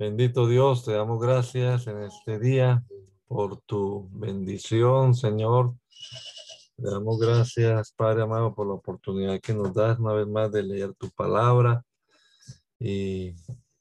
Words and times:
Bendito 0.00 0.48
Dios, 0.48 0.82
te 0.82 0.92
damos 0.92 1.20
gracias 1.20 1.86
en 1.86 2.04
este 2.04 2.38
día 2.38 2.82
por 3.26 3.60
tu 3.60 4.08
bendición, 4.12 5.14
Señor. 5.14 5.74
Te 6.74 6.88
damos 6.90 7.18
gracias, 7.18 7.92
Padre 7.92 8.22
amado, 8.22 8.54
por 8.54 8.66
la 8.66 8.72
oportunidad 8.72 9.38
que 9.42 9.52
nos 9.52 9.74
das 9.74 9.98
una 9.98 10.14
vez 10.14 10.26
más 10.26 10.50
de 10.52 10.62
leer 10.62 10.94
tu 10.94 11.10
palabra 11.10 11.84
y 12.78 13.34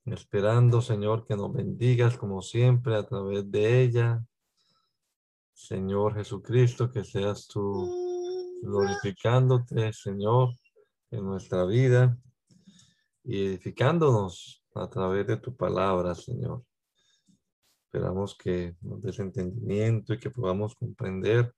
esperando, 0.08 0.82
Señor, 0.82 1.26
que 1.26 1.38
nos 1.38 1.54
bendigas 1.54 2.18
como 2.18 2.42
siempre 2.42 2.98
a 2.98 3.08
través 3.08 3.50
de 3.50 3.82
ella. 3.82 4.22
Señor 5.54 6.16
Jesucristo, 6.16 6.92
que 6.92 7.06
seas 7.06 7.48
tú 7.48 7.90
glorificándote, 8.62 9.94
Señor, 9.94 10.50
en 11.12 11.24
nuestra 11.24 11.64
vida 11.64 12.18
y 13.24 13.46
edificándonos 13.46 14.59
a 14.76 14.90
través 14.90 15.28
de 15.28 15.38
tu 15.38 15.56
palabra, 15.56 16.16
Señor. 16.16 16.64
Esperamos 17.86 18.36
que 18.36 18.76
nos 18.82 19.02
des 19.02 19.20
entendimiento 19.20 20.14
y 20.14 20.20
que 20.20 20.30
podamos 20.30 20.76
comprender 20.76 21.56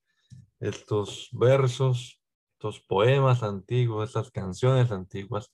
estos 0.59 1.29
versos, 1.33 2.21
estos 2.53 2.79
poemas 2.79 3.43
antiguos, 3.43 4.09
estas 4.09 4.31
canciones 4.31 4.91
antiguas, 4.91 5.51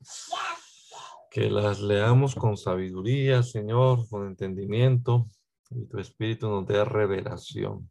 que 1.32 1.50
las 1.50 1.82
leamos 1.82 2.36
con 2.36 2.58
sabiduría, 2.58 3.42
Señor, 3.44 4.08
con 4.10 4.28
entendimiento, 4.28 5.28
y 5.72 5.86
tu 5.86 6.00
Espíritu 6.00 6.48
nos 6.48 6.66
dé 6.66 6.84
revelación. 6.86 7.90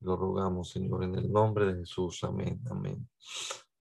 Lo 0.00 0.16
rogamos, 0.16 0.70
Señor, 0.70 1.04
en 1.04 1.14
el 1.16 1.30
nombre 1.30 1.66
de 1.66 1.80
Jesús. 1.80 2.22
Amén. 2.24 2.60
Amén. 2.70 3.08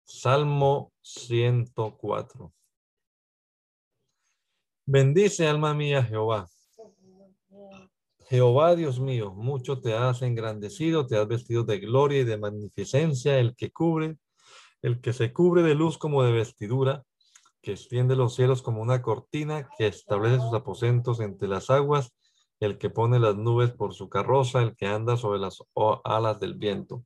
Salmo 0.04 0.94
104. 1.02 2.54
Bendice 4.88 5.48
alma 5.48 5.74
mía 5.74 6.04
Jehová. 6.04 6.48
Jehová 8.30 8.76
Dios 8.76 9.00
mío, 9.00 9.34
mucho 9.34 9.82
te 9.82 9.96
has 9.96 10.22
engrandecido, 10.22 11.08
te 11.08 11.18
has 11.18 11.28
vestido 11.28 11.64
de 11.64 11.80
gloria 11.80 12.22
y 12.22 12.24
de 12.24 12.38
magnificencia, 12.38 13.40
el 13.40 13.56
que 13.56 13.72
cubre, 13.72 14.18
el 14.84 15.02
que 15.02 15.12
se 15.12 15.34
cubre 15.34 15.64
de 15.64 15.74
luz 15.74 15.98
como 15.98 16.22
de 16.22 16.32
vestidura, 16.32 17.04
que 17.64 17.72
extiende 17.72 18.16
los 18.16 18.36
cielos 18.36 18.62
como 18.62 18.80
una 18.80 19.02
cortina, 19.02 19.68
que 19.76 19.88
establece 19.88 20.40
sus 20.40 20.54
aposentos 20.54 21.20
entre 21.20 21.48
las 21.48 21.72
aguas, 21.72 22.14
el 22.60 22.78
que 22.78 22.92
pone 22.92 23.20
las 23.20 23.36
nubes 23.36 23.72
por 23.72 23.96
su 23.96 24.08
carroza, 24.08 24.62
el 24.62 24.76
que 24.76 24.86
anda 24.86 25.18
sobre 25.18 25.40
las 25.40 25.64
alas 26.04 26.40
del 26.40 26.54
viento, 26.54 27.04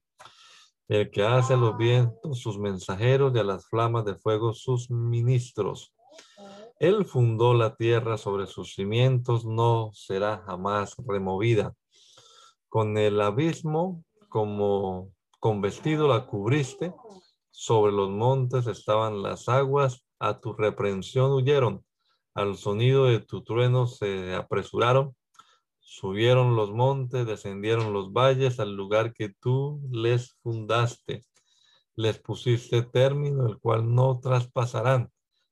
el 0.89 1.09
que 1.11 1.23
hace 1.23 1.53
a 1.53 1.57
los 1.57 1.77
vientos 1.77 2.39
sus 2.39 2.59
mensajeros 2.59 3.33
y 3.33 3.39
a 3.39 3.45
las 3.45 3.69
flamas 3.69 4.03
de 4.03 4.15
fuego 4.15 4.53
sus 4.53 4.91
ministros 4.91 5.93
él 6.79 7.05
fundó 7.05 7.53
la 7.53 7.75
tierra 7.75 8.17
sobre 8.17 8.47
sus 8.47 8.73
cimientos, 8.73 9.45
no 9.45 9.91
será 9.93 10.43
jamás 10.45 10.95
removida. 11.05 11.75
Con 12.69 12.97
el 12.97 13.19
abismo 13.19 14.05
como 14.29 15.11
con 15.41 15.59
vestido 15.59 16.07
la 16.07 16.25
cubriste, 16.25 16.93
sobre 17.51 17.91
los 17.91 18.09
montes 18.09 18.65
estaban 18.67 19.21
las 19.21 19.49
aguas, 19.49 20.05
a 20.19 20.39
tu 20.39 20.53
reprensión 20.53 21.31
huyeron, 21.31 21.83
al 22.33 22.55
sonido 22.55 23.05
de 23.05 23.19
tu 23.19 23.43
trueno 23.43 23.85
se 23.85 24.33
apresuraron, 24.33 25.15
subieron 25.79 26.55
los 26.55 26.71
montes, 26.71 27.25
descendieron 27.25 27.91
los 27.91 28.13
valles 28.13 28.59
al 28.59 28.73
lugar 28.73 29.13
que 29.13 29.29
tú 29.29 29.81
les 29.91 30.37
fundaste. 30.43 31.25
Les 31.95 32.19
pusiste 32.19 32.83
término, 32.83 33.47
el 33.47 33.59
cual 33.59 33.93
no 33.93 34.19
traspasarán 34.21 35.11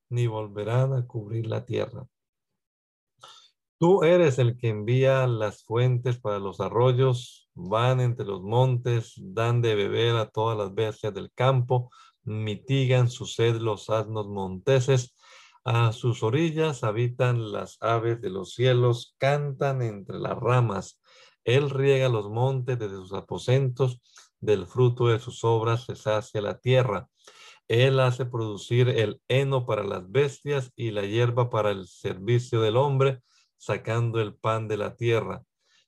ni 0.09 0.27
volverán 0.27 0.93
a 0.93 1.05
cubrir 1.05 1.47
la 1.47 1.65
tierra. 1.65 2.07
Tú 3.79 4.03
eres 4.03 4.39
el 4.39 4.57
que 4.57 4.69
envía 4.69 5.27
las 5.27 5.63
fuentes 5.63 6.19
para 6.19 6.39
los 6.39 6.59
arroyos, 6.59 7.49
van 7.53 8.01
entre 8.01 8.25
los 8.25 8.41
montes, 8.41 9.13
dan 9.17 9.61
de 9.61 9.75
beber 9.75 10.15
a 10.15 10.29
todas 10.29 10.57
las 10.57 10.73
bestias 10.73 11.13
del 11.13 11.31
campo, 11.31 11.91
mitigan 12.23 13.09
su 13.09 13.25
sed 13.25 13.57
los 13.57 13.89
asnos 13.89 14.27
monteses, 14.27 15.15
a 15.63 15.91
sus 15.91 16.23
orillas 16.23 16.83
habitan 16.83 17.51
las 17.51 17.77
aves 17.81 18.21
de 18.21 18.29
los 18.29 18.53
cielos, 18.53 19.15
cantan 19.17 19.81
entre 19.81 20.17
las 20.17 20.37
ramas. 20.37 21.01
Él 21.43 21.69
riega 21.69 22.09
los 22.09 22.29
montes 22.29 22.79
desde 22.79 22.95
sus 22.95 23.13
aposentos, 23.13 24.01
del 24.39 24.65
fruto 24.65 25.07
de 25.07 25.19
sus 25.19 25.43
obras 25.43 25.85
se 25.85 25.95
sacia 25.95 26.41
la 26.41 26.57
tierra. 26.57 27.09
Él 27.67 27.99
hace 27.99 28.25
producir 28.25 28.87
el 28.87 29.21
heno 29.27 29.65
para 29.65 29.83
las 29.83 30.09
bestias 30.09 30.71
y 30.75 30.91
la 30.91 31.05
hierba 31.05 31.49
para 31.49 31.71
el 31.71 31.87
servicio 31.87 32.61
del 32.61 32.77
hombre, 32.77 33.21
sacando 33.57 34.21
el 34.21 34.35
pan 34.35 34.67
de 34.69 34.77
la 34.77 34.95
tierra. 34.95 35.43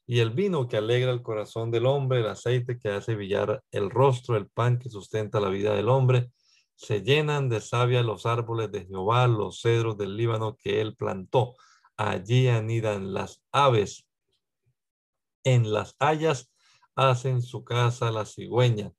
Y 0.05 0.19
el 0.19 0.31
vino 0.31 0.67
que 0.67 0.75
alegra 0.75 1.11
el 1.11 1.21
corazón 1.21 1.71
del 1.71 1.85
hombre, 1.85 2.19
el 2.19 2.27
aceite 2.27 2.77
que 2.77 2.89
hace 2.89 3.15
brillar 3.15 3.63
el 3.71 3.89
rostro, 3.89 4.35
el 4.35 4.49
pan 4.49 4.77
que 4.77 4.89
sustenta 4.89 5.39
la 5.39 5.49
vida 5.49 5.73
del 5.73 5.87
hombre, 5.87 6.31
se 6.75 7.01
llenan 7.01 7.47
de 7.47 7.61
savia 7.61 8.01
los 8.03 8.25
árboles 8.25 8.71
de 8.71 8.85
Jehová, 8.85 9.27
los 9.27 9.61
cedros 9.61 9.97
del 9.97 10.17
Líbano 10.17 10.57
que 10.57 10.81
él 10.81 10.95
plantó. 10.95 11.55
Allí 11.95 12.47
anidan 12.47 13.13
las 13.13 13.41
aves. 13.51 14.05
En 15.43 15.71
las 15.71 15.95
hayas 15.99 16.51
hacen 16.95 17.41
su 17.41 17.63
casa 17.63 18.11
la 18.11 18.25
cigüeña 18.25 18.91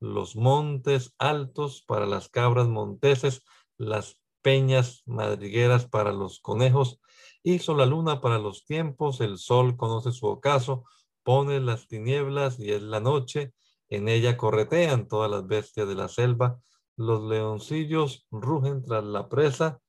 los 0.00 0.34
montes 0.34 1.14
altos 1.18 1.84
para 1.86 2.06
las 2.06 2.28
cabras 2.28 2.66
monteses, 2.66 3.44
las 3.76 4.18
peñas 4.42 5.02
madrigueras 5.06 5.86
para 5.86 6.12
los 6.12 6.40
conejos, 6.40 7.00
hizo 7.42 7.74
la 7.74 7.86
luna 7.86 8.20
para 8.20 8.38
los 8.38 8.64
tiempos, 8.64 9.20
el 9.20 9.38
sol 9.38 9.76
conoce 9.76 10.12
su 10.12 10.26
ocaso, 10.26 10.84
pone 11.22 11.60
las 11.60 11.86
tinieblas 11.86 12.58
y 12.58 12.72
es 12.72 12.82
la 12.82 13.00
noche, 13.00 13.52
en 13.88 14.08
ella 14.08 14.36
corretean 14.36 15.06
todas 15.06 15.30
las 15.30 15.46
bestias 15.46 15.86
de 15.86 15.94
la 15.94 16.08
selva, 16.08 16.58
los 16.96 17.22
leoncillos 17.22 18.26
rugen 18.30 18.82
tras 18.82 19.04
la 19.04 19.28
presa 19.28 19.80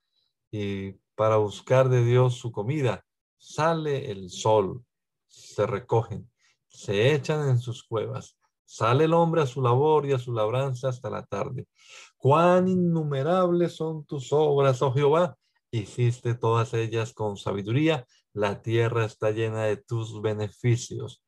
y 0.52 0.94
para 1.16 1.38
buscar 1.38 1.88
de 1.90 2.04
Dios 2.04 2.36
su 2.36 2.52
comida, 2.52 3.06
sale 3.38 4.12
el 4.12 4.30
sol, 4.30 4.84
se 5.28 5.66
recogen, 5.66 6.30
se 6.68 7.14
echan 7.14 7.48
en 7.50 7.60
sus 7.60 7.84
cuevas 7.84 8.41
Sale 8.74 9.04
el 9.04 9.14
hombre 9.14 9.42
a 9.42 9.48
su 9.48 9.62
labor 9.62 10.06
y 10.06 10.14
a 10.14 10.18
su 10.18 10.32
labranza 10.32 10.88
hasta 10.88 11.10
la 11.10 11.26
tarde. 11.26 11.68
Cuán 12.16 12.70
innumerables 12.70 13.74
son 13.74 14.06
tus 14.06 14.32
obras, 14.32 14.82
oh 14.82 14.94
Jehová. 14.94 15.36
Hiciste 15.72 16.36
todas 16.36 16.74
ellas 16.74 17.12
con 17.12 17.36
sabiduría. 17.36 18.08
La 18.32 18.62
tierra 18.62 19.04
está 19.04 19.32
llena 19.32 19.64
de 19.64 19.76
tus 19.76 20.22
beneficios. 20.22 21.22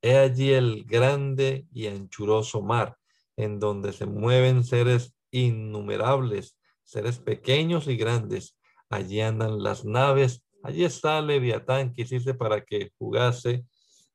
He 0.00 0.16
allí 0.16 0.54
el 0.54 0.84
grande 0.86 1.68
y 1.70 1.86
anchuroso 1.86 2.62
mar, 2.62 2.96
en 3.36 3.60
donde 3.60 3.92
se 3.92 4.06
mueven 4.06 4.64
seres 4.64 5.14
innumerables, 5.30 6.58
seres 6.82 7.18
pequeños 7.18 7.88
y 7.88 7.98
grandes. 7.98 8.56
Allí 8.88 9.20
andan 9.20 9.62
las 9.62 9.84
naves. 9.84 10.46
Allí 10.62 10.86
está 10.86 11.20
Leviatán 11.20 11.92
que 11.92 12.02
hiciste 12.02 12.32
para 12.32 12.64
que 12.64 12.90
jugase 12.96 13.66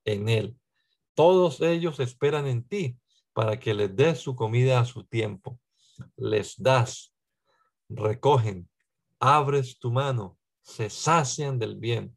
en 0.04 0.30
él. 0.30 0.58
Todos 1.22 1.62
ellos 1.62 2.00
esperan 2.00 2.48
en 2.48 2.68
ti 2.68 2.98
para 3.32 3.60
que 3.60 3.76
les 3.76 3.96
des 3.96 4.18
su 4.18 4.36
comida 4.36 4.80
a 4.80 4.86
su 4.86 5.04
tiempo. 5.04 5.60
Les 6.18 6.56
das, 6.58 7.14
recogen, 7.90 8.68
abres 9.20 9.78
tu 9.78 9.92
mano, 9.92 10.40
se 10.64 10.90
sacian 10.90 11.60
del 11.60 11.76
bien, 11.76 12.16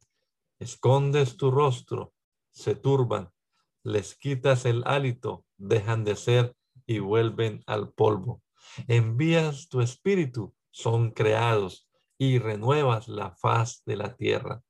escondes 0.59 1.37
tu 1.37 1.51
rostro, 1.51 2.15
se 2.51 2.77
turban, 2.77 3.29
les 3.83 4.15
quitas 4.17 4.65
el 4.65 4.83
hálito, 4.87 5.45
dejan 5.59 6.03
de 6.05 6.17
ser 6.17 6.57
y 6.87 7.01
vuelven 7.01 7.63
al 7.67 7.93
polvo. 7.93 8.43
Envías 8.89 9.69
tu 9.69 9.83
espíritu, 9.83 10.55
son 10.71 11.11
creados 11.11 11.91
y 12.17 12.39
renuevas 12.39 13.07
la 13.09 13.37
faz 13.37 13.83
de 13.85 13.97
la 13.97 14.17
tierra. 14.17 14.63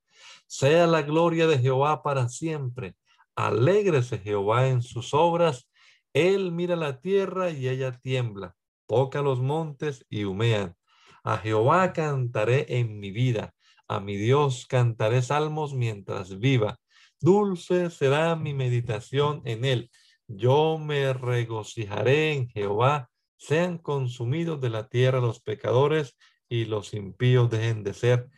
Sea 0.49 0.89
la 0.89 1.03
gloria 1.03 1.47
de 1.47 1.61
Jehová 1.61 2.03
para 2.03 2.29
siempre 2.29 2.97
Alégrese 3.37 4.19
Jehová 4.19 4.69
en 4.69 4.83
sus 4.83 5.15
obras 5.15 5.69
Él 6.13 6.53
mira 6.53 6.77
la 6.77 7.01
tierra 7.01 7.51
y 7.51 7.69
ella 7.69 7.93
tiembla, 7.93 8.55
toca 8.87 9.23
los 9.23 9.41
montes 9.41 10.07
y 10.09 10.25
humean. 10.25 10.77
A 11.25 11.39
Jehová 11.39 11.93
cantaré 11.93 12.67
en 12.69 13.01
mi 13.01 13.11
vida, 13.11 13.55
a 13.89 14.01
mi 14.01 14.17
Dios 14.17 14.67
cantaré 14.67 15.23
salmos 15.23 15.75
mientras 15.75 16.39
viva. 16.39 16.79
Dulce 17.21 17.91
será 17.91 18.37
mi 18.37 18.55
meditación 18.55 19.43
en 19.45 19.65
él. 19.65 19.91
Yo 20.29 20.79
me 20.79 21.13
regocijaré 21.13 22.35
en 22.35 22.49
Jehová. 22.49 23.11
Sean 23.37 23.79
consumidos 23.79 24.61
de 24.61 24.71
la 24.71 24.89
tierra 24.89 25.21
los 25.21 25.41
pecadores 25.41 26.17
y 26.49 26.67
los 26.67 26.95
impíos 26.95 27.51
dejen 27.51 27.83
de 27.83 27.95
ser. 27.95 28.29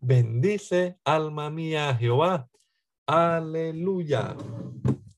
Bendice, 0.00 0.96
alma 1.04 1.50
mía, 1.50 1.90
a 1.90 1.96
Jehová. 1.96 2.48
Aleluya. 3.10 4.36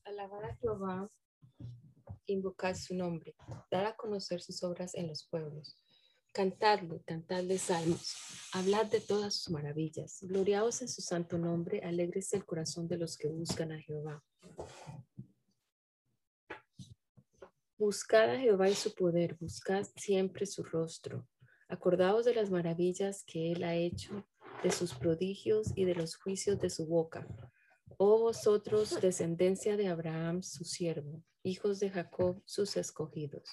Alabad 0.05 0.45
a 0.45 0.55
Jehová, 0.61 1.11
invocad 2.25 2.73
su 2.73 2.95
nombre, 2.95 3.35
dad 3.69 3.85
a 3.87 3.97
conocer 3.97 4.41
sus 4.41 4.63
obras 4.63 4.95
en 4.95 5.09
los 5.09 5.27
pueblos. 5.27 5.75
Cantadle, 6.31 7.01
cantadle 7.05 7.57
salmos, 7.57 8.15
hablad 8.53 8.85
de 8.85 9.01
todas 9.01 9.35
sus 9.35 9.51
maravillas, 9.51 10.19
gloriaos 10.21 10.81
en 10.81 10.87
su 10.87 11.01
santo 11.01 11.37
nombre, 11.37 11.81
alegres 11.81 12.31
el 12.31 12.45
corazón 12.45 12.87
de 12.87 12.97
los 12.97 13.17
que 13.17 13.27
buscan 13.27 13.73
a 13.73 13.81
Jehová. 13.81 14.23
Buscad 17.77 18.29
a 18.29 18.39
Jehová 18.39 18.69
y 18.69 18.75
su 18.75 18.95
poder, 18.95 19.35
buscad 19.37 19.85
siempre 19.97 20.45
su 20.45 20.63
rostro. 20.63 21.27
Acordaos 21.67 22.23
de 22.23 22.35
las 22.35 22.51
maravillas 22.51 23.25
que 23.25 23.51
él 23.51 23.65
ha 23.65 23.75
hecho, 23.75 24.25
de 24.63 24.71
sus 24.71 24.93
prodigios 24.93 25.73
y 25.75 25.83
de 25.83 25.95
los 25.95 26.15
juicios 26.15 26.57
de 26.57 26.69
su 26.69 26.87
boca. 26.87 27.27
Oh 27.97 28.19
vosotros, 28.19 28.99
descendencia 29.01 29.77
de 29.77 29.87
Abraham, 29.87 30.43
su 30.43 30.63
siervo, 30.63 31.23
hijos 31.43 31.79
de 31.79 31.89
Jacob, 31.89 32.41
sus 32.45 32.77
escogidos. 32.77 33.49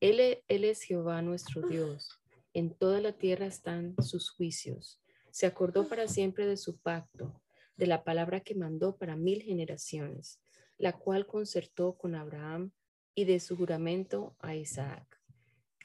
Él, 0.00 0.42
él 0.48 0.64
es 0.64 0.82
Jehová 0.82 1.22
nuestro 1.22 1.62
Dios. 1.62 2.08
En 2.52 2.74
toda 2.74 3.00
la 3.00 3.12
tierra 3.12 3.46
están 3.46 3.94
sus 4.02 4.30
juicios. 4.30 5.02
Se 5.30 5.46
acordó 5.46 5.88
para 5.88 6.08
siempre 6.08 6.46
de 6.46 6.56
su 6.56 6.78
pacto, 6.78 7.42
de 7.76 7.86
la 7.86 8.04
palabra 8.04 8.40
que 8.40 8.54
mandó 8.54 8.96
para 8.96 9.16
mil 9.16 9.42
generaciones, 9.42 10.40
la 10.78 10.92
cual 10.92 11.26
concertó 11.26 11.96
con 11.96 12.14
Abraham 12.14 12.72
y 13.14 13.24
de 13.24 13.40
su 13.40 13.56
juramento 13.56 14.36
a 14.38 14.54
Isaac. 14.54 15.20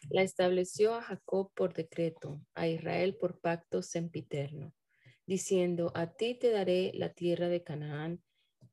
La 0.10 0.24
estableció 0.24 0.96
a 0.96 1.02
Jacob 1.02 1.52
por 1.54 1.74
decreto, 1.74 2.42
a 2.56 2.68
Israel 2.68 3.16
por 3.18 3.40
pacto 3.40 3.82
sempiterno, 3.82 4.74
diciendo, 5.32 5.94
a 5.96 6.08
ti 6.08 6.36
te 6.36 6.50
daré 6.52 6.92
la 6.94 7.14
tierra 7.14 7.48
de 7.48 7.64
Canaán 7.64 8.22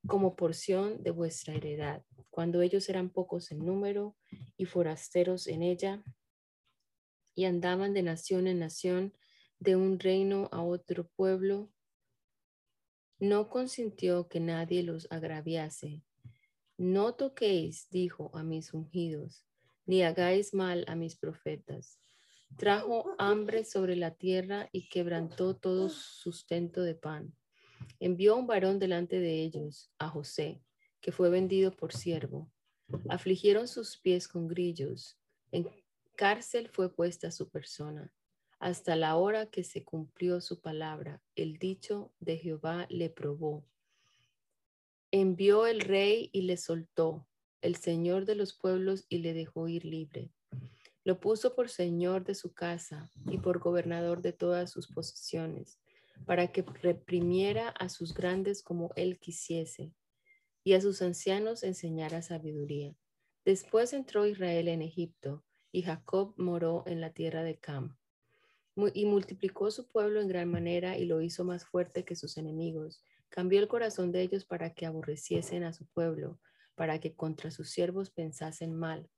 como 0.08 0.34
porción 0.34 1.04
de 1.04 1.12
vuestra 1.12 1.54
heredad, 1.54 2.04
cuando 2.30 2.62
ellos 2.62 2.88
eran 2.88 3.10
pocos 3.10 3.52
en 3.52 3.64
número 3.64 4.16
y 4.56 4.64
forasteros 4.64 5.46
en 5.46 5.62
ella, 5.62 6.02
y 7.36 7.44
andaban 7.44 7.94
de 7.94 8.02
nación 8.02 8.48
en 8.48 8.58
nación, 8.58 9.16
de 9.60 9.76
un 9.76 10.00
reino 10.00 10.48
a 10.50 10.60
otro 10.64 11.06
pueblo, 11.14 11.70
no 13.20 13.50
consintió 13.50 14.28
que 14.28 14.40
nadie 14.40 14.82
los 14.82 15.06
agraviase. 15.12 16.02
No 16.76 17.14
toquéis, 17.14 17.88
dijo 17.90 18.32
a 18.36 18.42
mis 18.42 18.74
ungidos, 18.74 19.46
ni 19.86 20.02
hagáis 20.02 20.54
mal 20.54 20.84
a 20.88 20.96
mis 20.96 21.14
profetas. 21.14 22.00
Trajo 22.56 23.14
hambre 23.18 23.64
sobre 23.64 23.96
la 23.96 24.12
tierra 24.12 24.68
y 24.72 24.88
quebrantó 24.88 25.54
todo 25.54 25.88
sustento 25.88 26.82
de 26.82 26.94
pan. 26.94 27.34
Envió 28.00 28.36
un 28.36 28.46
varón 28.46 28.78
delante 28.78 29.20
de 29.20 29.42
ellos, 29.42 29.92
a 29.98 30.08
José, 30.08 30.62
que 31.00 31.12
fue 31.12 31.30
vendido 31.30 31.72
por 31.72 31.92
siervo. 31.92 32.50
Afligieron 33.08 33.68
sus 33.68 33.98
pies 33.98 34.26
con 34.28 34.48
grillos. 34.48 35.18
En 35.52 35.68
cárcel 36.16 36.68
fue 36.68 36.94
puesta 36.94 37.30
su 37.30 37.48
persona. 37.48 38.12
Hasta 38.58 38.96
la 38.96 39.16
hora 39.16 39.46
que 39.46 39.62
se 39.62 39.84
cumplió 39.84 40.40
su 40.40 40.60
palabra, 40.60 41.22
el 41.36 41.58
dicho 41.58 42.12
de 42.18 42.38
Jehová 42.38 42.86
le 42.88 43.08
probó. 43.08 43.64
Envió 45.12 45.66
el 45.66 45.80
rey 45.80 46.28
y 46.32 46.42
le 46.42 46.56
soltó 46.56 47.28
el 47.60 47.76
Señor 47.76 48.24
de 48.24 48.34
los 48.34 48.52
pueblos 48.52 49.06
y 49.08 49.18
le 49.18 49.32
dejó 49.32 49.68
ir 49.68 49.84
libre. 49.84 50.32
Lo 51.08 51.20
puso 51.20 51.54
por 51.54 51.70
Señor 51.70 52.26
de 52.26 52.34
su 52.34 52.52
casa 52.52 53.10
y 53.30 53.38
por 53.38 53.60
gobernador 53.60 54.20
de 54.20 54.34
todas 54.34 54.70
sus 54.70 54.88
posesiones, 54.88 55.78
para 56.26 56.52
que 56.52 56.62
reprimiera 56.82 57.70
a 57.70 57.88
sus 57.88 58.12
grandes 58.12 58.62
como 58.62 58.90
él 58.94 59.18
quisiese, 59.18 59.94
y 60.64 60.74
a 60.74 60.82
sus 60.82 61.00
ancianos 61.00 61.62
enseñara 61.62 62.20
sabiduría. 62.20 62.94
Después 63.42 63.94
entró 63.94 64.26
Israel 64.26 64.68
en 64.68 64.82
Egipto, 64.82 65.46
y 65.72 65.80
Jacob 65.80 66.34
moró 66.36 66.84
en 66.84 67.00
la 67.00 67.14
tierra 67.14 67.42
de 67.42 67.56
Cam. 67.56 67.96
Y 68.92 69.06
multiplicó 69.06 69.70
su 69.70 69.88
pueblo 69.88 70.20
en 70.20 70.28
gran 70.28 70.50
manera 70.50 70.98
y 70.98 71.06
lo 71.06 71.22
hizo 71.22 71.42
más 71.42 71.64
fuerte 71.64 72.04
que 72.04 72.16
sus 72.16 72.36
enemigos. 72.36 73.02
Cambió 73.30 73.60
el 73.60 73.68
corazón 73.68 74.12
de 74.12 74.20
ellos 74.20 74.44
para 74.44 74.74
que 74.74 74.84
aborreciesen 74.84 75.64
a 75.64 75.72
su 75.72 75.86
pueblo 75.86 76.38
para 76.78 77.00
que 77.00 77.16
contra 77.16 77.50
sus 77.50 77.70
siervos 77.70 78.10
pensasen 78.10 78.72
mal. 78.72 79.10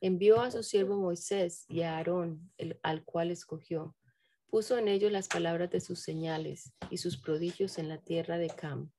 Envió 0.00 0.40
a 0.40 0.50
su 0.50 0.62
siervo 0.62 0.96
Moisés 0.96 1.64
y 1.68 1.82
a 1.82 1.96
Aarón, 1.96 2.50
al 2.82 3.04
cual 3.04 3.30
escogió. 3.30 3.96
Puso 4.48 4.78
en 4.78 4.88
ellos 4.88 5.10
las 5.10 5.28
palabras 5.28 5.70
de 5.70 5.80
sus 5.80 6.00
señales 6.00 6.72
y 6.90 6.98
sus 6.98 7.16
prodigios 7.16 7.78
en 7.78 7.88
la 7.88 7.98
tierra 7.98 8.38
de 8.38 8.48
Cam. 8.48 8.92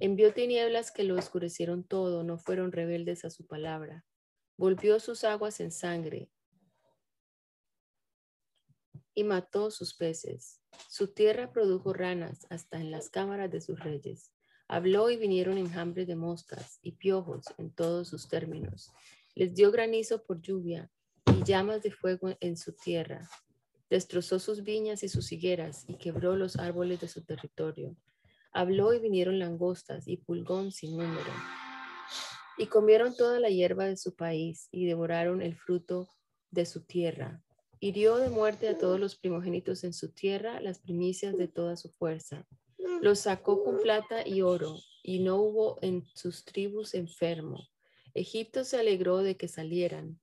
Envió 0.00 0.32
tinieblas 0.32 0.90
que 0.90 1.04
lo 1.04 1.16
oscurecieron 1.16 1.84
todo, 1.84 2.22
no 2.22 2.38
fueron 2.38 2.72
rebeldes 2.72 3.24
a 3.24 3.30
su 3.30 3.46
palabra. 3.46 4.04
Volvió 4.56 5.00
sus 5.00 5.24
aguas 5.24 5.60
en 5.60 5.72
sangre 5.72 6.30
y 9.14 9.24
mató 9.24 9.70
sus 9.70 9.94
peces. 9.94 10.60
Su 10.88 11.08
tierra 11.08 11.52
produjo 11.52 11.92
ranas 11.92 12.46
hasta 12.50 12.78
en 12.78 12.90
las 12.90 13.10
cámaras 13.10 13.50
de 13.50 13.60
sus 13.60 13.80
reyes. 13.80 14.32
Habló 14.68 15.10
y 15.10 15.16
vinieron 15.16 15.58
enjambres 15.58 16.06
de 16.06 16.16
moscas 16.16 16.78
y 16.82 16.92
piojos 16.92 17.44
en 17.58 17.70
todos 17.70 18.08
sus 18.08 18.28
términos. 18.28 18.92
Les 19.34 19.54
dio 19.54 19.70
granizo 19.70 20.22
por 20.24 20.42
lluvia 20.42 20.90
y 21.26 21.42
llamas 21.44 21.82
de 21.82 21.90
fuego 21.90 22.36
en 22.40 22.56
su 22.56 22.74
tierra. 22.74 23.28
Destrozó 23.88 24.38
sus 24.38 24.62
viñas 24.62 25.02
y 25.02 25.08
sus 25.08 25.32
higueras 25.32 25.84
y 25.88 25.96
quebró 25.96 26.36
los 26.36 26.56
árboles 26.56 27.00
de 27.00 27.08
su 27.08 27.24
territorio. 27.24 27.96
Habló 28.52 28.92
y 28.92 29.00
vinieron 29.00 29.38
langostas 29.38 30.06
y 30.06 30.18
pulgón 30.18 30.70
sin 30.70 30.98
número. 30.98 31.32
Y 32.58 32.66
comieron 32.66 33.16
toda 33.16 33.40
la 33.40 33.48
hierba 33.48 33.86
de 33.86 33.96
su 33.96 34.14
país 34.14 34.68
y 34.70 34.84
devoraron 34.84 35.40
el 35.40 35.56
fruto 35.56 36.08
de 36.50 36.66
su 36.66 36.84
tierra. 36.84 37.42
Hirió 37.80 38.16
de 38.18 38.28
muerte 38.28 38.68
a 38.68 38.76
todos 38.76 39.00
los 39.00 39.16
primogénitos 39.16 39.82
en 39.82 39.94
su 39.94 40.12
tierra, 40.12 40.60
las 40.60 40.78
primicias 40.78 41.36
de 41.38 41.48
toda 41.48 41.76
su 41.76 41.90
fuerza. 41.90 42.46
Los 43.00 43.20
sacó 43.20 43.64
con 43.64 43.78
plata 43.78 44.26
y 44.28 44.42
oro, 44.42 44.76
y 45.02 45.20
no 45.20 45.36
hubo 45.36 45.78
en 45.80 46.04
sus 46.14 46.44
tribus 46.44 46.94
enfermo. 46.94 47.66
Egipto 48.14 48.64
se 48.64 48.76
alegró 48.78 49.18
de 49.18 49.36
que 49.36 49.48
salieran, 49.48 50.20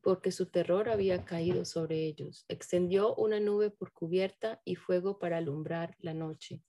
porque 0.00 0.30
su 0.30 0.46
terror 0.46 0.88
había 0.88 1.24
caído 1.24 1.64
sobre 1.64 2.06
ellos. 2.06 2.44
Extendió 2.48 3.14
una 3.16 3.40
nube 3.40 3.70
por 3.70 3.92
cubierta 3.92 4.62
y 4.64 4.76
fuego 4.76 5.18
para 5.18 5.38
alumbrar 5.38 5.96
la 5.98 6.14
noche. 6.14 6.62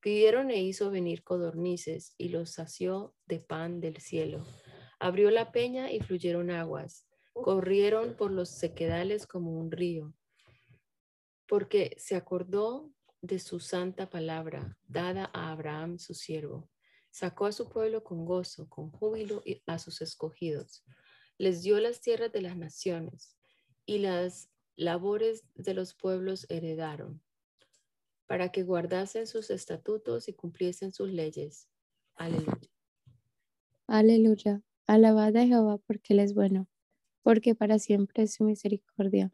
Pidieron 0.00 0.50
e 0.50 0.62
hizo 0.62 0.90
venir 0.90 1.22
codornices 1.22 2.14
y 2.18 2.30
los 2.30 2.50
sació 2.50 3.14
de 3.26 3.38
pan 3.38 3.80
del 3.80 3.98
cielo. 3.98 4.44
Abrió 4.98 5.30
la 5.30 5.52
peña 5.52 5.92
y 5.92 6.00
fluyeron 6.00 6.50
aguas. 6.50 7.06
Corrieron 7.32 8.16
por 8.16 8.30
los 8.30 8.48
sequedales 8.48 9.26
como 9.26 9.52
un 9.52 9.70
río. 9.70 10.14
Porque 11.46 11.94
se 11.98 12.16
acordó 12.16 12.92
de 13.22 13.38
su 13.38 13.60
santa 13.60 14.08
palabra 14.08 14.76
dada 14.86 15.30
a 15.32 15.52
Abraham 15.52 15.98
su 15.98 16.14
siervo. 16.14 16.68
Sacó 17.10 17.46
a 17.46 17.52
su 17.52 17.68
pueblo 17.68 18.04
con 18.04 18.24
gozo, 18.24 18.68
con 18.68 18.90
júbilo 18.90 19.42
y 19.44 19.62
a 19.66 19.78
sus 19.78 20.00
escogidos. 20.00 20.84
Les 21.38 21.62
dio 21.62 21.80
las 21.80 22.00
tierras 22.00 22.32
de 22.32 22.42
las 22.42 22.56
naciones 22.56 23.36
y 23.84 23.98
las 23.98 24.50
labores 24.76 25.44
de 25.54 25.74
los 25.74 25.94
pueblos 25.94 26.46
heredaron, 26.48 27.22
para 28.26 28.50
que 28.50 28.62
guardasen 28.62 29.26
sus 29.26 29.50
estatutos 29.50 30.28
y 30.28 30.32
cumpliesen 30.32 30.92
sus 30.92 31.10
leyes. 31.10 31.68
Aleluya. 32.14 32.70
Aleluya. 33.86 34.62
Alabad 34.86 35.36
a 35.36 35.46
Jehová 35.46 35.78
porque 35.78 36.14
Él 36.14 36.20
es 36.20 36.34
bueno, 36.34 36.68
porque 37.22 37.54
para 37.54 37.78
siempre 37.78 38.22
es 38.24 38.34
su 38.34 38.44
misericordia. 38.44 39.32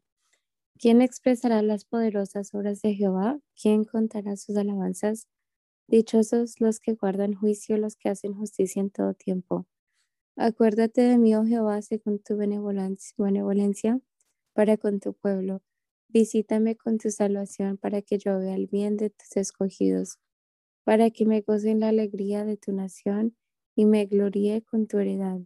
¿Quién 0.79 1.01
expresará 1.01 1.63
las 1.63 1.85
poderosas 1.85 2.55
obras 2.55 2.83
de 2.83 2.95
Jehová? 2.95 3.39
¿Quién 3.61 3.85
contará 3.85 4.37
sus 4.37 4.57
alabanzas? 4.57 5.29
Dichosos 5.89 6.61
los 6.61 6.81
que 6.81 6.95
guardan 6.95 7.35
juicio, 7.35 7.77
los 7.77 7.97
que 7.97 8.09
hacen 8.09 8.35
justicia 8.35 8.81
en 8.81 8.91
todo 8.91 9.15
tiempo. 9.15 9.67
Acuérdate 10.37 11.03
de 11.03 11.19
mí, 11.19 11.35
oh 11.37 11.45
Jehová, 11.45 11.83
según 11.83 12.19
tu 12.19 12.37
benevolencia 12.37 14.01
para 14.53 14.77
con 14.77 15.01
tu 15.01 15.15
pueblo. 15.15 15.63
Visítame 16.09 16.77
con 16.77 16.99
tu 16.99 17.11
salvación 17.11 17.79
para 17.79 18.03
que 18.03 18.19
yo 18.19 18.39
vea 18.39 18.55
el 18.55 18.67
bien 18.67 18.97
de 18.97 19.11
tus 19.11 19.37
escogidos, 19.37 20.19
para 20.85 21.11
que 21.11 21.27
me 21.27 21.43
goce 21.43 21.71
en 21.71 21.81
la 21.81 21.89
alegría 21.89 22.45
de 22.45 22.57
tu 22.57 22.73
nación 22.73 23.37
y 23.77 23.87
me 23.87 24.07
gloríe 24.07 24.63
con 24.63 24.87
tu 24.87 24.99
heredad. 24.99 25.41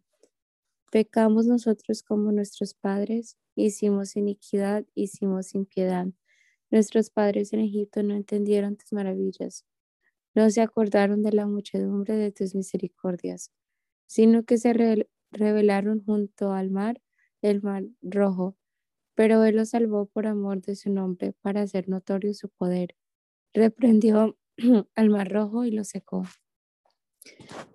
Pecamos 0.92 1.47
nosotros 1.47 2.02
como 2.02 2.32
nuestros 2.32 2.75
padres, 2.75 3.37
hicimos 3.56 4.16
iniquidad, 4.16 4.85
hicimos 4.94 5.54
impiedad. 5.54 6.09
Nuestros 6.70 7.11
padres 7.11 7.52
en 7.52 7.61
Egipto 7.61 8.02
no 8.02 8.14
entendieron 8.14 8.76
tus 8.76 8.92
maravillas, 8.92 9.64
no 10.34 10.50
se 10.50 10.60
acordaron 10.60 11.22
de 11.22 11.32
la 11.32 11.46
muchedumbre 11.46 12.16
de 12.16 12.32
tus 12.32 12.54
misericordias, 12.54 13.50
sino 14.06 14.44
que 14.44 14.58
se 14.58 14.72
rebelaron 15.32 16.04
junto 16.04 16.52
al 16.52 16.70
mar, 16.70 17.00
el 17.42 17.62
mar 17.62 17.84
rojo. 18.02 18.56
Pero 19.14 19.44
él 19.44 19.56
los 19.56 19.70
salvó 19.70 20.06
por 20.06 20.26
amor 20.26 20.62
de 20.62 20.76
su 20.76 20.90
nombre, 20.90 21.34
para 21.42 21.62
hacer 21.62 21.88
notorio 21.88 22.34
su 22.34 22.49
poder. 22.49 22.96
Reprendió 23.54 24.38
al 24.94 25.10
mar 25.10 25.30
rojo 25.30 25.64
y 25.64 25.72
lo 25.72 25.84
secó. 25.84 26.25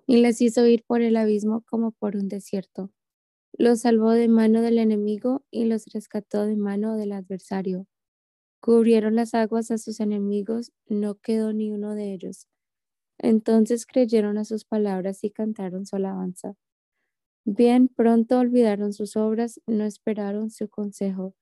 Y 0.06 0.18
les 0.18 0.40
hizo 0.40 0.66
ir 0.66 0.84
por 0.84 1.02
el 1.02 1.16
abismo 1.16 1.62
como 1.62 1.92
por 1.92 2.16
un 2.16 2.28
desierto. 2.28 2.92
Los 3.52 3.80
salvó 3.80 4.12
de 4.12 4.28
mano 4.28 4.62
del 4.62 4.78
enemigo 4.78 5.44
y 5.50 5.64
los 5.64 5.86
rescató 5.86 6.46
de 6.46 6.56
mano 6.56 6.96
del 6.96 7.12
adversario. 7.12 7.86
Cubrieron 8.66 9.14
las 9.14 9.32
aguas 9.32 9.70
a 9.70 9.78
sus 9.78 10.00
enemigos, 10.00 10.72
no 10.88 11.14
quedó 11.14 11.52
ni 11.52 11.70
uno 11.70 11.94
de 11.94 12.12
ellos. 12.12 12.48
Entonces 13.16 13.86
creyeron 13.86 14.38
a 14.38 14.44
sus 14.44 14.64
palabras 14.64 15.22
y 15.22 15.30
cantaron 15.30 15.86
su 15.86 15.94
alabanza. 15.94 16.56
Bien 17.44 17.86
pronto 17.86 18.40
olvidaron 18.40 18.92
sus 18.92 19.16
obras, 19.16 19.60
no 19.68 19.84
esperaron 19.84 20.50
su 20.50 20.68
consejo, 20.68 21.36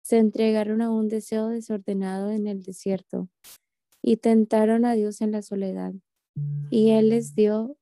se 0.00 0.16
entregaron 0.16 0.80
a 0.80 0.90
un 0.90 1.08
deseo 1.08 1.48
desordenado 1.48 2.30
en 2.30 2.46
el 2.46 2.62
desierto 2.62 3.28
y 4.00 4.16
tentaron 4.16 4.86
a 4.86 4.94
Dios 4.94 5.20
en 5.20 5.32
la 5.32 5.42
soledad. 5.42 5.92
Y 6.70 6.92
Él 6.92 7.10
les 7.10 7.34
dio 7.34 7.76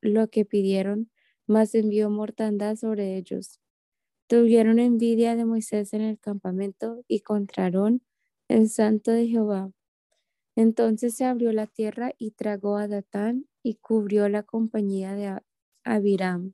lo 0.00 0.28
que 0.28 0.46
pidieron 0.46 1.10
mas 1.46 1.74
envió 1.74 2.08
mortandad 2.08 2.76
sobre 2.76 3.18
ellos. 3.18 3.58
Tuvieron 4.28 4.78
envidia 4.78 5.36
de 5.36 5.46
Moisés 5.46 5.94
en 5.94 6.02
el 6.02 6.18
campamento 6.18 7.02
y 7.08 7.20
contraron 7.20 8.02
el 8.48 8.68
santo 8.68 9.10
de 9.10 9.26
Jehová. 9.26 9.72
Entonces 10.54 11.16
se 11.16 11.24
abrió 11.24 11.50
la 11.52 11.66
tierra 11.66 12.12
y 12.18 12.32
tragó 12.32 12.76
a 12.76 12.88
Datán 12.88 13.46
y 13.62 13.76
cubrió 13.76 14.28
la 14.28 14.42
compañía 14.42 15.14
de 15.14 15.40
Abiram. 15.82 16.52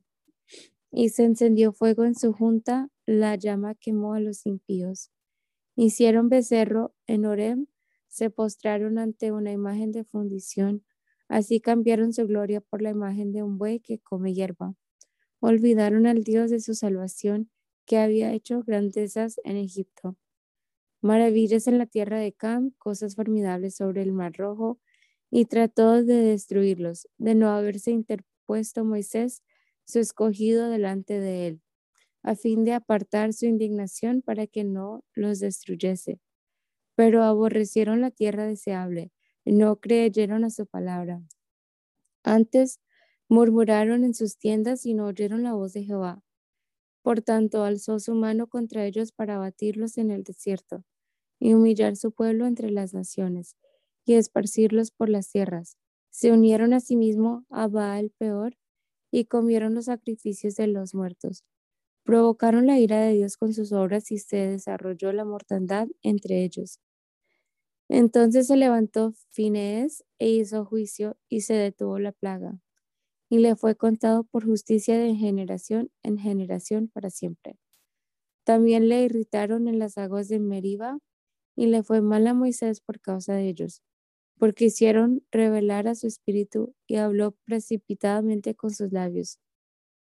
Y 0.89 1.09
se 1.09 1.25
encendió 1.25 1.73
fuego 1.73 2.05
en 2.05 2.15
su 2.15 2.31
junta, 2.31 2.89
la 3.05 3.35
llama 3.35 3.75
quemó 3.75 4.13
a 4.13 4.21
los 4.21 4.45
impíos. 4.45 5.11
Hicieron 5.75 6.29
becerro 6.29 6.95
en 7.07 7.25
Orem, 7.25 7.67
se 8.07 8.29
postraron 8.29 8.99
ante 8.99 9.33
una 9.33 9.51
imagen 9.51 9.91
de 9.91 10.05
fundición, 10.05 10.85
así 11.27 11.59
cambiaron 11.59 12.13
su 12.13 12.25
gloria 12.25 12.61
por 12.61 12.81
la 12.81 12.91
imagen 12.91 13.33
de 13.33 13.43
un 13.43 13.57
buey 13.57 13.81
que 13.81 13.99
come 13.99 14.33
hierba 14.33 14.75
olvidaron 15.39 16.07
al 16.07 16.23
Dios 16.23 16.49
de 16.49 16.59
su 16.59 16.73
salvación 16.73 17.49
que 17.85 17.97
había 17.97 18.33
hecho 18.33 18.63
grandezas 18.63 19.39
en 19.43 19.57
Egipto. 19.57 20.17
Maravillas 21.01 21.67
en 21.67 21.77
la 21.77 21.85
tierra 21.85 22.19
de 22.19 22.33
Cam, 22.33 22.71
cosas 22.77 23.15
formidables 23.15 23.75
sobre 23.75 24.01
el 24.01 24.11
mar 24.11 24.33
rojo, 24.37 24.79
y 25.31 25.45
trató 25.45 26.03
de 26.03 26.15
destruirlos, 26.15 27.07
de 27.17 27.35
no 27.35 27.49
haberse 27.49 27.91
interpuesto 27.91 28.85
Moisés, 28.85 29.43
su 29.85 29.99
escogido, 29.99 30.69
delante 30.69 31.19
de 31.19 31.47
él, 31.47 31.61
a 32.23 32.35
fin 32.35 32.65
de 32.65 32.73
apartar 32.73 33.33
su 33.33 33.45
indignación 33.47 34.21
para 34.21 34.47
que 34.47 34.63
no 34.65 35.03
los 35.15 35.39
destruyese. 35.39 36.19
Pero 36.95 37.23
aborrecieron 37.23 38.01
la 38.01 38.11
tierra 38.11 38.45
deseable, 38.47 39.11
no 39.45 39.77
creyeron 39.77 40.43
a 40.43 40.49
su 40.49 40.65
palabra. 40.67 41.21
Antes 42.25 42.81
Murmuraron 43.29 44.03
en 44.03 44.13
sus 44.13 44.37
tiendas 44.37 44.85
y 44.85 44.95
no 44.95 45.05
oyeron 45.07 45.43
la 45.43 45.53
voz 45.53 45.73
de 45.73 45.83
Jehová. 45.85 46.24
Por 47.05 47.21
tanto, 47.21 47.63
alzó 47.63 47.99
su 47.99 48.15
mano 48.15 48.47
contra 48.47 48.83
ellos 48.83 49.11
para 49.11 49.35
abatirlos 49.35 49.99
en 49.99 50.09
el 50.09 50.23
desierto 50.23 50.83
y 51.39 51.53
humillar 51.53 51.97
su 51.97 52.11
pueblo 52.11 52.47
entre 52.47 52.71
las 52.71 52.95
naciones 52.95 53.55
y 54.05 54.15
esparcirlos 54.15 54.89
por 54.89 55.09
las 55.09 55.29
tierras. 55.29 55.77
Se 56.09 56.31
unieron 56.31 56.73
a 56.73 56.79
sí 56.79 56.97
a 57.51 57.67
Baal 57.67 58.09
peor 58.17 58.57
y 59.11 59.25
comieron 59.25 59.75
los 59.75 59.85
sacrificios 59.85 60.55
de 60.55 60.65
los 60.65 60.95
muertos. 60.95 61.43
Provocaron 62.03 62.65
la 62.65 62.79
ira 62.79 62.99
de 63.01 63.13
Dios 63.13 63.37
con 63.37 63.53
sus 63.53 63.71
obras 63.71 64.11
y 64.11 64.17
se 64.17 64.37
desarrolló 64.37 65.13
la 65.13 65.25
mortandad 65.25 65.87
entre 66.01 66.43
ellos. 66.43 66.79
Entonces 67.87 68.47
se 68.47 68.57
levantó 68.57 69.13
Finees 69.31 70.03
e 70.17 70.29
hizo 70.29 70.65
juicio 70.65 71.17
y 71.29 71.41
se 71.41 71.53
detuvo 71.53 71.99
la 71.99 72.13
plaga 72.13 72.59
y 73.29 73.39
le 73.39 73.55
fue 73.55 73.75
contado 73.75 74.23
por 74.23 74.45
justicia 74.45 74.97
de 74.99 75.15
generación 75.15 75.91
en 76.03 76.17
generación 76.17 76.87
para 76.87 77.09
siempre. 77.09 77.57
También 78.45 78.89
le 78.89 79.03
irritaron 79.03 79.67
en 79.67 79.79
las 79.79 79.97
aguas 79.97 80.27
de 80.29 80.39
Meriba 80.39 80.99
y 81.55 81.67
le 81.67 81.83
fue 81.83 82.01
mal 82.01 82.27
a 82.27 82.33
Moisés 82.33 82.81
por 82.81 82.99
causa 83.01 83.33
de 83.35 83.49
ellos, 83.49 83.81
porque 84.37 84.65
hicieron 84.65 85.23
revelar 85.31 85.87
a 85.87 85.95
su 85.95 86.07
espíritu 86.07 86.75
y 86.87 86.97
habló 86.97 87.33
precipitadamente 87.45 88.55
con 88.55 88.71
sus 88.71 88.91
labios. 88.91 89.39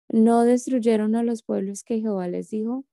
No 0.08 0.44
destruyeron 0.44 1.14
a 1.16 1.22
los 1.22 1.42
pueblos 1.42 1.84
que 1.84 2.00
Jehová 2.00 2.28
les 2.28 2.50
dijo, 2.50 2.86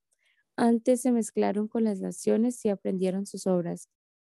antes 0.58 1.01
se 1.01 1.12
mezclaron 1.12 1.68
con 1.68 1.86
las 1.86 2.00
naciones 2.01 2.63
y 2.66 2.70
aprendieron 2.70 3.25
sus 3.25 3.48
obras, 3.48 3.90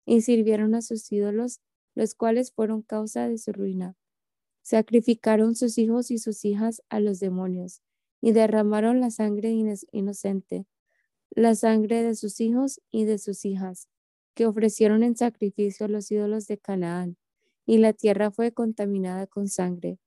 y 0.07 0.23
sirvieron 0.23 0.75
a 0.75 0.83
sus 0.83 1.11
ídolos, 1.13 1.61
los 1.95 2.15
cuales 2.15 2.53
fueron 2.53 2.83
causa 2.83 3.29
de 3.29 3.39
su 3.39 3.53
ruina 3.53 3.97
Sacrificaron 4.69 5.55
sus 5.55 5.79
hijos 5.79 6.11
y 6.11 6.19
sus 6.19 6.45
hijas 6.45 6.83
a 6.91 7.01
los 7.01 7.21
demonios 7.21 7.81
y 8.21 8.33
derramaron 8.33 9.01
la 9.01 9.11
sangre 9.11 9.51
inocente, 9.93 10.67
la 11.31 11.55
sangre 11.55 12.03
de 12.03 12.15
sus 12.15 12.39
hijos 12.39 12.79
y 12.91 13.07
de 13.07 13.17
sus 13.17 13.47
hijas, 13.47 13.89
que 14.35 14.45
ofrecieron 14.45 15.03
en 15.03 15.17
sacrificio 15.17 15.87
a 15.87 15.89
los 15.89 16.11
ídolos 16.11 16.49
de 16.49 16.59
Canaán, 16.59 17.17
y 17.65 17.79
la 17.79 17.95
tierra 17.95 18.31
fue 18.31 18.53
contaminada 18.53 19.27
con 19.27 19.49
sangre. 19.49 19.99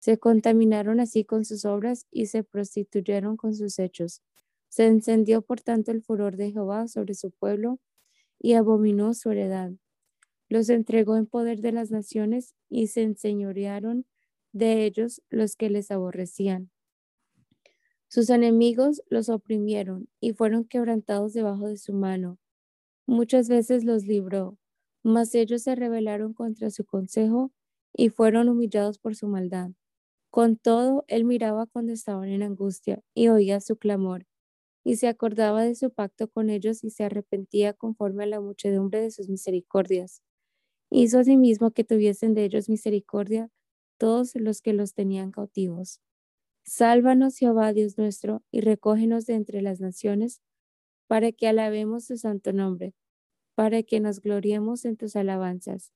Se 0.00 0.18
contaminaron 0.18 1.00
así 1.00 1.24
con 1.24 1.46
sus 1.46 1.64
obras 1.64 2.06
y 2.10 2.26
se 2.26 2.44
prostituyeron 2.44 3.38
con 3.38 3.54
sus 3.54 3.78
hechos. 3.78 4.20
Se 4.68 4.84
encendió 4.84 5.40
por 5.40 5.62
tanto 5.62 5.92
el 5.92 6.02
furor 6.02 6.36
de 6.36 6.52
Jehová 6.52 6.88
sobre 6.88 7.14
su 7.14 7.30
pueblo 7.30 7.80
y 8.38 8.52
abominó 8.52 9.14
su 9.14 9.30
heredad 9.30 9.72
los 10.48 10.68
entregó 10.70 11.16
en 11.16 11.26
poder 11.26 11.60
de 11.60 11.72
las 11.72 11.90
naciones 11.90 12.54
y 12.68 12.88
se 12.88 13.02
enseñorearon 13.02 14.06
de 14.52 14.84
ellos 14.86 15.22
los 15.30 15.56
que 15.56 15.70
les 15.70 15.90
aborrecían. 15.90 16.70
Sus 18.08 18.30
enemigos 18.30 19.02
los 19.10 19.28
oprimieron 19.28 20.08
y 20.20 20.32
fueron 20.32 20.64
quebrantados 20.64 21.32
debajo 21.34 21.66
de 21.68 21.76
su 21.76 21.92
mano. 21.92 22.38
Muchas 23.06 23.48
veces 23.48 23.84
los 23.84 24.06
libró, 24.06 24.58
mas 25.04 25.34
ellos 25.34 25.62
se 25.62 25.74
rebelaron 25.76 26.34
contra 26.34 26.70
su 26.70 26.84
consejo 26.84 27.52
y 27.94 28.10
fueron 28.10 28.48
humillados 28.48 28.98
por 28.98 29.16
su 29.16 29.28
maldad. 29.28 29.72
Con 30.30 30.56
todo, 30.56 31.04
él 31.08 31.24
miraba 31.24 31.66
cuando 31.66 31.92
estaban 31.92 32.28
en 32.30 32.42
angustia 32.42 33.02
y 33.14 33.28
oía 33.28 33.60
su 33.60 33.76
clamor, 33.76 34.26
y 34.84 34.96
se 34.96 35.08
acordaba 35.08 35.64
de 35.64 35.74
su 35.76 35.90
pacto 35.92 36.28
con 36.28 36.50
ellos 36.50 36.84
y 36.84 36.90
se 36.90 37.04
arrepentía 37.04 37.74
conforme 37.74 38.24
a 38.24 38.28
la 38.28 38.40
muchedumbre 38.40 39.00
de 39.02 39.10
sus 39.12 39.28
misericordias. 39.30 40.22
Hizo 40.90 41.18
asimismo 41.18 41.72
que 41.72 41.84
tuviesen 41.84 42.34
de 42.34 42.44
ellos 42.44 42.68
misericordia 42.68 43.50
todos 43.98 44.34
los 44.34 44.60
que 44.62 44.72
los 44.72 44.94
tenían 44.94 45.30
cautivos. 45.30 46.00
Sálvanos, 46.64 47.36
Jehová 47.36 47.72
Dios 47.72 47.98
nuestro, 47.98 48.42
y 48.50 48.60
recógenos 48.60 49.26
de 49.26 49.34
entre 49.34 49.62
las 49.62 49.80
naciones, 49.80 50.40
para 51.06 51.32
que 51.32 51.46
alabemos 51.46 52.06
tu 52.06 52.16
santo 52.16 52.52
nombre, 52.52 52.94
para 53.54 53.82
que 53.82 54.00
nos 54.00 54.20
gloriemos 54.20 54.84
en 54.84 54.96
tus 54.96 55.16
alabanzas. 55.16 55.92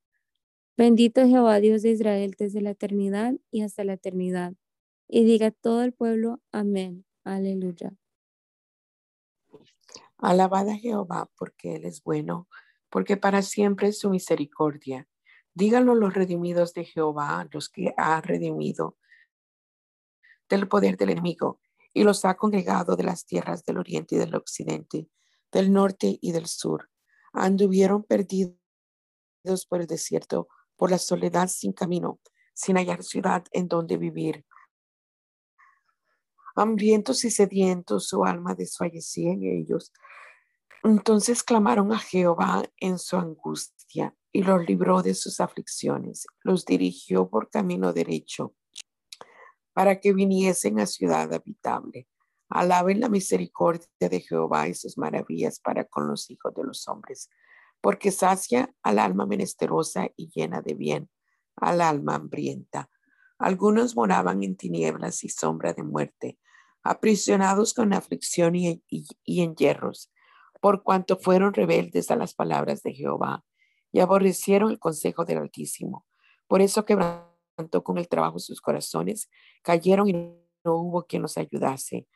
Bendito 0.77 1.27
Jehová 1.27 1.59
Dios 1.61 1.83
de 1.83 1.91
Israel 1.91 2.35
desde 2.39 2.61
la 2.61 2.71
eternidad 2.71 3.35
y 3.51 3.63
hasta 3.63 3.83
la 3.85 3.95
eternidad. 3.95 4.55
Y 5.09 5.25
diga 5.25 5.51
todo 5.51 5.83
el 5.83 5.93
pueblo, 5.93 6.41
amén. 6.53 7.05
Aleluya. 7.25 7.95
Alabada 10.19 10.77
Jehová, 10.77 11.31
porque 11.37 11.77
Él 11.77 11.85
es 11.85 12.03
bueno 12.03 12.49
porque 12.91 13.17
para 13.17 13.43
siempre 13.43 13.93
su 13.93 14.11
misericordia. 14.11 15.09
Díganlo 15.55 15.95
los 15.95 16.15
redimidos 16.15 16.73
de 16.75 16.85
Jehová, 16.85 17.49
los 17.51 17.69
que 17.69 17.93
ha 17.97 18.21
redimido 18.21 18.97
del 20.49 20.69
poder 20.69 20.97
del 20.97 21.11
enemigo 21.11 21.61
y 21.93 22.05
los 22.05 22.25
ha 22.25 22.37
congregado 22.37 22.97
de 22.97 23.03
las 23.03 23.27
tierras 23.27 23.65
del 23.65 23.79
oriente 23.79 24.15
y 24.15 24.19
del 24.19 24.35
occidente, 24.35 25.09
del 25.53 25.73
norte 25.73 26.19
y 26.21 26.33
del 26.33 26.47
sur. 26.47 26.91
Anduvieron 27.33 28.05
perdidos 28.05 28.57
por 29.69 29.81
el 29.81 29.87
desierto, 29.87 30.49
por 30.77 30.91
la 30.91 30.99
soledad 30.99 31.49
sin 31.49 31.73
camino, 31.73 32.21
sin 32.55 32.77
hallar 32.77 33.03
ciudad 33.03 33.45
en 33.53 33.69
donde 33.69 33.97
vivir. 33.97 34.45
Hambrientos 36.55 37.25
y 37.25 37.31
sedientos, 37.31 38.09
su 38.09 38.25
alma 38.25 38.55
desfallecía 38.55 39.33
en 39.33 39.45
ellos 39.45 39.93
entonces 40.85 41.43
clamaron 41.43 41.93
a 41.93 41.99
Jehová 41.99 42.63
en 42.79 42.99
su 42.99 43.17
angustia 43.17 44.15
y 44.33 44.43
los 44.43 44.65
libró 44.67 45.03
de 45.03 45.15
sus 45.15 45.41
aflicciones, 45.41 46.27
los 46.43 46.65
dirigió 46.65 47.29
por 47.29 47.51
camino 47.51 47.93
derecho 47.93 48.55
para 49.79 50.01
que 50.01 50.13
viniesen 50.13 50.81
a 50.81 50.87
ciudad 50.87 51.33
habitable. 51.33 52.09
Alaben 52.49 52.99
la 52.99 53.09
misericordia 53.09 53.87
de 54.01 54.21
Jehová 54.21 54.67
y 54.67 54.75
sus 54.75 54.99
maravillas 54.99 55.61
para 55.61 55.85
con 55.85 56.09
los 56.09 56.31
hijos 56.31 56.53
de 56.55 56.65
los 56.65 56.89
hombres, 56.89 57.31
porque 57.81 58.11
sacia 58.11 58.75
al 58.83 58.99
alma 58.99 59.25
menesterosa 59.25 60.09
y 60.17 60.31
llena 60.35 60.63
de 60.63 60.75
bien, 60.75 61.11
al 61.55 61.81
alma 61.81 62.17
hambrienta. 62.17 62.91
Algunos 63.39 63.95
moraban 63.95 64.43
en 64.43 64.57
tinieblas 64.57 65.23
y 65.23 65.29
sombra 65.29 65.75
de 65.75 65.85
muerte, 65.85 66.41
aprisionados 66.83 67.73
con 67.73 67.93
aflicción 67.93 68.57
y, 68.57 68.83
en 69.27 69.55
hierros, 69.55 70.11
por 70.61 70.83
cuanto 70.83 71.17
fueron 71.17 71.55
rebeldes 71.55 72.11
a 72.11 72.17
las 72.17 72.35
palabras 72.35 72.83
de 72.83 72.93
Jehová 72.93 73.45
y 73.93 74.01
aborrecieron 74.01 74.71
el 74.71 74.79
consejo 74.79 75.25
del 75.25 75.39
Altísimo. 75.39 76.07
Por 76.47 76.61
eso 76.61 76.85
quebrantó 76.85 77.83
con 77.85 77.99
el 77.99 78.09
trabajo 78.09 78.39
sus 78.39 78.61
corazones, 78.61 79.31
cayeron 79.63 80.09
y 80.09 80.13
no 80.13 80.77
hubo 80.77 81.05
quien 81.05 81.23
los 81.23 81.39
ayudase. 81.39 82.07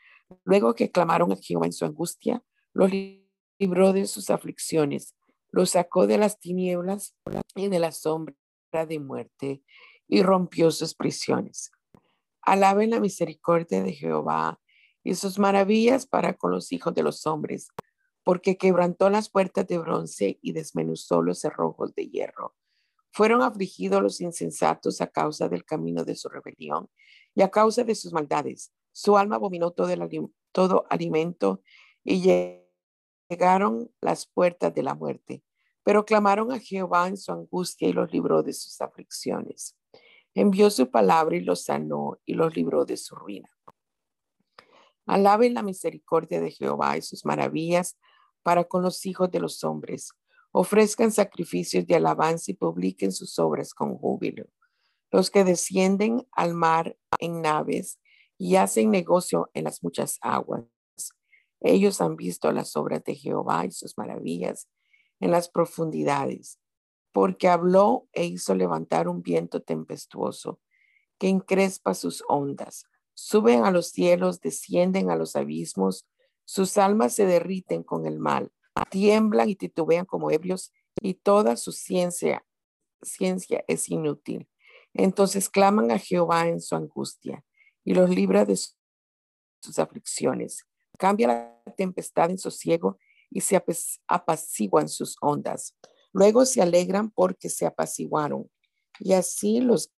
Luego 0.44 0.74
que 0.74 0.90
clamaron 0.90 1.32
a 1.32 1.36
Jehová 1.36 1.66
en 1.66 1.72
su 1.72 1.84
angustia, 1.84 2.42
los 2.72 2.90
libró 3.58 3.92
de 3.92 4.06
sus 4.06 4.30
aflicciones, 4.30 5.14
los 5.50 5.70
sacó 5.70 6.06
de 6.06 6.18
las 6.18 6.38
tinieblas 6.38 7.14
y 7.54 7.68
de 7.68 7.78
la 7.78 7.92
sombra 7.92 8.34
de 8.88 8.98
muerte 8.98 9.62
y 10.08 10.22
rompió 10.22 10.70
sus 10.70 10.94
prisiones. 10.94 11.70
Alaben 12.40 12.90
la 12.90 13.00
misericordia 13.00 13.82
de 13.82 13.92
Jehová 13.92 14.58
y 15.04 15.14
sus 15.14 15.38
maravillas 15.38 16.06
para 16.06 16.34
con 16.34 16.50
los 16.50 16.72
hijos 16.72 16.94
de 16.94 17.02
los 17.02 17.26
hombres, 17.26 17.68
porque 18.24 18.56
quebrantó 18.56 19.10
las 19.10 19.28
puertas 19.28 19.66
de 19.66 19.78
bronce 19.78 20.38
y 20.42 20.52
desmenuzó 20.52 21.22
los 21.22 21.40
cerrojos 21.40 21.94
de 21.94 22.08
hierro. 22.08 22.54
Fueron 23.10 23.42
afligidos 23.42 24.02
los 24.02 24.20
insensatos 24.20 25.00
a 25.00 25.08
causa 25.08 25.48
del 25.48 25.64
camino 25.64 26.04
de 26.04 26.14
su 26.14 26.28
rebelión 26.28 26.88
y 27.34 27.42
a 27.42 27.50
causa 27.50 27.84
de 27.84 27.94
sus 27.94 28.12
maldades. 28.12 28.72
Su 28.92 29.18
alma 29.18 29.36
abominó 29.36 29.72
todo, 29.72 29.92
todo 30.52 30.86
alimento 30.88 31.62
y 32.04 32.22
llegaron 33.28 33.90
las 34.00 34.26
puertas 34.26 34.74
de 34.74 34.82
la 34.82 34.94
muerte. 34.94 35.42
Pero 35.84 36.04
clamaron 36.04 36.52
a 36.52 36.60
Jehová 36.60 37.08
en 37.08 37.16
su 37.16 37.32
angustia 37.32 37.88
y 37.88 37.92
los 37.92 38.12
libró 38.12 38.42
de 38.42 38.52
sus 38.52 38.80
aflicciones. 38.80 39.76
Envió 40.34 40.70
su 40.70 40.90
palabra 40.90 41.36
y 41.36 41.40
los 41.40 41.64
sanó 41.64 42.18
y 42.24 42.34
los 42.34 42.54
libró 42.54 42.84
de 42.84 42.96
su 42.96 43.14
ruina. 43.14 43.50
Alaben 45.06 45.54
la 45.54 45.62
misericordia 45.62 46.40
de 46.40 46.52
Jehová 46.52 46.96
y 46.96 47.02
sus 47.02 47.26
maravillas 47.26 47.98
para 48.42 48.64
con 48.64 48.82
los 48.82 49.06
hijos 49.06 49.30
de 49.30 49.40
los 49.40 49.64
hombres. 49.64 50.12
Ofrezcan 50.52 51.12
sacrificios 51.12 51.86
de 51.86 51.96
alabanza 51.96 52.50
y 52.50 52.54
publiquen 52.54 53.12
sus 53.12 53.38
obras 53.38 53.74
con 53.74 53.96
júbilo. 53.96 54.46
Los 55.10 55.30
que 55.30 55.44
descienden 55.44 56.26
al 56.32 56.54
mar 56.54 56.96
en 57.18 57.42
naves 57.42 57.98
y 58.38 58.56
hacen 58.56 58.90
negocio 58.90 59.50
en 59.54 59.64
las 59.64 59.82
muchas 59.82 60.18
aguas. 60.20 60.64
Ellos 61.60 62.00
han 62.00 62.16
visto 62.16 62.50
las 62.52 62.76
obras 62.76 63.04
de 63.04 63.14
Jehová 63.14 63.64
y 63.64 63.70
sus 63.70 63.96
maravillas 63.96 64.68
en 65.20 65.30
las 65.30 65.48
profundidades, 65.48 66.58
porque 67.12 67.48
habló 67.48 68.08
e 68.12 68.24
hizo 68.24 68.54
levantar 68.54 69.06
un 69.08 69.22
viento 69.22 69.62
tempestuoso 69.62 70.60
que 71.18 71.28
encrespa 71.28 71.94
sus 71.94 72.24
ondas. 72.28 72.84
Suben 73.14 73.64
a 73.64 73.70
los 73.70 73.90
cielos, 73.90 74.40
descienden 74.40 75.10
a 75.10 75.16
los 75.16 75.36
abismos, 75.36 76.04
sus 76.44 76.76
almas 76.78 77.14
se 77.14 77.26
derriten 77.26 77.82
con 77.82 78.06
el 78.06 78.18
mal, 78.18 78.52
tiemblan 78.90 79.48
y 79.48 79.56
titubean 79.56 80.04
como 80.04 80.30
ebrios, 80.30 80.72
y 81.00 81.14
toda 81.14 81.56
su 81.56 81.72
ciencia, 81.72 82.44
ciencia 83.02 83.64
es 83.68 83.88
inútil. 83.88 84.48
Entonces 84.94 85.48
claman 85.48 85.90
a 85.90 85.98
Jehová 85.98 86.48
en 86.48 86.60
su 86.60 86.76
angustia 86.76 87.44
y 87.84 87.94
los 87.94 88.10
libra 88.10 88.44
de 88.44 88.56
sus 88.56 89.78
aflicciones. 89.78 90.66
Cambia 90.98 91.28
la 91.28 91.62
tempestad 91.76 92.30
en 92.30 92.38
sosiego 92.38 92.98
y 93.30 93.40
se 93.40 93.62
apaciguan 94.06 94.88
sus 94.88 95.16
ondas. 95.20 95.76
Luego 96.12 96.44
se 96.44 96.60
alegran 96.60 97.10
porque 97.10 97.48
se 97.48 97.64
apaciguaron 97.64 98.50
y 98.98 99.14
así 99.14 99.60
los 99.60 99.92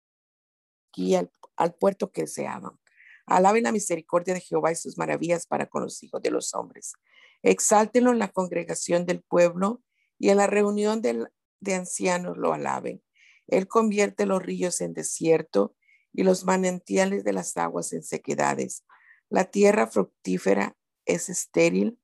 guía 0.95 1.29
al, 1.57 1.75
puerto 1.75 2.13
que 2.13 2.23
deseaban. 2.23 2.79
Alaben 3.27 3.65
la 3.65 3.73
misericordia 3.73 4.35
de 4.35 4.41
Jehová 4.41 4.73
y 4.73 4.77
sus 4.77 4.99
maravillas 4.99 5.47
para 5.47 5.67
con 5.67 5.83
los 5.83 6.03
hijos 6.03 6.23
de 6.23 6.31
los 6.31 6.55
hombres. 6.55 6.95
Exáltenlo 7.43 8.13
en 8.13 8.19
la 8.19 8.29
congregación 8.29 9.07
del 9.07 9.23
pueblo 9.23 9.83
y 10.19 10.31
en 10.31 10.37
la 10.37 10.47
reunión 10.47 11.03
de 11.03 11.75
ancianos 11.75 12.37
lo 12.37 12.53
alaben. 12.53 13.03
Él 13.49 13.67
convierte 13.67 14.27
los 14.27 14.43
ríos 14.43 14.81
en 14.81 14.95
desierto 14.95 15.75
y 16.13 16.23
los 16.23 16.45
manantiales 16.45 17.25
de 17.25 17.33
las 17.33 17.57
aguas 17.57 17.93
en 17.93 18.03
sequedades. 18.03 18.85
La 19.29 19.45
tierra 19.45 19.87
fructífera 19.87 20.77
es 21.07 21.29
estéril 21.29 21.99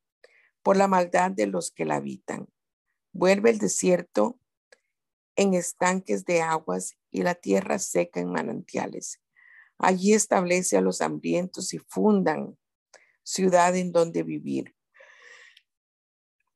por 0.63 0.77
la 0.77 0.89
maldad 0.89 1.31
de 1.31 1.47
los 1.47 1.71
que 1.71 1.85
la 1.85 1.97
habitan. 1.97 2.49
Vuelve 3.13 3.51
el 3.51 3.59
desierto 3.59 4.39
en 5.37 5.55
estanques 5.55 6.25
de 6.25 6.43
aguas 6.43 6.97
y 7.11 7.23
la 7.23 7.35
tierra 7.35 7.79
seca 7.79 8.21
en 8.21 8.31
manantiales. 8.31 9.21
Allí 9.79 10.13
establece 10.13 10.77
a 10.77 10.81
los 10.81 11.01
hambrientos 11.01 11.73
y 11.73 11.79
fundan 11.79 12.59
ciudad 13.23 13.77
en 13.77 13.93
donde 13.93 14.23
vivir. 14.23 14.75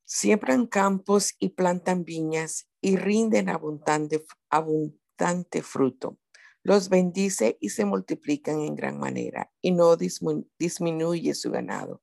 Siembran 0.04 0.66
campos 0.66 1.34
y 1.38 1.50
plantan 1.50 2.04
viñas 2.04 2.68
y 2.80 2.96
rinden 2.96 3.48
abundante, 3.48 4.24
abundante 4.50 5.62
fruto 5.62 6.18
los 6.62 6.88
bendice 6.88 7.58
y 7.60 7.70
se 7.70 7.84
multiplican 7.84 8.60
en 8.60 8.76
gran 8.76 8.98
manera 8.98 9.50
y 9.60 9.72
no 9.72 9.96
disminuye 9.96 11.34
su 11.34 11.50
ganado. 11.50 12.02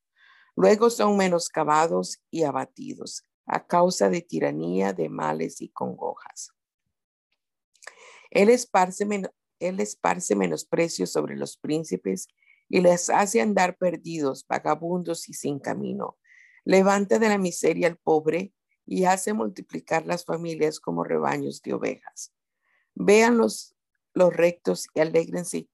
Luego 0.56 0.90
son 0.90 1.16
menoscabados 1.16 2.22
y 2.30 2.44
abatidos 2.44 3.24
a 3.46 3.66
causa 3.66 4.10
de 4.10 4.22
tiranía, 4.22 4.94
de 4.94 5.10
males 5.10 5.62
y 5.62 5.70
congojas. 5.70 6.52
Él 8.30 8.50
esparce, 8.50 9.08
él 9.60 9.80
esparce 9.80 10.36
menosprecio 10.36 11.06
sobre 11.08 11.36
los 11.36 11.58
príncipes 11.58 12.28
y 12.68 12.82
les 12.82 13.10
hace 13.10 13.42
andar 13.42 13.78
perdidos, 13.78 14.46
vagabundos 14.48 15.30
y 15.30 15.34
sin 15.34 15.60
camino. 15.60 16.18
Levanta 16.66 17.20
de 17.20 17.30
la 17.30 17.38
miseria 17.38 17.88
al 17.88 17.98
pobre 17.98 18.54
y 18.86 19.06
hace 19.06 19.34
multiplicar 19.34 20.06
las 20.06 20.26
familias 20.26 20.80
como 20.80 21.04
rebaños 21.04 21.62
de 21.62 21.74
ovejas. 21.74 22.34
Vean 22.96 23.38
los 23.38 23.76
los 24.14 24.36
rectos 24.36 24.88
y 24.94 25.00
alegrense, 25.00 25.70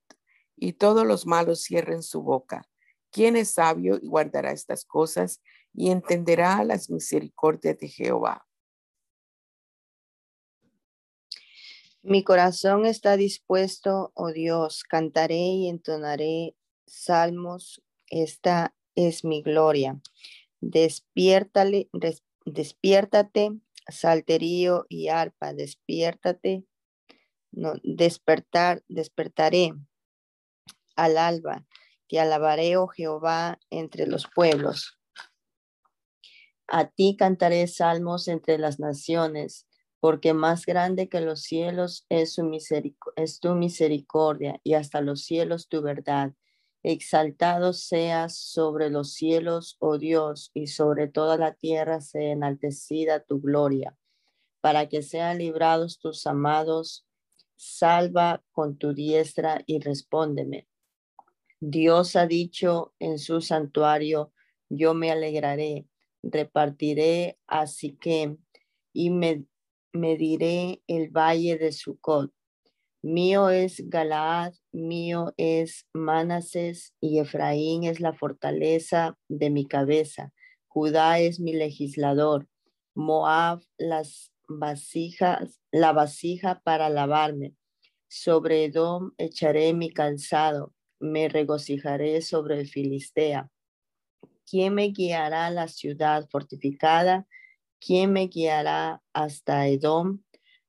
y 0.55 0.73
todos 0.73 1.05
los 1.05 1.25
malos 1.25 1.63
cierren 1.63 2.03
su 2.03 2.21
boca. 2.21 2.67
¿Quién 3.11 3.35
es 3.35 3.51
sabio 3.51 3.97
y 4.01 4.07
guardará 4.07 4.51
estas 4.51 4.85
cosas 4.85 5.41
y 5.73 5.89
entenderá 5.89 6.63
las 6.63 6.89
misericordias 6.89 7.77
de 7.77 7.87
Jehová? 7.87 8.45
Mi 12.07 12.23
corazón 12.23 12.85
está 12.85 13.17
dispuesto, 13.17 14.11
oh 14.13 14.31
Dios, 14.31 14.83
cantaré 14.83 15.39
y 15.39 15.69
entonaré 15.69 16.55
salmos. 16.85 17.81
Esta 18.11 18.75
es 18.93 19.25
mi 19.25 19.41
gloria. 19.41 19.99
Despiértale, 20.61 21.89
despiértate, 22.45 23.59
salterío 23.87 24.85
y 24.87 25.07
arpa, 25.07 25.53
despiértate, 25.53 26.63
no, 27.51 27.73
despertar, 27.81 28.83
despertaré 28.87 29.73
al 30.95 31.17
alba, 31.17 31.65
te 32.07 32.19
alabaré, 32.19 32.77
oh 32.77 32.85
Jehová, 32.85 33.57
entre 33.71 34.05
los 34.05 34.27
pueblos. 34.27 34.99
A 36.67 36.87
ti 36.87 37.15
cantaré 37.17 37.65
salmos 37.65 38.27
entre 38.27 38.59
las 38.59 38.79
naciones, 38.79 39.65
porque 40.05 40.35
más 40.35 40.67
grande 40.67 41.09
que 41.09 41.19
los 41.19 41.41
cielos 41.41 42.05
es, 42.09 42.35
tu 42.35 43.55
misericordia 43.55 44.61
y 44.63 44.75
hasta 44.75 45.01
los 45.01 45.23
cielos 45.23 45.67
tu 45.67 45.81
verdad. 45.81 46.31
Exaltado 46.83 47.73
seas 47.73 48.37
sobre 48.37 48.91
los 48.91 49.13
cielos, 49.13 49.77
oh 49.79 49.97
Dios, 49.97 50.51
y 50.53 50.67
sobre 50.67 51.07
toda 51.07 51.37
la 51.37 51.55
tierra 51.55 52.01
sea 52.01 52.33
enaltecida 52.33 53.21
tu 53.21 53.41
gloria, 53.41 53.97
para 54.61 54.87
que 54.89 55.01
sean 55.01 55.39
librados 55.39 55.97
tus 55.97 56.27
amados 56.27 57.07
salva 57.55 58.43
con 58.51 58.77
tu 58.77 58.93
diestra 58.93 59.63
y 59.65 59.79
respóndeme. 59.79 60.67
Dios 61.59 62.15
ha 62.15 62.27
dicho 62.27 62.93
en 62.99 63.17
su 63.17 63.41
santuario, 63.41 64.31
yo 64.69 64.93
me 64.93 65.09
alegraré, 65.09 65.87
repartiré 66.21 67.39
así 67.47 67.95
que 67.95 68.37
y 68.93 69.09
me, 69.09 69.45
diré 70.17 70.81
el 70.88 71.10
valle 71.10 71.58
de 71.58 71.71
Sucot. 71.71 72.31
Mío 73.01 73.49
es 73.49 73.88
Galaad, 73.88 74.53
mío 74.71 75.34
es 75.38 75.86
Manases 75.93 76.93
y 76.99 77.19
Efraín 77.19 77.84
es 77.84 77.99
la 77.99 78.13
fortaleza 78.13 79.17
de 79.27 79.49
mi 79.49 79.65
cabeza. 79.65 80.34
Judá 80.67 81.19
es 81.19 81.39
mi 81.39 81.53
legislador. 81.53 82.47
Moab 82.95 83.62
las 83.77 84.31
vasijas, 84.47 85.62
la 85.71 85.93
vasija 85.93 86.62
para 86.63 86.89
lavarme. 86.89 87.53
Sobre 88.08 88.65
Edom 88.65 89.12
echaré 89.17 89.73
mi 89.73 89.91
calzado, 89.91 90.73
me 90.99 91.29
regocijaré 91.29 92.21
sobre 92.21 92.60
el 92.60 92.67
Filistea. 92.67 93.49
¿Quién 94.49 94.75
me 94.75 94.89
guiará 94.89 95.47
a 95.47 95.51
la 95.51 95.67
ciudad 95.67 96.27
fortificada? 96.29 97.27
¿Quién 97.85 98.13
me 98.13 98.25
guiará 98.25 99.03
hasta 99.13 99.67
Edom? 99.67 100.23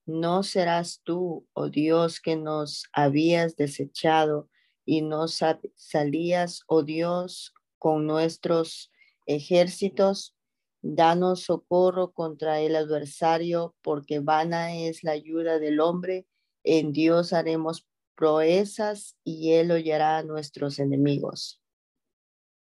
No 0.05 0.43
serás 0.43 1.01
tú, 1.03 1.49
oh 1.55 1.71
Dios, 1.71 2.21
que 2.21 2.37
nos 2.37 2.85
habías 2.93 3.57
desechado 3.57 4.51
y 4.85 5.01
nos 5.01 5.41
salías, 5.77 6.61
oh 6.67 6.83
Dios, 6.83 7.55
con 7.79 8.07
nuestros 8.07 8.93
ejércitos. 9.25 10.37
Danos 10.83 11.45
socorro 11.45 12.13
contra 12.13 12.61
el 12.61 12.77
adversario, 12.77 13.75
porque 13.81 14.21
vana 14.21 14.77
es 14.77 15.03
la 15.03 15.13
ayuda 15.13 15.59
del 15.59 15.81
hombre. 15.81 16.27
En 16.65 16.93
Dios 16.93 17.33
haremos 17.33 17.89
proezas 18.15 19.17
y 19.25 19.53
Él 19.53 19.71
hollará 19.71 20.19
a 20.19 20.23
nuestros 20.23 20.79
enemigos. 20.79 21.63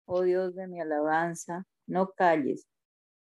Oh 0.06 0.22
Dios 0.22 0.54
de 0.54 0.68
mi 0.68 0.80
alabanza, 0.80 1.66
no 1.88 2.12
calles, 2.12 2.68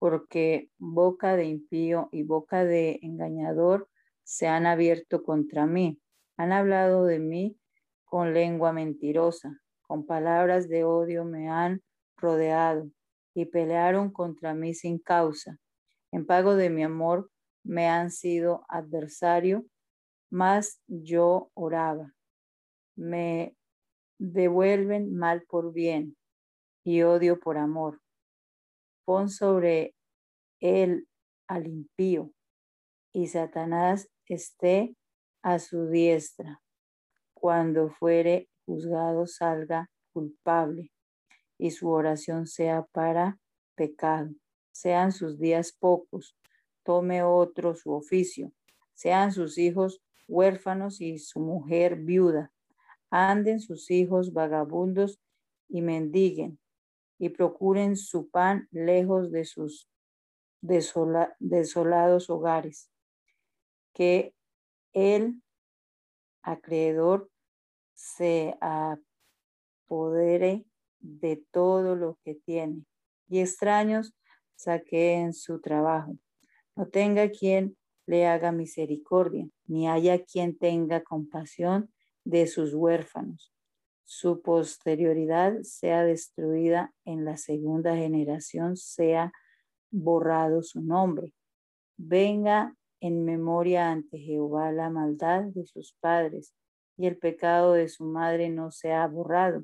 porque 0.04 0.68
boca 0.76 1.34
de 1.34 1.46
impío 1.46 2.10
y 2.12 2.24
boca 2.24 2.62
de 2.66 2.98
engañador 3.00 3.88
se 4.22 4.46
han 4.46 4.66
abierto 4.66 5.22
contra 5.22 5.64
mí. 5.64 5.98
Han 6.36 6.52
hablado 6.52 7.06
de 7.06 7.18
mí 7.18 7.58
con 8.04 8.34
lengua 8.34 8.74
mentirosa, 8.74 9.62
con 9.80 10.04
palabras 10.04 10.68
de 10.68 10.84
odio 10.84 11.24
me 11.24 11.48
han 11.48 11.82
rodeado 12.18 12.90
y 13.32 13.46
pelearon 13.46 14.10
contra 14.10 14.52
mí 14.52 14.74
sin 14.74 14.98
causa. 14.98 15.58
En 16.12 16.26
pago 16.26 16.54
de 16.54 16.68
mi 16.68 16.82
amor 16.82 17.30
me 17.62 17.88
han 17.88 18.10
sido 18.10 18.66
adversario, 18.68 19.64
mas 20.28 20.82
yo 20.86 21.50
oraba. 21.54 22.12
Me 22.94 23.56
devuelven 24.18 25.16
mal 25.16 25.44
por 25.48 25.72
bien 25.72 26.14
y 26.84 27.00
odio 27.04 27.40
por 27.40 27.56
amor. 27.56 28.02
Pon 29.06 29.28
sobre 29.28 29.93
él 30.64 31.06
al 31.46 31.66
impío 31.66 32.32
y 33.12 33.26
Satanás 33.28 34.08
esté 34.26 34.96
a 35.42 35.58
su 35.58 35.88
diestra. 35.88 36.62
Cuando 37.34 37.90
fuere 37.90 38.48
juzgado 38.64 39.26
salga 39.26 39.90
culpable 40.14 40.90
y 41.58 41.70
su 41.70 41.90
oración 41.90 42.46
sea 42.46 42.86
para 42.92 43.38
pecado. 43.74 44.30
Sean 44.72 45.12
sus 45.12 45.38
días 45.38 45.72
pocos, 45.78 46.34
tome 46.82 47.22
otro 47.22 47.74
su 47.74 47.92
oficio. 47.92 48.50
Sean 48.94 49.32
sus 49.32 49.58
hijos 49.58 50.00
huérfanos 50.26 51.02
y 51.02 51.18
su 51.18 51.40
mujer 51.40 51.96
viuda. 51.96 52.52
Anden 53.10 53.60
sus 53.60 53.90
hijos 53.90 54.32
vagabundos 54.32 55.20
y 55.68 55.82
mendiguen 55.82 56.58
y 57.18 57.28
procuren 57.28 57.96
su 57.96 58.30
pan 58.30 58.66
lejos 58.70 59.30
de 59.30 59.44
sus 59.44 59.90
desolados 61.38 62.30
hogares. 62.30 62.90
Que 63.92 64.34
el 64.92 65.42
acreedor 66.42 67.30
se 67.94 68.56
apodere 68.60 70.64
de 71.00 71.44
todo 71.50 71.94
lo 71.94 72.18
que 72.24 72.34
tiene 72.34 72.84
y 73.28 73.40
extraños 73.40 74.14
saqueen 74.56 75.32
su 75.32 75.60
trabajo. 75.60 76.16
No 76.76 76.88
tenga 76.88 77.30
quien 77.30 77.76
le 78.06 78.26
haga 78.26 78.52
misericordia, 78.52 79.48
ni 79.66 79.88
haya 79.88 80.24
quien 80.24 80.58
tenga 80.58 81.02
compasión 81.02 81.92
de 82.24 82.46
sus 82.46 82.74
huérfanos 82.74 83.54
su 84.04 84.42
posterioridad 84.42 85.62
sea 85.62 86.04
destruida 86.04 86.92
en 87.04 87.24
la 87.24 87.36
segunda 87.36 87.96
generación, 87.96 88.76
sea 88.76 89.32
borrado 89.94 90.62
su 90.62 90.80
nombre. 90.80 91.32
Venga 91.96 92.74
en 93.00 93.24
memoria 93.24 93.90
ante 93.90 94.18
Jehová 94.18 94.72
la 94.72 94.90
maldad 94.90 95.44
de 95.44 95.64
sus 95.66 95.94
padres 96.00 96.52
y 96.96 97.06
el 97.06 97.16
pecado 97.16 97.74
de 97.74 97.88
su 97.88 98.04
madre 98.04 98.50
no 98.50 98.70
sea 98.70 99.06
borrado. 99.06 99.62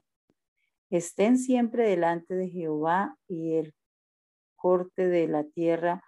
Estén 0.90 1.36
siempre 1.38 1.88
delante 1.88 2.34
de 2.34 2.48
Jehová 2.48 3.16
y 3.28 3.54
el 3.54 3.74
corte 4.56 5.08
de 5.08 5.26
la 5.26 5.44
tierra 5.44 6.02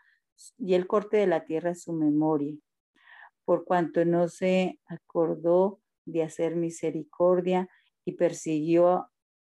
y 0.58 0.74
el 0.74 0.86
corte 0.86 1.16
de 1.16 1.26
la 1.26 1.44
tierra 1.44 1.74
su 1.74 1.92
memoria. 1.92 2.56
Por 3.44 3.64
cuanto 3.64 4.04
no 4.04 4.28
se 4.28 4.78
acordó 4.86 5.80
de 6.04 6.22
hacer 6.22 6.54
misericordia 6.54 7.68
y 8.04 8.12
persiguió 8.12 9.08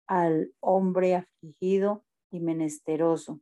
al 0.07 0.53
hombre 0.61 1.15
afligido 1.15 2.05
y 2.31 2.41
menesteroso, 2.41 3.41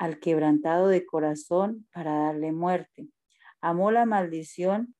al 0.00 0.18
quebrantado 0.18 0.88
de 0.88 1.04
corazón 1.04 1.86
para 1.92 2.14
darle 2.14 2.52
muerte. 2.52 3.08
Amó 3.60 3.90
la 3.90 4.06
maldición 4.06 4.94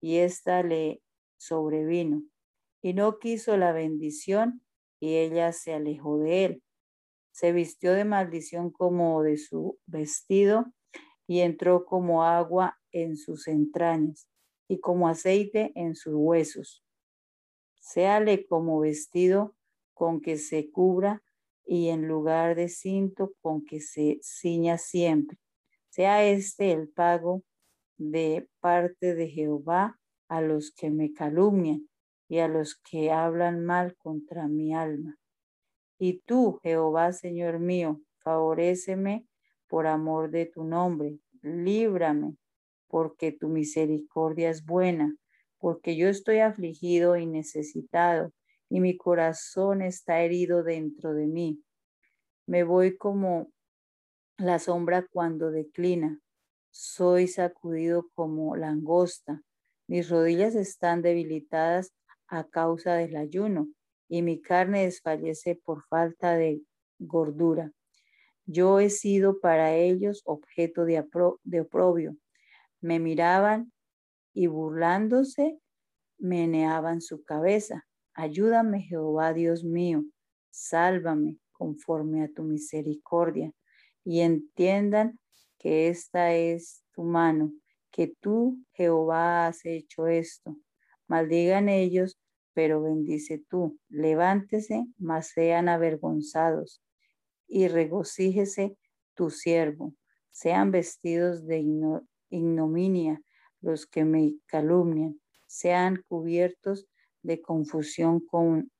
y 0.00 0.18
ésta 0.18 0.62
le 0.62 1.02
sobrevino, 1.36 2.22
y 2.80 2.94
no 2.94 3.18
quiso 3.18 3.56
la 3.56 3.72
bendición 3.72 4.62
y 5.00 5.16
ella 5.16 5.52
se 5.52 5.74
alejó 5.74 6.18
de 6.18 6.44
él. 6.44 6.62
Se 7.32 7.52
vistió 7.52 7.92
de 7.92 8.04
maldición 8.04 8.70
como 8.70 9.22
de 9.22 9.36
su 9.36 9.78
vestido 9.86 10.72
y 11.26 11.40
entró 11.40 11.84
como 11.84 12.24
agua 12.24 12.78
en 12.92 13.16
sus 13.16 13.48
entrañas 13.48 14.28
y 14.68 14.78
como 14.78 15.08
aceite 15.08 15.72
en 15.74 15.96
sus 15.96 16.14
huesos 16.14 16.84
séale 17.84 18.46
como 18.46 18.80
vestido 18.80 19.54
con 19.92 20.22
que 20.22 20.38
se 20.38 20.70
cubra 20.70 21.22
y 21.64 21.88
en 21.88 22.06
lugar 22.06 22.54
de 22.54 22.68
cinto 22.68 23.32
con 23.40 23.64
que 23.64 23.80
se 23.80 24.18
ciña 24.22 24.78
siempre. 24.78 25.38
Sea 25.88 26.24
este 26.24 26.72
el 26.72 26.88
pago 26.88 27.42
de 27.96 28.48
parte 28.60 29.14
de 29.14 29.28
Jehová 29.28 29.98
a 30.28 30.40
los 30.40 30.72
que 30.72 30.90
me 30.90 31.12
calumnian 31.12 31.88
y 32.28 32.38
a 32.38 32.48
los 32.48 32.76
que 32.76 33.10
hablan 33.10 33.64
mal 33.64 33.96
contra 33.96 34.48
mi 34.48 34.74
alma. 34.74 35.16
Y 35.98 36.20
tú, 36.26 36.58
Jehová, 36.62 37.12
Señor 37.12 37.60
mío, 37.60 38.00
favoréceme 38.18 39.26
por 39.68 39.86
amor 39.86 40.30
de 40.30 40.46
tu 40.46 40.64
nombre, 40.64 41.18
líbrame, 41.42 42.36
porque 42.88 43.32
tu 43.32 43.48
misericordia 43.48 44.50
es 44.50 44.64
buena 44.64 45.16
porque 45.64 45.96
yo 45.96 46.10
estoy 46.10 46.40
afligido 46.40 47.16
y 47.16 47.24
necesitado, 47.24 48.34
y 48.74 48.80
mi 48.80 48.96
corazón 48.96 49.82
está 49.82 50.22
herido 50.22 50.64
dentro 50.64 51.14
de 51.14 51.28
mí. 51.28 51.62
Me 52.44 52.64
voy 52.64 52.96
como 52.96 53.52
la 54.36 54.58
sombra 54.58 55.06
cuando 55.12 55.52
declina. 55.52 56.20
Soy 56.72 57.28
sacudido 57.28 58.10
como 58.16 58.56
langosta. 58.56 59.40
Mis 59.86 60.10
rodillas 60.10 60.56
están 60.56 61.02
debilitadas 61.02 61.94
a 62.26 62.48
causa 62.48 62.94
del 62.94 63.14
ayuno 63.14 63.68
y 64.08 64.22
mi 64.22 64.40
carne 64.42 64.86
desfallece 64.86 65.54
por 65.54 65.84
falta 65.84 66.34
de 66.34 66.60
gordura. 66.98 67.70
Yo 68.44 68.80
he 68.80 68.90
sido 68.90 69.38
para 69.38 69.72
ellos 69.76 70.20
objeto 70.24 70.84
de, 70.84 71.06
de 71.44 71.60
oprobio. 71.60 72.16
Me 72.80 72.98
miraban 72.98 73.72
y 74.32 74.48
burlándose 74.48 75.60
meneaban 76.18 77.00
su 77.02 77.22
cabeza. 77.22 77.86
Ayúdame, 78.14 78.82
Jehová 78.82 79.32
Dios 79.32 79.64
mío, 79.64 80.04
sálvame 80.50 81.38
conforme 81.52 82.22
a 82.22 82.28
tu 82.28 82.44
misericordia 82.44 83.52
y 84.04 84.20
entiendan 84.20 85.18
que 85.58 85.88
esta 85.88 86.32
es 86.32 86.84
tu 86.92 87.02
mano, 87.02 87.52
que 87.90 88.14
tú, 88.20 88.58
Jehová, 88.72 89.48
has 89.48 89.64
hecho 89.64 90.06
esto. 90.06 90.56
Maldigan 91.08 91.68
ellos, 91.68 92.18
pero 92.52 92.82
bendice 92.82 93.42
tú. 93.48 93.78
Levántese, 93.88 94.86
mas 94.96 95.28
sean 95.28 95.68
avergonzados 95.68 96.80
y 97.48 97.66
regocíjese 97.66 98.76
tu 99.14 99.30
siervo. 99.30 99.92
Sean 100.30 100.70
vestidos 100.70 101.46
de 101.46 101.64
ignominia 102.30 103.20
los 103.60 103.86
que 103.86 104.04
me 104.04 104.34
calumnian, 104.46 105.20
sean 105.46 106.04
cubiertos 106.08 106.86
de 107.24 107.42
confusión 107.42 108.20
con, 108.20 108.70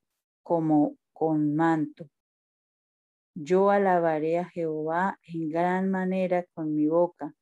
como 0.45 0.97
con 1.13 1.57
manto. 1.57 2.09
Yo 3.35 3.71
alabaré 3.71 4.39
a 4.39 4.45
Jehová 4.45 5.19
en 5.27 5.49
gran 5.49 5.91
manera 5.91 6.45
con 6.55 6.75
mi 6.77 6.87
boca, 6.87 7.35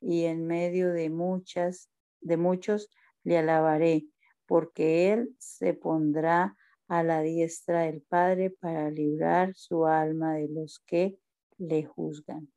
y 0.00 0.24
en 0.24 0.46
medio 0.46 0.92
de 0.92 1.10
muchas, 1.10 1.88
de 2.20 2.36
muchos 2.36 2.90
le 3.22 3.38
alabaré, 3.38 4.06
porque 4.46 5.12
él 5.12 5.34
se 5.38 5.74
pondrá 5.74 6.56
a 6.88 7.02
la 7.02 7.22
diestra 7.22 7.82
del 7.82 8.02
Padre 8.02 8.50
para 8.50 8.90
librar 8.90 9.54
su 9.54 9.86
alma 9.86 10.34
de 10.34 10.48
los 10.48 10.80
que 10.80 11.18
le 11.58 11.84
juzgan. 11.84 12.52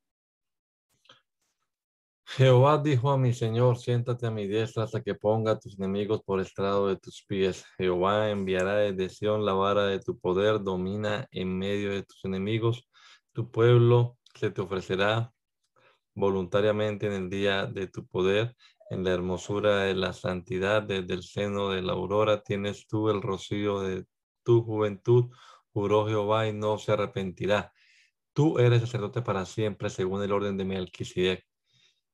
Jehová 2.37 2.77
dijo 2.77 3.09
a 3.09 3.17
mi 3.17 3.33
Señor, 3.33 3.77
siéntate 3.79 4.27
a 4.27 4.31
mi 4.31 4.45
diestra 4.45 4.83
hasta 4.83 5.01
que 5.01 5.15
ponga 5.15 5.53
a 5.53 5.59
tus 5.59 5.79
enemigos 5.79 6.21
por 6.23 6.39
estrado 6.39 6.87
de 6.87 6.95
tus 6.95 7.23
pies. 7.27 7.65
Jehová 7.75 8.29
enviará 8.29 8.75
desde 8.75 9.09
Sión 9.09 9.45
la 9.45 9.53
vara 9.53 9.85
de 9.85 9.99
tu 9.99 10.19
poder, 10.19 10.61
domina 10.61 11.27
en 11.31 11.57
medio 11.57 11.91
de 11.91 12.03
tus 12.03 12.23
enemigos. 12.23 12.87
Tu 13.33 13.49
pueblo 13.49 14.19
se 14.35 14.51
te 14.51 14.61
ofrecerá 14.61 15.33
voluntariamente 16.13 17.07
en 17.07 17.13
el 17.13 17.29
día 17.31 17.65
de 17.65 17.87
tu 17.87 18.05
poder, 18.05 18.55
en 18.91 19.03
la 19.03 19.09
hermosura 19.11 19.79
de 19.79 19.95
la 19.95 20.13
santidad, 20.13 20.83
desde 20.83 21.15
el 21.15 21.23
seno 21.23 21.69
de 21.69 21.81
la 21.81 21.93
aurora 21.93 22.43
tienes 22.43 22.85
tú 22.87 23.09
el 23.09 23.23
rocío 23.23 23.81
de 23.81 24.05
tu 24.43 24.61
juventud, 24.63 25.31
juró 25.73 26.07
Jehová 26.07 26.47
y 26.47 26.53
no 26.53 26.77
se 26.77 26.91
arrepentirá. 26.91 27.73
Tú 28.33 28.59
eres 28.59 28.81
sacerdote 28.81 29.23
para 29.23 29.45
siempre, 29.45 29.89
según 29.89 30.21
el 30.21 30.31
orden 30.31 30.57
de 30.57 30.65
Melquisedec. 30.65 31.48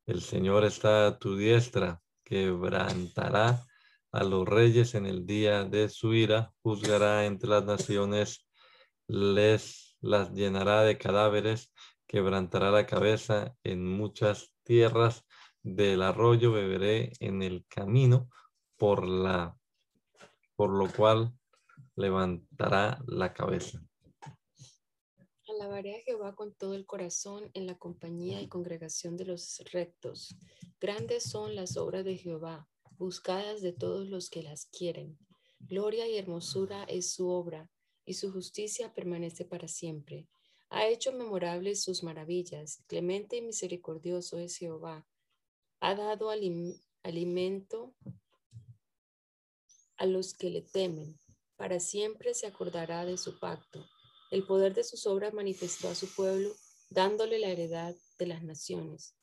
El 0.05 0.21
Señor 0.21 0.65
está 0.65 1.07
a 1.07 1.17
tu 1.17 1.35
diestra, 1.35 2.01
quebrantará 2.23 3.65
a 4.11 4.23
los 4.23 4.47
reyes 4.47 4.93
en 4.95 5.05
el 5.05 5.25
día 5.25 5.63
de 5.63 5.89
su 5.89 6.13
ira, 6.13 6.53
juzgará 6.61 7.25
entre 7.25 7.49
las 7.49 7.65
naciones, 7.65 8.47
les 9.07 9.97
las 10.01 10.31
llenará 10.31 10.83
de 10.83 10.97
cadáveres, 10.97 11.73
quebrantará 12.07 12.69
la 12.69 12.85
cabeza 12.85 13.55
en 13.63 13.85
muchas 13.85 14.53
tierras, 14.63 15.25
del 15.63 16.03
arroyo 16.03 16.51
beberé 16.51 17.11
en 17.19 17.41
el 17.41 17.65
camino, 17.67 18.29
por 18.77 19.07
la 19.07 19.57
por 20.55 20.69
lo 20.69 20.87
cual 20.91 21.33
levantará 21.95 22.99
la 23.07 23.33
cabeza. 23.33 23.81
Alabaré 25.65 25.95
a 25.95 26.01
Jehová 26.01 26.35
con 26.35 26.53
todo 26.53 26.75
el 26.75 26.85
corazón 26.85 27.49
en 27.55 27.65
la 27.65 27.75
compañía 27.75 28.39
y 28.39 28.47
congregación 28.47 29.17
de 29.17 29.25
los 29.25 29.63
rectos. 29.71 30.35
Grandes 30.79 31.23
son 31.23 31.55
las 31.55 31.75
obras 31.75 32.05
de 32.05 32.17
Jehová, 32.17 32.69
buscadas 32.99 33.63
de 33.63 33.73
todos 33.73 34.07
los 34.07 34.29
que 34.29 34.43
las 34.43 34.67
quieren. 34.67 35.17
Gloria 35.59 36.07
y 36.07 36.19
hermosura 36.19 36.83
es 36.83 37.11
su 37.11 37.29
obra, 37.29 37.71
y 38.05 38.13
su 38.13 38.31
justicia 38.31 38.93
permanece 38.93 39.43
para 39.43 39.67
siempre. 39.67 40.27
Ha 40.69 40.87
hecho 40.87 41.11
memorables 41.11 41.81
sus 41.81 42.03
maravillas. 42.03 42.83
Clemente 42.85 43.37
y 43.37 43.41
misericordioso 43.41 44.37
es 44.37 44.57
Jehová. 44.57 45.07
Ha 45.79 45.95
dado 45.95 46.29
alimento 47.01 47.95
a 49.97 50.05
los 50.05 50.35
que 50.35 50.51
le 50.51 50.61
temen. 50.61 51.17
Para 51.55 51.79
siempre 51.79 52.35
se 52.35 52.45
acordará 52.45 53.03
de 53.03 53.17
su 53.17 53.39
pacto 53.39 53.87
el 54.31 54.45
poder 54.45 54.73
de 54.73 54.83
sus 54.83 55.05
obras 55.05 55.33
manifestó 55.33 55.89
a 55.89 55.95
su 55.95 56.07
pueblo, 56.13 56.51
dándole 56.89 57.39
la 57.39 57.49
heredad 57.49 57.95
de 58.17 58.27
las 58.27 58.43
naciones. 58.43 59.15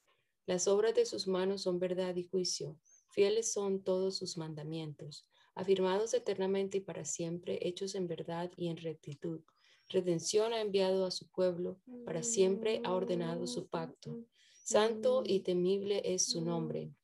Las 0.46 0.66
obras 0.68 0.94
de 0.94 1.06
sus 1.06 1.26
manos 1.26 1.62
son 1.62 1.78
verdad 1.78 2.16
y 2.16 2.24
juicio. 2.24 2.78
Fieles 3.10 3.52
son 3.52 3.82
todos 3.82 4.16
sus 4.16 4.36
mandamientos, 4.36 5.26
afirmados 5.54 6.14
eternamente 6.14 6.78
y 6.78 6.80
para 6.80 7.04
siempre, 7.04 7.58
hechos 7.66 7.94
en 7.94 8.08
verdad 8.08 8.50
y 8.56 8.68
en 8.68 8.76
rectitud. 8.76 9.42
Redención 9.88 10.52
ha 10.52 10.60
enviado 10.60 11.04
a 11.04 11.10
su 11.10 11.28
pueblo, 11.28 11.78
para 12.06 12.22
siempre 12.22 12.80
ha 12.84 12.92
ordenado 12.92 13.46
su 13.46 13.68
pacto. 13.68 14.24
Santo 14.64 15.22
y 15.26 15.40
temible 15.40 16.00
es 16.04 16.24
su 16.26 16.40
nombre. 16.40 16.94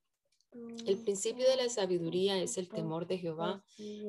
El 0.87 0.98
principio 0.98 1.48
de 1.48 1.56
la 1.56 1.68
sabiduría 1.68 2.38
es 2.38 2.56
el 2.56 2.68
temor 2.68 3.06
de 3.06 3.18
Jehová. 3.18 3.62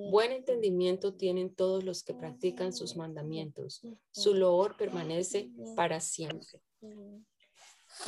Buen 0.09 0.31
entendimiento 0.31 1.13
tienen 1.13 1.53
todos 1.53 1.83
los 1.83 2.03
que 2.03 2.13
practican 2.13 2.71
sus 2.71 2.95
mandamientos. 2.95 3.81
Su 4.11 4.33
loor 4.33 4.77
permanece 4.77 5.51
para 5.75 5.99
siempre. 5.99 6.61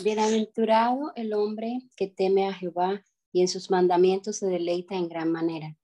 Bienaventurado 0.04 1.12
el 1.16 1.34
hombre 1.34 1.82
que 1.98 2.08
teme 2.08 2.48
a 2.48 2.54
Jehová 2.54 3.04
y 3.34 3.42
en 3.42 3.48
sus 3.48 3.70
mandamientos 3.70 4.38
se 4.38 4.48
deleita 4.48 4.96
en 4.96 5.10
gran 5.10 5.32
manera. 5.32 5.78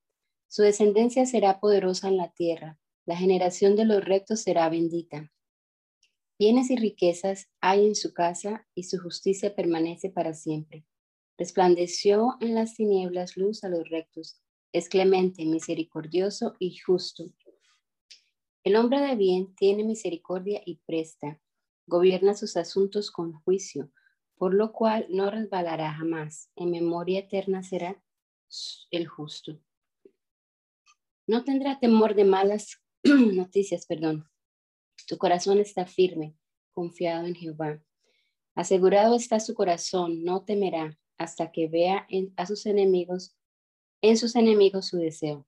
Su 0.48 0.62
descendencia 0.62 1.26
será 1.26 1.60
poderosa 1.60 2.08
en 2.08 2.16
la 2.16 2.30
tierra. 2.30 2.78
La 3.04 3.16
generación 3.16 3.76
de 3.76 3.84
los 3.84 4.02
rectos 4.04 4.40
será 4.40 4.68
bendita. 4.70 5.30
Bienes 6.38 6.70
y 6.70 6.76
riquezas 6.76 7.48
hay 7.60 7.86
en 7.86 7.94
su 7.94 8.14
casa 8.14 8.66
y 8.74 8.84
su 8.84 8.98
justicia 8.98 9.54
permanece 9.54 10.08
para 10.08 10.32
siempre. 10.32 10.86
Resplandeció 11.38 12.36
en 12.40 12.56
las 12.56 12.74
tinieblas 12.74 13.36
luz 13.36 13.62
a 13.62 13.68
los 13.68 13.88
rectos. 13.88 14.42
Es 14.72 14.88
clemente, 14.88 15.44
misericordioso 15.44 16.56
y 16.58 16.76
justo. 16.76 17.26
El 18.64 18.74
hombre 18.74 19.00
de 19.00 19.14
bien 19.14 19.54
tiene 19.54 19.84
misericordia 19.84 20.60
y 20.66 20.80
presta. 20.84 21.40
Gobierna 21.86 22.34
sus 22.34 22.56
asuntos 22.56 23.12
con 23.12 23.32
juicio, 23.44 23.92
por 24.34 24.52
lo 24.52 24.72
cual 24.72 25.06
no 25.10 25.30
resbalará 25.30 25.94
jamás. 25.94 26.50
En 26.56 26.72
memoria 26.72 27.20
eterna 27.20 27.62
será 27.62 28.02
el 28.90 29.06
justo. 29.06 29.60
No 31.28 31.44
tendrá 31.44 31.78
temor 31.78 32.16
de 32.16 32.24
malas 32.24 32.82
noticias, 33.04 33.86
perdón. 33.86 34.28
Tu 35.06 35.16
corazón 35.16 35.60
está 35.60 35.86
firme, 35.86 36.36
confiado 36.72 37.28
en 37.28 37.36
Jehová. 37.36 37.80
Asegurado 38.56 39.14
está 39.14 39.38
su 39.38 39.54
corazón, 39.54 40.24
no 40.24 40.44
temerá 40.44 40.98
hasta 41.18 41.52
que 41.52 41.68
vea 41.68 42.06
a 42.36 42.46
sus 42.46 42.64
enemigos, 42.66 43.36
en 44.00 44.16
sus 44.16 44.36
enemigos 44.36 44.86
su 44.86 44.96
deseo. 44.96 45.46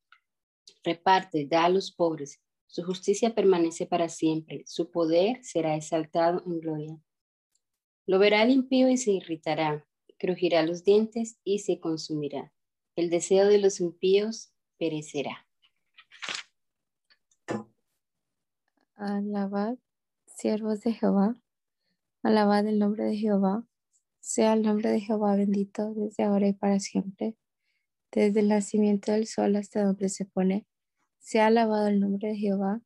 Reparte, 0.82 1.46
da 1.46 1.64
a 1.64 1.68
los 1.68 1.92
pobres, 1.92 2.40
su 2.66 2.84
justicia 2.84 3.34
permanece 3.34 3.86
para 3.86 4.08
siempre, 4.08 4.62
su 4.66 4.90
poder 4.90 5.42
será 5.42 5.74
exaltado 5.76 6.42
en 6.46 6.60
gloria. 6.60 7.00
Lo 8.06 8.18
verá 8.18 8.42
el 8.42 8.50
impío 8.50 8.88
y 8.88 8.96
se 8.96 9.12
irritará, 9.12 9.86
crujirá 10.18 10.62
los 10.62 10.84
dientes 10.84 11.38
y 11.44 11.60
se 11.60 11.80
consumirá. 11.80 12.52
El 12.94 13.10
deseo 13.10 13.46
de 13.48 13.58
los 13.58 13.80
impíos 13.80 14.52
perecerá. 14.78 15.46
Alabad, 18.96 19.78
siervos 20.26 20.80
de 20.82 20.92
Jehová, 20.92 21.34
alabad 22.22 22.66
el 22.66 22.78
nombre 22.78 23.04
de 23.04 23.16
Jehová, 23.16 23.64
sea 24.20 24.52
el 24.52 24.62
nombre 24.62 24.90
de 24.90 25.00
Jehová 25.00 25.34
bendito 25.34 25.92
desde 25.94 26.24
ahora 26.24 26.46
y 26.46 26.52
para 26.52 26.78
siempre. 26.78 27.36
Desde 28.12 28.40
el 28.40 28.48
nacimiento 28.48 29.12
del 29.12 29.26
sol 29.26 29.56
hasta 29.56 29.82
donde 29.82 30.08
se 30.08 30.24
pone, 30.24 30.66
sea 31.18 31.46
alabado 31.46 31.88
el 31.88 32.00
nombre 32.00 32.28
de 32.28 32.36
Jehová, 32.36 32.82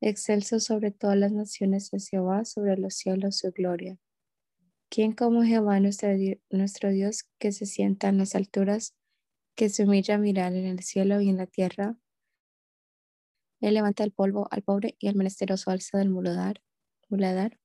excelso 0.00 0.60
sobre 0.60 0.90
todas 0.90 1.16
las 1.16 1.32
naciones 1.32 1.90
de 1.90 2.00
Jehová, 2.00 2.44
sobre 2.44 2.76
los 2.76 2.94
cielos 2.94 3.38
su 3.38 3.52
gloria. 3.52 3.98
¿Quién 4.88 5.12
como 5.12 5.42
Jehová 5.42 5.80
nuestro, 5.80 6.10
nuestro 6.50 6.90
Dios 6.90 7.24
que 7.38 7.52
se 7.52 7.66
sienta 7.66 8.08
en 8.08 8.18
las 8.18 8.34
alturas, 8.34 8.94
que 9.56 9.68
se 9.68 9.84
humilla 9.84 10.16
a 10.16 10.18
mirar 10.18 10.54
en 10.54 10.66
el 10.66 10.80
cielo 10.80 11.20
y 11.20 11.28
en 11.28 11.38
la 11.38 11.46
tierra? 11.46 11.98
Él 13.60 13.74
levanta 13.74 14.04
el 14.04 14.12
polvo 14.12 14.48
al 14.50 14.62
pobre 14.62 14.96
y 14.98 15.08
al 15.08 15.16
menesteroso 15.16 15.70
alza 15.70 15.98
del 15.98 16.10
muladar. 16.10 16.62
muladar 17.08 17.58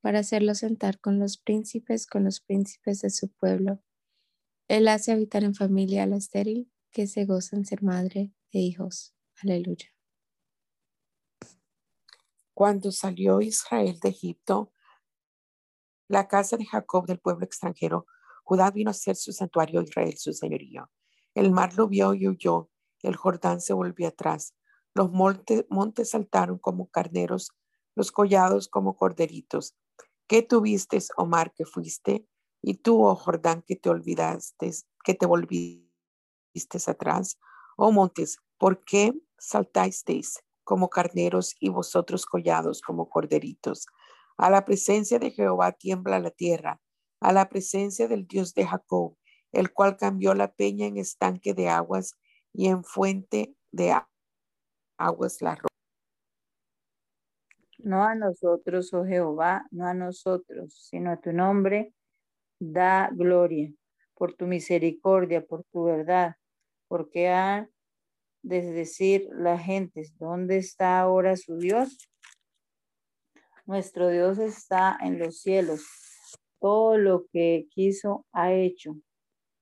para 0.00 0.20
hacerlo 0.20 0.54
sentar 0.54 1.00
con 1.00 1.18
los 1.18 1.38
príncipes, 1.38 2.06
con 2.06 2.24
los 2.24 2.40
príncipes 2.40 3.00
de 3.00 3.10
su 3.10 3.28
pueblo. 3.28 3.82
Él 4.68 4.88
hace 4.88 5.12
habitar 5.12 5.44
en 5.44 5.54
familia 5.54 6.04
a 6.04 6.06
la 6.06 6.16
estéril, 6.16 6.70
que 6.90 7.06
se 7.06 7.24
goza 7.24 7.56
en 7.56 7.64
ser 7.64 7.82
madre 7.82 8.32
de 8.52 8.58
hijos. 8.60 9.14
Aleluya. 9.42 9.86
Cuando 12.54 12.92
salió 12.92 13.40
Israel 13.40 13.98
de 14.00 14.10
Egipto, 14.10 14.72
la 16.08 16.28
casa 16.28 16.56
de 16.56 16.66
Jacob 16.66 17.06
del 17.06 17.20
pueblo 17.20 17.44
extranjero, 17.44 18.06
Judá 18.42 18.70
vino 18.70 18.90
a 18.90 18.94
ser 18.94 19.16
su 19.16 19.32
santuario, 19.32 19.80
Israel 19.80 20.18
su 20.18 20.32
señorío. 20.32 20.90
El 21.34 21.52
mar 21.52 21.74
lo 21.74 21.88
vio 21.88 22.14
y 22.14 22.26
huyó, 22.26 22.68
el 23.02 23.16
Jordán 23.16 23.60
se 23.60 23.72
volvió 23.72 24.08
atrás, 24.08 24.54
los 24.94 25.12
montes, 25.12 25.64
montes 25.70 26.10
saltaron 26.10 26.58
como 26.58 26.90
carneros, 26.90 27.52
los 27.94 28.10
collados 28.10 28.68
como 28.68 28.96
corderitos. 28.96 29.76
¿Qué 30.30 30.42
tuviste, 30.42 31.00
Omar, 31.16 31.52
que 31.52 31.64
fuiste? 31.64 32.24
Y 32.62 32.74
tú, 32.74 33.04
oh 33.04 33.16
Jordán, 33.16 33.64
que 33.66 33.74
te 33.74 33.90
olvidaste, 33.90 34.70
que 35.02 35.14
te 35.14 35.26
volviste 35.26 36.78
atrás. 36.86 37.36
Oh 37.76 37.90
montes, 37.90 38.38
¿por 38.56 38.84
qué 38.84 39.12
saltasteis 39.40 40.38
como 40.62 40.88
carneros 40.88 41.56
y 41.58 41.68
vosotros 41.68 42.26
collados 42.26 42.80
como 42.80 43.08
corderitos? 43.08 43.86
A 44.36 44.50
la 44.50 44.64
presencia 44.64 45.18
de 45.18 45.32
Jehová 45.32 45.72
tiembla 45.72 46.20
la 46.20 46.30
tierra, 46.30 46.80
a 47.20 47.32
la 47.32 47.48
presencia 47.48 48.06
del 48.06 48.28
Dios 48.28 48.54
de 48.54 48.68
Jacob, 48.68 49.16
el 49.50 49.72
cual 49.72 49.96
cambió 49.96 50.34
la 50.34 50.52
peña 50.52 50.86
en 50.86 50.96
estanque 50.96 51.54
de 51.54 51.70
aguas 51.70 52.14
y 52.52 52.68
en 52.68 52.84
fuente 52.84 53.56
de 53.72 54.00
aguas 54.96 55.42
la 55.42 55.56
roca. 55.56 55.69
No 57.82 58.04
a 58.04 58.14
nosotros, 58.14 58.92
oh 58.94 59.04
Jehová, 59.04 59.66
no 59.70 59.86
a 59.86 59.94
nosotros, 59.94 60.74
sino 60.74 61.10
a 61.12 61.20
tu 61.20 61.32
nombre, 61.32 61.94
da 62.58 63.10
gloria 63.12 63.72
por 64.14 64.34
tu 64.34 64.46
misericordia, 64.46 65.44
por 65.44 65.64
tu 65.72 65.84
verdad, 65.84 66.36
porque 66.88 67.30
ha 67.30 67.68
de 68.42 68.62
decir 68.62 69.28
la 69.32 69.58
gente, 69.58 70.02
¿dónde 70.18 70.58
está 70.58 71.00
ahora 71.00 71.36
su 71.36 71.56
Dios? 71.58 71.96
Nuestro 73.66 74.08
Dios 74.08 74.38
está 74.38 74.98
en 75.00 75.18
los 75.18 75.40
cielos. 75.40 75.86
Todo 76.60 76.98
lo 76.98 77.26
que 77.32 77.66
quiso 77.70 78.26
ha 78.32 78.52
hecho. 78.52 78.96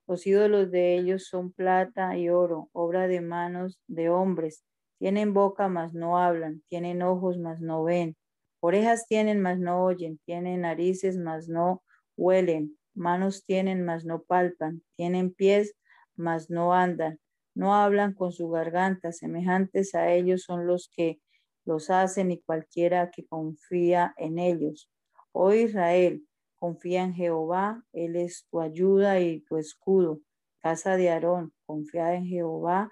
Los 0.07 0.25
ídolos 0.25 0.71
de 0.71 0.97
ellos 0.97 1.27
son 1.27 1.51
plata 1.53 2.17
y 2.17 2.29
oro, 2.29 2.69
obra 2.73 3.07
de 3.07 3.21
manos 3.21 3.79
de 3.87 4.09
hombres. 4.09 4.65
Tienen 4.99 5.33
boca, 5.33 5.69
mas 5.69 5.93
no 5.93 6.19
hablan. 6.19 6.61
Tienen 6.67 7.01
ojos, 7.01 7.37
mas 7.37 7.61
no 7.61 7.83
ven. 7.83 8.17
Orejas 8.61 9.07
tienen, 9.07 9.41
mas 9.41 9.57
no 9.59 9.83
oyen. 9.83 10.19
Tienen 10.25 10.61
narices, 10.61 11.17
mas 11.17 11.47
no 11.47 11.83
huelen. 12.17 12.77
Manos 12.93 13.45
tienen, 13.45 13.85
mas 13.85 14.05
no 14.05 14.23
palpan. 14.23 14.83
Tienen 14.97 15.33
pies, 15.33 15.73
mas 16.15 16.49
no 16.49 16.73
andan. 16.73 17.19
No 17.55 17.73
hablan 17.75 18.13
con 18.13 18.33
su 18.33 18.49
garganta. 18.49 19.13
Semejantes 19.13 19.95
a 19.95 20.11
ellos 20.11 20.43
son 20.43 20.67
los 20.67 20.91
que 20.93 21.21
los 21.65 21.89
hacen 21.89 22.31
y 22.31 22.41
cualquiera 22.41 23.09
que 23.09 23.25
confía 23.25 24.13
en 24.17 24.37
ellos. 24.37 24.89
Oh 25.31 25.53
Israel, 25.53 26.27
confía 26.57 27.03
en 27.03 27.13
Jehová, 27.13 27.83
Él 27.93 28.15
es 28.15 28.45
tu 28.51 28.59
ayuda 28.59 29.21
y 29.21 29.41
tu 29.41 29.57
escudo. 29.57 30.19
Casa 30.61 30.97
de 30.97 31.09
Aarón, 31.09 31.53
confiad 31.65 32.15
en 32.15 32.25
Jehová, 32.25 32.91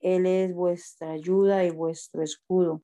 Él 0.00 0.26
es 0.26 0.54
vuestra 0.54 1.12
ayuda 1.12 1.64
y 1.64 1.70
vuestro 1.70 2.22
escudo. 2.22 2.82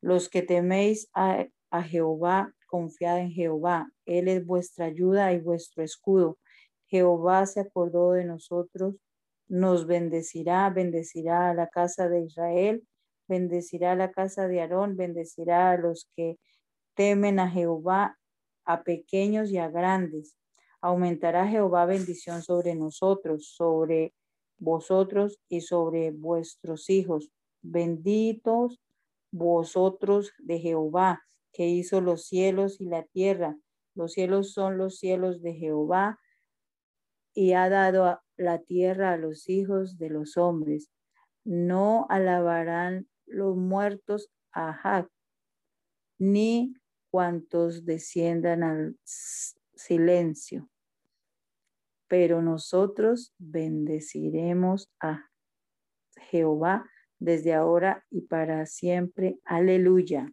Los 0.00 0.28
que 0.28 0.42
teméis 0.42 1.08
a, 1.14 1.46
a 1.70 1.82
Jehová, 1.82 2.52
confiad 2.66 3.20
en 3.20 3.30
Jehová, 3.30 3.90
Él 4.04 4.28
es 4.28 4.44
vuestra 4.44 4.86
ayuda 4.86 5.32
y 5.32 5.40
vuestro 5.40 5.82
escudo. 5.82 6.38
Jehová 6.86 7.46
se 7.46 7.60
acordó 7.60 8.12
de 8.12 8.24
nosotros, 8.24 8.94
nos 9.48 9.86
bendecirá, 9.86 10.70
bendecirá 10.70 11.50
a 11.50 11.54
la 11.54 11.68
casa 11.68 12.08
de 12.08 12.22
Israel 12.22 12.84
bendecirá 13.28 13.94
la 13.94 14.12
casa 14.12 14.48
de 14.48 14.60
Aarón, 14.60 14.96
bendecirá 14.96 15.72
a 15.72 15.76
los 15.76 16.10
que 16.16 16.38
temen 16.94 17.38
a 17.40 17.50
Jehová, 17.50 18.18
a 18.64 18.82
pequeños 18.82 19.50
y 19.50 19.58
a 19.58 19.68
grandes. 19.68 20.36
Aumentará 20.80 21.46
Jehová 21.46 21.86
bendición 21.86 22.42
sobre 22.42 22.74
nosotros, 22.74 23.48
sobre 23.54 24.14
vosotros 24.58 25.40
y 25.48 25.60
sobre 25.62 26.10
vuestros 26.10 26.90
hijos. 26.90 27.30
Benditos 27.62 28.80
vosotros 29.30 30.32
de 30.38 30.60
Jehová, 30.60 31.22
que 31.52 31.68
hizo 31.68 32.00
los 32.00 32.26
cielos 32.26 32.80
y 32.80 32.86
la 32.86 33.04
tierra. 33.04 33.56
Los 33.94 34.12
cielos 34.12 34.52
son 34.52 34.78
los 34.78 34.98
cielos 34.98 35.42
de 35.42 35.54
Jehová 35.54 36.18
y 37.32 37.52
ha 37.52 37.68
dado 37.68 38.20
la 38.36 38.58
tierra 38.62 39.12
a 39.12 39.16
los 39.16 39.48
hijos 39.48 39.98
de 39.98 40.10
los 40.10 40.36
hombres. 40.36 40.90
No 41.44 42.06
alabarán 42.08 43.08
los 43.26 43.56
muertos 43.56 44.30
a 44.52 44.72
Jac, 44.72 45.10
ni 46.18 46.74
cuantos 47.10 47.84
desciendan 47.84 48.62
al 48.62 48.96
silencio. 49.04 50.68
Pero 52.16 52.42
nosotros 52.42 53.34
bendeciremos 53.38 54.88
a 55.00 55.32
Jehová 56.30 56.88
desde 57.18 57.54
ahora 57.54 58.06
y 58.08 58.20
para 58.20 58.66
siempre. 58.66 59.40
Aleluya. 59.44 60.32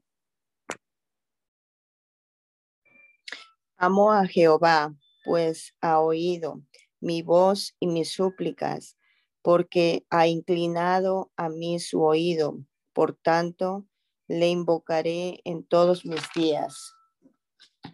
Amo 3.78 4.12
a 4.12 4.28
Jehová, 4.28 4.94
pues 5.26 5.76
ha 5.82 6.00
oído 6.02 6.62
mi 7.00 7.24
voz 7.24 7.76
y 7.80 7.88
mis 7.88 8.12
súplicas, 8.14 8.96
porque 9.42 10.06
ha 10.12 10.28
inclinado 10.28 11.32
a 11.36 11.50
mí 11.50 11.80
su 11.80 12.04
oído 12.04 12.60
por 12.94 13.16
tanto, 13.16 13.88
le 14.28 14.50
invocaré 14.50 15.42
en 15.46 15.64
todos 15.64 16.06
mis 16.06 16.22
días. 16.36 16.94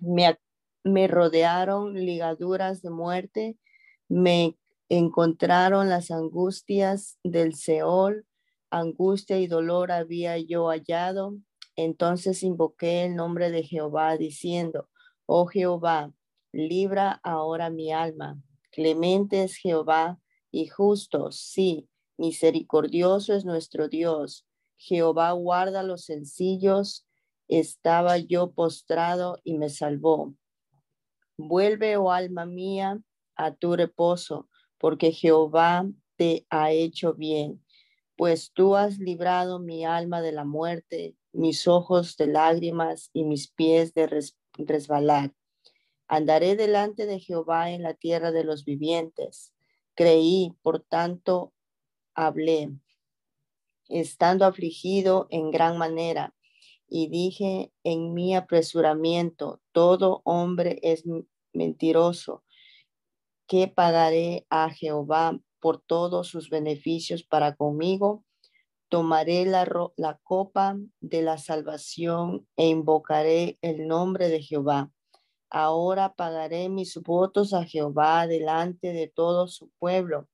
Me, 0.02 1.08
rodearon 1.08 1.94
ligaduras 1.94 2.82
de 2.82 2.90
muerte, 2.90 3.58
me 4.10 4.58
encontraron 4.90 5.90
las 5.90 6.12
angustias 6.12 7.20
del 7.24 7.56
Seol, 7.56 8.26
angustia 8.70 9.40
y 9.40 9.48
dolor 9.48 9.92
había 9.92 10.38
yo 10.38 10.68
hallado. 10.68 11.36
Entonces 11.76 12.44
invoqué 12.44 13.06
el 13.06 13.16
nombre 13.16 13.52
de 13.52 13.64
Jehová 13.64 14.18
diciendo, 14.18 14.90
oh 15.26 15.46
Jehová, 15.46 16.14
libra 16.52 17.20
ahora 17.24 17.70
mi 17.70 17.92
alma. 17.92 18.42
Clemente 18.72 19.44
es 19.44 19.58
Jehová 19.58 20.20
y 20.52 20.68
justo, 20.68 21.32
sí, 21.32 21.90
misericordioso 22.18 23.34
es 23.34 23.46
nuestro 23.46 23.90
Dios 23.90 24.48
Jehová 24.78 25.32
guarda 25.32 25.84
los 25.84 26.06
sencillos, 26.06 27.06
estaba 27.48 28.18
yo 28.18 28.52
postrado 28.52 29.40
y 29.44 29.58
me 29.58 29.70
salvó. 29.70 30.36
Vuelve, 31.38 31.98
oh 31.98 32.12
alma 32.12 32.46
mía, 32.46 33.02
a 33.38 33.54
tu 33.54 33.76
reposo, 33.76 34.50
porque 34.78 35.12
Jehová 35.12 35.86
te 36.16 36.46
ha 36.50 36.72
hecho 36.72 37.14
bien, 37.14 37.64
pues 38.16 38.52
tú 38.52 38.76
has 38.76 38.98
librado 38.98 39.60
mi 39.60 39.86
alma 39.86 40.22
de 40.22 40.32
la 40.32 40.44
muerte, 40.44 41.16
mis 41.32 41.68
ojos 41.68 42.18
de 42.18 42.28
lágrimas 42.28 43.10
y 43.14 43.24
mis 43.24 43.52
pies 43.52 43.94
de 43.94 44.34
resbalar. 44.58 45.34
Andaré 46.08 46.56
delante 46.56 47.06
de 47.06 47.20
Jehová 47.20 47.72
en 47.72 47.84
la 47.84 47.94
tierra 47.94 48.32
de 48.32 48.44
los 48.44 48.66
vivientes. 48.66 49.54
Creí, 49.94 50.56
por 50.62 50.82
tanto, 50.82 51.54
hablé 52.16 52.72
estando 53.90 54.46
afligido 54.46 55.28
en 55.30 55.52
gran 55.52 55.78
manera. 55.78 56.34
Y 56.90 57.10
dije 57.10 57.74
en 57.84 58.14
mi 58.14 58.36
apresuramiento, 58.36 59.62
todo 59.74 60.22
hombre 60.24 60.80
es 60.82 61.04
mentiroso. 61.52 62.44
¿Qué 63.48 63.70
pagaré 63.70 64.46
a 64.50 64.70
Jehová 64.70 65.40
por 65.62 65.80
todos 65.80 66.28
sus 66.28 66.50
beneficios 66.50 67.24
para 67.24 67.56
conmigo? 67.56 68.26
Tomaré 68.90 69.46
la, 69.46 69.66
la 69.96 70.20
copa 70.24 70.78
de 71.00 71.22
la 71.22 71.38
salvación 71.38 72.46
e 72.58 72.68
invocaré 72.68 73.58
el 73.62 73.88
nombre 73.88 74.28
de 74.28 74.42
Jehová. 74.42 74.92
Ahora 75.50 76.14
pagaré 76.14 76.68
mis 76.68 76.98
votos 76.98 77.54
a 77.54 77.64
Jehová 77.64 78.28
delante 78.28 78.92
de 78.92 79.08
todo 79.08 79.48
su 79.48 79.70
pueblo. 79.80 80.28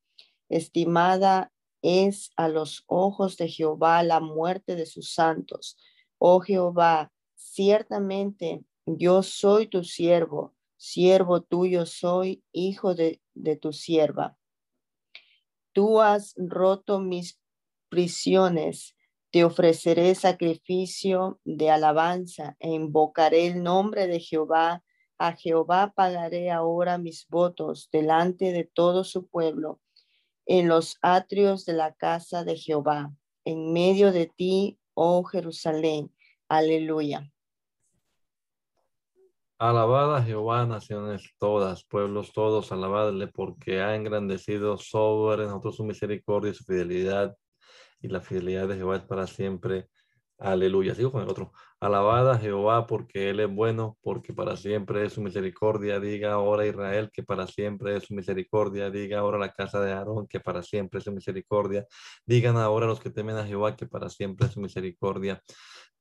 Estimada 0.49 1.51
es 1.83 2.31
a 2.35 2.47
los 2.47 2.83
ojos 2.87 3.37
de 3.37 3.47
Jehová 3.47 4.01
la 4.01 4.21
muerte 4.21 4.75
de 4.75 4.87
sus 4.87 5.13
santos. 5.13 5.77
Oh 6.17 6.39
Jehová, 6.39 7.11
ciertamente 7.35 8.63
yo 8.87 9.21
soy 9.21 9.67
tu 9.67 9.83
siervo, 9.83 10.55
siervo 10.83 11.41
tuyo 11.41 11.85
soy, 11.85 12.43
hijo 12.51 12.93
de, 12.93 13.21
de 13.33 13.55
tu 13.55 13.71
sierva. 13.71 14.37
Tú 15.71 16.01
has 16.01 16.35
roto 16.35 16.99
mis 16.99 17.39
prisiones, 17.87 18.93
te 19.31 19.45
ofreceré 19.45 20.13
sacrificio 20.13 21.39
de 21.45 21.69
alabanza 21.69 22.57
e 22.59 22.71
invocaré 22.71 23.47
el 23.47 23.63
nombre 23.63 24.07
de 24.07 24.19
Jehová. 24.19 24.83
A 25.17 25.31
Jehová 25.37 25.93
pagaré 25.95 26.51
ahora 26.51 26.97
mis 26.97 27.27
votos 27.29 27.87
delante 27.89 28.51
de 28.51 28.65
todo 28.65 29.05
su 29.05 29.27
pueblo 29.27 29.79
en 30.45 30.67
los 30.67 30.97
atrios 31.01 31.63
de 31.65 31.73
la 31.73 31.93
casa 31.93 32.43
de 32.43 32.57
Jehová, 32.57 33.15
en 33.45 33.71
medio 33.71 34.11
de 34.11 34.25
ti, 34.25 34.79
oh 34.95 35.23
Jerusalén. 35.23 36.13
Aleluya. 36.49 37.32
Alabada 39.63 40.17
a 40.17 40.23
Jehová, 40.23 40.65
naciones 40.65 41.35
todas, 41.39 41.85
pueblos 41.85 42.33
todos, 42.33 42.73
alabadle 42.73 43.27
porque 43.27 43.79
ha 43.79 43.95
engrandecido 43.95 44.77
sobre 44.77 45.45
nosotros 45.45 45.77
su 45.77 45.85
misericordia 45.85 46.51
y 46.51 46.53
su 46.53 46.65
fidelidad, 46.65 47.33
y 48.01 48.09
la 48.09 48.19
fidelidad 48.19 48.67
de 48.67 48.75
Jehová 48.75 48.97
es 48.97 49.03
para 49.03 49.25
siempre. 49.25 49.87
Aleluya. 50.37 50.93
Sigo 50.93 51.13
con 51.13 51.23
el 51.23 51.29
otro. 51.29 51.53
Alabada 51.79 52.33
a 52.33 52.37
Jehová 52.39 52.87
porque 52.87 53.29
Él 53.29 53.39
es 53.39 53.49
bueno, 53.49 53.97
porque 54.01 54.33
para 54.33 54.57
siempre 54.57 55.05
es 55.05 55.13
su 55.13 55.21
misericordia. 55.21 56.01
Diga 56.01 56.33
ahora 56.33 56.65
Israel 56.65 57.09
que 57.13 57.23
para 57.23 57.47
siempre 57.47 57.95
es 57.95 58.03
su 58.03 58.13
misericordia. 58.13 58.89
Diga 58.89 59.19
ahora 59.19 59.37
la 59.37 59.53
casa 59.53 59.79
de 59.79 59.93
Aarón 59.93 60.27
que 60.27 60.41
para 60.41 60.61
siempre 60.61 60.97
es 60.97 61.05
su 61.05 61.13
misericordia. 61.13 61.85
Digan 62.25 62.57
ahora 62.57 62.87
los 62.87 62.99
que 62.99 63.09
temen 63.11 63.37
a 63.37 63.45
Jehová 63.45 63.77
que 63.77 63.85
para 63.87 64.09
siempre 64.09 64.47
es 64.47 64.53
su 64.53 64.59
misericordia. 64.59 65.41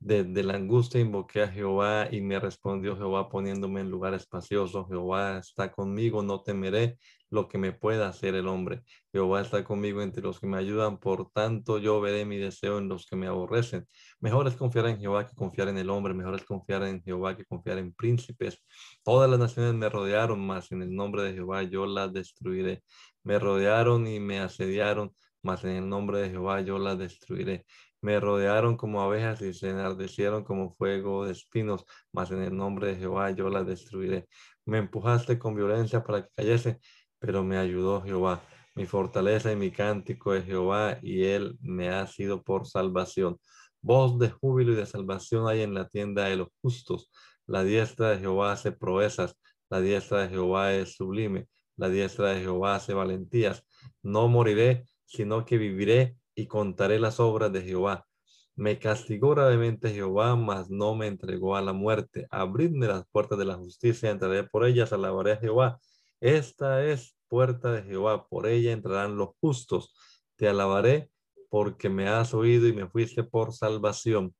Desde 0.05 0.43
la 0.43 0.55
angustia 0.55 1.01
invoqué 1.01 1.43
a 1.43 1.49
Jehová 1.49 2.09
y 2.11 2.21
me 2.23 2.41
respondió 2.41 2.97
Jehová 2.97 3.29
poniéndome 3.29 3.83
en 3.83 3.89
lugar 3.89 4.15
espacioso. 4.15 4.85
Jehová 4.89 5.39
está 5.39 5.71
conmigo, 5.71 6.25
no 6.25 6.43
temeré 6.43 6.99
lo 7.31 7.47
que 7.47 7.57
me 7.57 7.71
pueda 7.71 8.09
hacer 8.09 8.35
el 8.35 8.49
hombre. 8.49 8.83
Jehová 9.13 9.43
está 9.43 9.63
conmigo 9.63 10.03
entre 10.03 10.21
los 10.25 10.41
que 10.41 10.49
me 10.49 10.59
ayudan, 10.59 10.99
por 10.99 11.31
tanto 11.31 11.79
yo 11.79 12.01
veré 12.01 12.25
mi 12.25 12.37
deseo 12.39 12.79
en 12.79 12.89
los 12.89 13.07
que 13.07 13.15
me 13.15 13.29
aborrecen. 13.29 13.87
Mejor 14.19 14.49
es 14.49 14.57
confiar 14.57 14.87
en 14.89 14.99
Jehová 14.99 15.25
que 15.25 15.37
confiar 15.37 15.69
en 15.69 15.79
el 15.79 15.89
hombre, 15.89 16.15
mejor 16.15 16.35
es 16.35 16.45
confiar 16.45 16.83
en 16.83 17.01
Jehová 17.05 17.37
que 17.37 17.45
confiar 17.45 17.79
en 17.79 17.93
príncipes. 17.95 18.61
Todas 19.05 19.31
las 19.31 19.39
naciones 19.39 19.75
me 19.75 19.89
rodearon, 19.89 20.45
mas 20.45 20.73
en 20.73 20.83
el 20.83 20.93
nombre 20.93 21.23
de 21.23 21.35
Jehová 21.35 21.63
yo 21.63 21.87
las 21.87 22.13
destruiré. 22.13 22.83
Me 23.23 23.39
rodearon 23.39 24.09
y 24.09 24.19
me 24.19 24.41
asediaron, 24.41 25.13
mas 25.43 25.63
en 25.63 25.71
el 25.77 25.89
nombre 25.89 26.19
de 26.23 26.31
Jehová 26.31 26.61
yo 26.61 26.79
las 26.81 26.99
destruiré. 26.99 27.65
Me 28.03 28.19
rodearon 28.19 28.77
como 28.77 29.01
abejas 29.01 29.41
y 29.43 29.55
se 29.55 29.71
enardecieron 29.71 30.43
como 30.43 30.75
fuego 30.75 31.25
de 31.25 31.33
espinos, 31.33 31.85
mas 32.13 32.33
en 32.33 32.43
el 32.43 32.57
nombre 32.57 32.89
de 32.89 32.97
Jehová 32.97 33.31
yo 33.31 33.49
las 33.49 33.65
destruiré. 33.65 34.27
Me 34.67 34.79
empujaste 34.79 35.39
con 35.39 35.55
violencia 35.55 36.03
para 36.03 36.23
que 36.25 36.29
cayese, 36.37 36.81
pero 37.21 37.45
me 37.45 37.59
ayudó 37.59 38.03
Jehová. 38.03 38.43
Mi 38.75 38.87
fortaleza 38.87 39.53
y 39.53 39.57
mi 39.57 39.71
cántico 39.71 40.33
de 40.33 40.43
Jehová, 40.43 40.99
y 41.01 41.25
él 41.25 41.57
me 41.61 41.91
ha 41.91 42.07
sido 42.09 42.43
por 42.43 42.67
salvación. 42.67 43.39
Voz 43.81 44.19
de 44.19 44.31
júbilo 44.31 44.73
y 44.73 44.77
de 44.77 44.87
salvación 44.87 45.49
hay 45.49 45.63
en 45.63 45.75
la 45.75 45.89
tienda 45.89 46.25
de 46.25 46.37
los 46.37 46.49
justos. 46.61 47.11
La 47.47 47.63
diestra 47.63 48.11
de 48.11 48.19
Jehová 48.19 48.53
hace 48.53 48.73
proezas, 48.73 49.37
la 49.71 49.81
diestra 49.81 50.23
de 50.23 50.29
Jehová 50.31 50.73
es 50.75 50.97
sublime, 50.97 51.47
la 51.77 51.89
diestra 51.89 52.31
de 52.31 52.41
Jehová 52.41 52.77
hace 52.77 52.95
valentías. 52.95 53.65
No 54.03 54.27
moriré, 54.29 54.87
sino 55.05 55.45
que 55.45 55.57
viviré 55.59 56.17
y 56.35 56.47
contaré 56.47 56.99
las 56.99 57.21
obras 57.21 57.53
de 57.53 57.63
Jehová. 57.63 58.07
Me 58.55 58.79
castigó 58.79 59.31
gravemente 59.31 59.93
Jehová, 59.93 60.37
mas 60.37 60.71
no 60.71 60.95
me 60.95 61.07
entregó 61.07 61.57
a 61.57 61.63
la 61.63 61.73
muerte. 61.73 62.27
Abridme 62.31 62.87
las 62.87 63.05
puertas 63.11 63.39
de 63.39 63.47
la 63.47 63.55
justicia, 63.55 64.11
entraré 64.11 64.45
por 64.45 64.67
ellas, 64.67 64.93
alabaré 64.93 65.33
a 65.33 65.37
Jehová. 65.39 65.81
Esta 66.21 66.85
es 66.85 67.17
puerta 67.29 67.73
de 67.73 67.83
Jehová, 67.83 68.29
por 68.29 68.47
ella 68.47 68.73
entrarán 68.73 69.17
los 69.17 69.31
justos. 69.41 69.95
Te 70.37 70.49
alabaré 70.49 71.11
porque 71.49 71.89
me 71.89 72.09
has 72.09 72.35
oído 72.35 72.69
y 72.69 72.73
me 72.73 72.89
fuiste 72.89 73.25
por 73.25 73.53
salvación. 73.53 74.35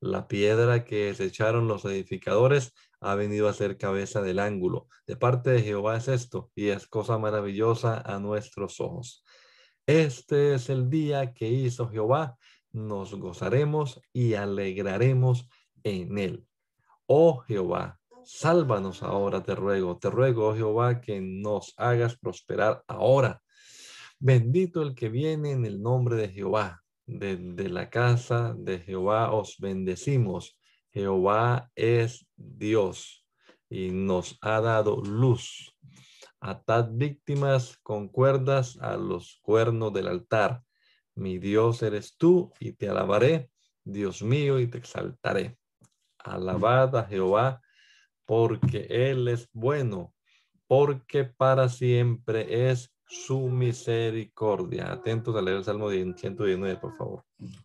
La 0.00 0.28
piedra 0.28 0.84
que 0.84 1.06
desecharon 1.06 1.68
los 1.68 1.84
edificadores 1.86 2.74
ha 3.00 3.14
venido 3.14 3.48
a 3.48 3.54
ser 3.54 3.78
cabeza 3.78 4.20
del 4.20 4.38
ángulo. 4.38 4.88
De 5.06 5.16
parte 5.16 5.50
de 5.50 5.62
Jehová 5.62 5.96
es 5.96 6.08
esto, 6.08 6.50
y 6.54 6.68
es 6.68 6.86
cosa 6.86 7.18
maravillosa 7.18 8.00
a 8.00 8.18
nuestros 8.18 8.80
ojos. 8.80 9.24
Este 9.86 10.54
es 10.54 10.68
el 10.68 10.90
día 10.90 11.32
que 11.32 11.48
hizo 11.48 11.88
Jehová, 11.88 12.36
nos 12.72 13.14
gozaremos 13.14 14.00
y 14.12 14.34
alegraremos 14.34 15.48
en 15.84 16.18
él. 16.18 16.44
Oh 17.06 17.38
Jehová, 17.46 18.00
sálvanos 18.24 19.04
ahora, 19.04 19.44
te 19.44 19.54
ruego, 19.54 19.96
te 19.96 20.10
ruego, 20.10 20.48
oh 20.48 20.56
Jehová, 20.56 21.00
que 21.00 21.20
nos 21.20 21.72
hagas 21.76 22.18
prosperar 22.18 22.82
ahora. 22.88 23.40
Bendito 24.18 24.82
el 24.82 24.96
que 24.96 25.08
viene 25.08 25.52
en 25.52 25.64
el 25.64 25.80
nombre 25.80 26.16
de 26.16 26.30
Jehová. 26.30 26.82
Desde 27.06 27.68
la 27.68 27.88
casa 27.88 28.56
de 28.58 28.80
Jehová 28.80 29.30
os 29.30 29.56
bendecimos. 29.58 30.58
Jehová 30.90 31.70
es 31.76 32.26
Dios 32.34 33.24
y 33.70 33.90
nos 33.92 34.36
ha 34.40 34.60
dado 34.60 34.96
luz. 34.96 35.75
Atad 36.46 36.90
víctimas 36.92 37.76
con 37.82 38.06
cuerdas 38.06 38.78
a 38.80 38.96
los 38.96 39.40
cuernos 39.42 39.92
del 39.92 40.06
altar. 40.06 40.62
Mi 41.16 41.38
Dios 41.38 41.82
eres 41.82 42.16
tú 42.16 42.52
y 42.60 42.70
te 42.70 42.88
alabaré, 42.88 43.50
Dios 43.82 44.22
mío, 44.22 44.60
y 44.60 44.68
te 44.68 44.78
exaltaré. 44.78 45.58
Alabad 46.18 46.94
a 46.94 47.04
Jehová 47.04 47.60
porque 48.26 48.86
Él 48.88 49.26
es 49.26 49.48
bueno, 49.52 50.14
porque 50.68 51.24
para 51.24 51.68
siempre 51.68 52.70
es 52.70 52.95
su 53.08 53.48
misericordia. 53.48 54.92
Atentos 54.92 55.34
a 55.36 55.42
leer 55.42 55.58
el 55.58 55.64
Salmo 55.64 55.90
119, 55.90 56.76
por 56.76 56.96
favor. 56.96 57.24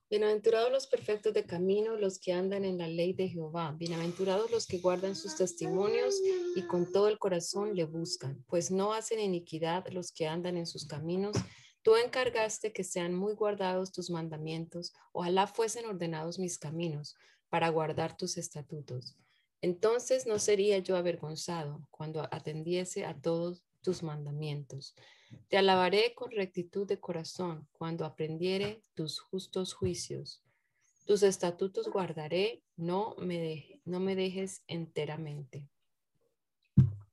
Bienaventurados 0.09 0.71
los 0.71 0.87
perfectos 0.87 1.33
de 1.33 1.45
camino, 1.45 1.95
los 1.95 2.19
que 2.19 2.33
andan 2.33 2.63
en 2.63 2.77
la 2.77 2.87
ley 2.87 3.13
de 3.13 3.27
Jehová. 3.27 3.75
Bienaventurados 3.77 4.51
los 4.51 4.67
que 4.67 4.77
guardan 4.77 5.15
sus 5.15 5.35
testimonios 5.35 6.15
y 6.55 6.61
con 6.67 6.91
todo 6.91 7.07
el 7.07 7.17
corazón 7.17 7.75
le 7.75 7.85
buscan, 7.85 8.43
pues 8.47 8.69
no 8.69 8.93
hacen 8.93 9.19
iniquidad 9.19 9.87
los 9.91 10.11
que 10.11 10.27
andan 10.27 10.57
en 10.57 10.67
sus 10.67 10.85
caminos. 10.85 11.35
Tú 11.81 11.95
encargaste 11.95 12.71
que 12.71 12.83
sean 12.83 13.15
muy 13.15 13.33
guardados 13.33 13.91
tus 13.91 14.11
mandamientos. 14.11 14.93
Ojalá 15.11 15.47
fuesen 15.47 15.85
ordenados 15.85 16.37
mis 16.37 16.59
caminos 16.59 17.15
para 17.49 17.69
guardar 17.69 18.15
tus 18.15 18.37
estatutos. 18.37 19.17
Entonces 19.61 20.27
no 20.27 20.37
sería 20.37 20.77
yo 20.79 20.95
avergonzado 20.95 21.87
cuando 21.89 22.27
atendiese 22.31 23.05
a 23.05 23.19
todos 23.19 23.63
tus 23.81 24.03
mandamientos. 24.03 24.95
Te 25.47 25.57
alabaré 25.57 26.13
con 26.15 26.31
rectitud 26.31 26.87
de 26.87 26.99
corazón 26.99 27.67
cuando 27.73 28.05
aprendiere 28.05 28.83
tus 28.93 29.19
justos 29.19 29.73
juicios. 29.73 30.41
Tus 31.05 31.23
estatutos 31.23 31.89
guardaré, 31.89 32.63
no 32.77 33.15
me, 33.17 33.81
no 33.85 33.99
me 33.99 34.15
dejes 34.15 34.63
enteramente. 34.67 35.67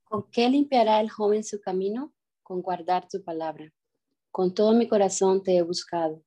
¿Con 0.05 0.29
qué 0.31 0.49
limpiará 0.49 1.01
el 1.01 1.09
joven 1.09 1.43
su 1.43 1.59
camino? 1.59 2.13
Con 2.43 2.61
guardar 2.61 3.07
tu 3.09 3.23
palabra. 3.23 3.73
Con 4.31 4.53
todo 4.53 4.73
mi 4.73 4.87
corazón 4.87 5.43
te 5.43 5.57
he 5.57 5.61
buscado. 5.61 6.23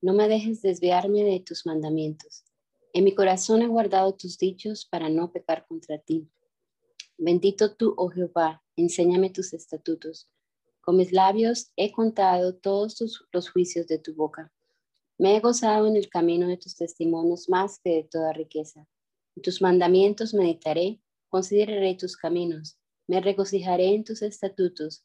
No 0.00 0.12
me 0.12 0.28
dejes 0.28 0.62
desviarme 0.62 1.24
de 1.24 1.40
tus 1.40 1.66
mandamientos. 1.66 2.44
En 2.92 3.04
mi 3.04 3.14
corazón 3.14 3.60
he 3.62 3.66
guardado 3.66 4.14
tus 4.14 4.38
dichos 4.38 4.86
para 4.86 5.08
no 5.08 5.32
pecar 5.32 5.66
contra 5.66 5.98
ti. 5.98 6.30
Bendito 7.18 7.74
tú, 7.74 7.94
oh 7.96 8.08
Jehová, 8.08 8.62
enséñame 8.76 9.30
tus 9.30 9.52
estatutos. 9.52 10.30
Con 10.86 10.98
mis 10.98 11.10
labios 11.10 11.72
he 11.74 11.90
contado 11.90 12.54
todos 12.54 13.26
los 13.32 13.50
juicios 13.50 13.88
de 13.88 13.98
tu 13.98 14.14
boca. 14.14 14.52
Me 15.18 15.34
he 15.34 15.40
gozado 15.40 15.88
en 15.88 15.96
el 15.96 16.08
camino 16.08 16.46
de 16.46 16.58
tus 16.58 16.76
testimonios 16.76 17.48
más 17.48 17.80
que 17.80 17.90
de 17.90 18.04
toda 18.04 18.32
riqueza. 18.32 18.86
En 19.34 19.42
tus 19.42 19.60
mandamientos 19.60 20.32
meditaré, 20.32 21.00
consideraré 21.28 21.96
tus 21.96 22.16
caminos, 22.16 22.78
me 23.08 23.20
regocijaré 23.20 23.96
en 23.96 24.04
tus 24.04 24.22
estatutos, 24.22 25.02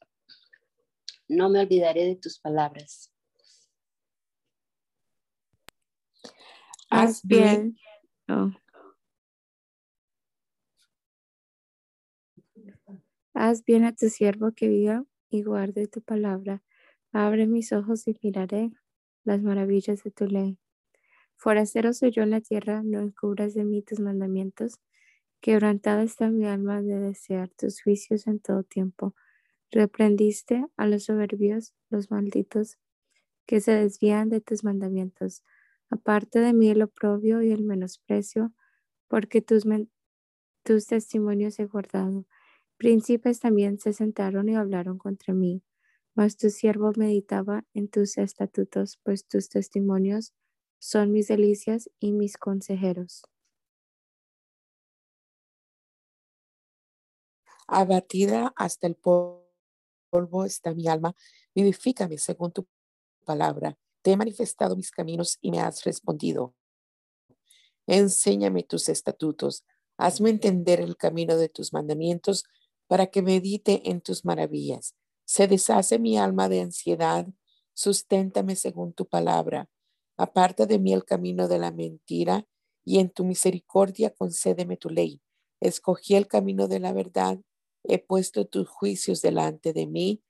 no 1.27 1.49
me 1.49 1.59
olvidaré 1.61 2.05
de 2.05 2.15
tus 2.15 2.37
palabras. 2.37 3.11
Haz 6.91 7.23
bien. 7.23 7.75
Oh. 8.29 8.51
Haz 13.33 13.65
bien 13.65 13.83
a 13.85 13.95
tu 13.95 14.09
siervo 14.09 14.51
que 14.51 14.67
viva 14.67 15.05
y 15.31 15.43
guarde 15.43 15.87
tu 15.87 16.01
palabra. 16.01 16.61
Abre 17.11 17.47
mis 17.47 17.71
ojos 17.73 18.07
y 18.07 18.17
miraré 18.21 18.71
las 19.23 19.41
maravillas 19.41 20.03
de 20.03 20.11
tu 20.11 20.27
ley. 20.27 20.59
Forastero 21.37 21.93
soy 21.93 22.11
yo 22.11 22.23
en 22.23 22.31
la 22.31 22.41
tierra, 22.41 22.83
no 22.83 22.99
encubras 22.99 23.53
de 23.55 23.63
mí 23.63 23.81
tus 23.81 23.99
mandamientos. 23.99 24.79
Quebrantada 25.41 26.03
está 26.03 26.29
mi 26.29 26.45
alma 26.45 26.81
de 26.81 26.99
desear 26.99 27.49
tus 27.49 27.81
juicios 27.81 28.27
en 28.27 28.39
todo 28.39 28.63
tiempo. 28.63 29.15
Reprendiste 29.71 30.65
a 30.77 30.85
los 30.85 31.05
soberbios, 31.05 31.73
los 31.89 32.11
malditos, 32.11 32.77
que 33.47 33.61
se 33.61 33.71
desvían 33.71 34.29
de 34.29 34.41
tus 34.41 34.63
mandamientos. 34.63 35.43
Aparte 35.89 36.39
de 36.39 36.53
mí 36.53 36.69
el 36.69 36.83
oprobio 36.83 37.41
y 37.41 37.51
el 37.51 37.63
menosprecio, 37.63 38.53
porque 39.07 39.41
tus, 39.41 39.65
tus 40.63 40.87
testimonios 40.87 41.59
he 41.59 41.65
guardado. 41.65 42.25
Príncipes 42.81 43.39
también 43.39 43.77
se 43.77 43.93
sentaron 43.93 44.49
y 44.49 44.55
hablaron 44.55 44.97
contra 44.97 45.35
mí, 45.35 45.61
mas 46.15 46.35
tu 46.35 46.49
siervo 46.49 46.91
meditaba 46.95 47.63
en 47.75 47.87
tus 47.87 48.17
estatutos, 48.17 48.97
pues 49.03 49.27
tus 49.27 49.49
testimonios 49.49 50.33
son 50.79 51.11
mis 51.11 51.27
delicias 51.27 51.91
y 51.99 52.11
mis 52.11 52.37
consejeros. 52.37 53.21
Abatida 57.67 58.51
hasta 58.55 58.87
el 58.87 58.95
polvo 58.95 59.45
está 60.43 60.73
mi 60.73 60.87
alma, 60.87 61.15
vivifícame 61.53 62.17
según 62.17 62.51
tu 62.51 62.65
palabra. 63.23 63.77
Te 64.01 64.13
he 64.13 64.17
manifestado 64.17 64.75
mis 64.75 64.89
caminos 64.89 65.37
y 65.39 65.51
me 65.51 65.59
has 65.59 65.83
respondido. 65.83 66.55
Enséñame 67.85 68.63
tus 68.63 68.89
estatutos, 68.89 69.65
hazme 69.97 70.31
entender 70.31 70.81
el 70.81 70.97
camino 70.97 71.37
de 71.37 71.47
tus 71.47 71.73
mandamientos 71.73 72.45
para 72.91 73.07
que 73.07 73.21
medite 73.21 73.89
en 73.89 74.01
tus 74.01 74.25
maravillas. 74.25 74.97
Se 75.23 75.47
deshace 75.47 75.97
mi 75.97 76.17
alma 76.17 76.49
de 76.49 76.59
ansiedad, 76.59 77.25
susténtame 77.73 78.57
según 78.57 78.91
tu 78.91 79.07
palabra. 79.07 79.69
Aparta 80.17 80.65
de 80.65 80.77
mí 80.77 80.91
el 80.91 81.05
camino 81.05 81.47
de 81.47 81.57
la 81.57 81.71
mentira 81.71 82.45
y 82.83 82.99
en 82.99 83.09
tu 83.09 83.23
misericordia 83.23 84.09
concédeme 84.09 84.75
tu 84.75 84.89
ley. 84.89 85.21
Escogí 85.61 86.15
el 86.15 86.27
camino 86.27 86.67
de 86.67 86.81
la 86.81 86.91
verdad, 86.91 87.39
he 87.85 87.97
puesto 87.97 88.45
tus 88.45 88.67
juicios 88.67 89.21
delante 89.21 89.71
de 89.71 89.87
mí, 89.87 90.21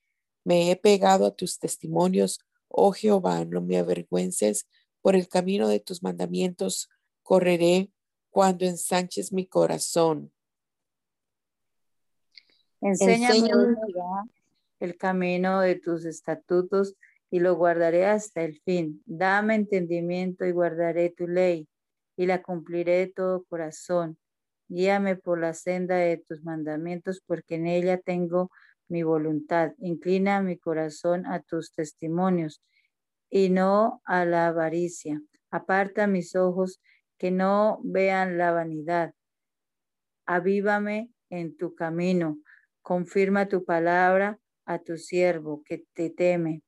me 0.45 0.69
he 0.69 0.75
pegado 0.75 1.25
a 1.25 1.35
tus 1.35 1.57
testimonios. 1.57 2.41
Oh 2.67 2.91
Jehová, 2.91 3.43
no 3.43 3.61
me 3.61 3.79
avergüences, 3.79 4.67
por 5.01 5.15
el 5.15 5.27
camino 5.27 5.67
de 5.67 5.79
tus 5.79 6.03
mandamientos 6.03 6.89
correré 7.23 7.91
cuando 8.29 8.65
ensanches 8.65 9.33
mi 9.33 9.47
corazón. 9.47 10.31
Enséñame, 12.81 13.49
el 14.79 14.97
camino 14.97 15.61
de 15.61 15.75
tus 15.75 16.05
estatutos 16.05 16.95
y 17.29 17.39
lo 17.39 17.55
guardaré 17.55 18.07
hasta 18.07 18.43
el 18.43 18.59
fin. 18.61 19.01
Dame 19.05 19.55
entendimiento 19.55 20.45
y 20.45 20.51
guardaré 20.51 21.09
tu 21.09 21.27
ley 21.27 21.67
y 22.17 22.25
la 22.25 22.41
cumpliré 22.41 22.97
de 22.97 23.07
todo 23.07 23.43
corazón. 23.45 24.17
Guíame 24.67 25.15
por 25.15 25.39
la 25.39 25.53
senda 25.53 25.95
de 25.95 26.17
tus 26.17 26.43
mandamientos 26.43 27.21
porque 27.25 27.55
en 27.55 27.67
ella 27.67 27.99
tengo 27.99 28.49
mi 28.87 29.03
voluntad. 29.03 29.73
Inclina 29.77 30.41
mi 30.41 30.57
corazón 30.57 31.25
a 31.25 31.41
tus 31.41 31.71
testimonios 31.71 32.61
y 33.29 33.49
no 33.49 34.01
a 34.05 34.25
la 34.25 34.47
avaricia. 34.47 35.21
Aparta 35.51 36.07
mis 36.07 36.35
ojos 36.35 36.81
que 37.17 37.31
no 37.31 37.79
vean 37.83 38.37
la 38.37 38.51
vanidad. 38.51 39.13
Avívame 40.25 41.11
en 41.29 41.55
tu 41.55 41.75
camino. 41.75 42.39
Confirma 42.81 43.47
tu 43.47 43.63
palabra 43.63 44.39
a 44.65 44.79
tu 44.79 44.97
siervo 44.97 45.63
que 45.63 45.85
te 45.93 46.09
teme. 46.09 46.61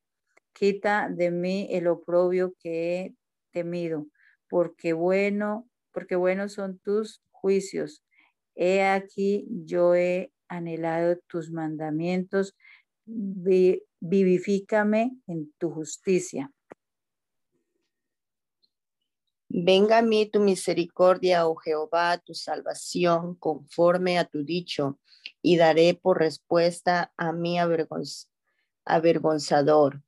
Quita 0.54 1.10
de 1.10 1.32
mí 1.32 1.68
el 1.72 1.88
oprobio 1.88 2.54
que 2.60 3.02
he 3.02 3.16
temido, 3.52 4.08
porque 4.50 4.94
bueno, 4.94 5.68
porque 5.92 6.16
buenos 6.16 6.54
son 6.54 6.80
tus 6.80 7.22
juicios. 7.32 8.04
He 8.56 8.84
aquí 8.84 9.48
yo 9.66 9.96
he 9.96 10.32
anhelado 10.48 11.18
tus 11.28 11.52
mandamientos, 11.52 12.56
vivifícame 13.06 15.18
en 15.28 15.52
tu 15.58 15.72
justicia. 15.72 16.52
Venga 19.56 20.00
a 20.00 20.02
mí 20.02 20.26
tu 20.26 20.40
misericordia, 20.40 21.48
oh 21.48 21.56
Jehová, 21.56 22.18
tu 22.18 22.34
salvación, 22.34 23.36
conforme 23.36 24.18
a 24.18 24.26
tu 24.26 24.44
dicho, 24.44 25.00
y 25.44 25.58
daré 25.58 25.94
por 25.94 26.18
respuesta 26.18 27.14
a 27.18 27.34
mi 27.34 27.60
avergonzador, 27.60 30.02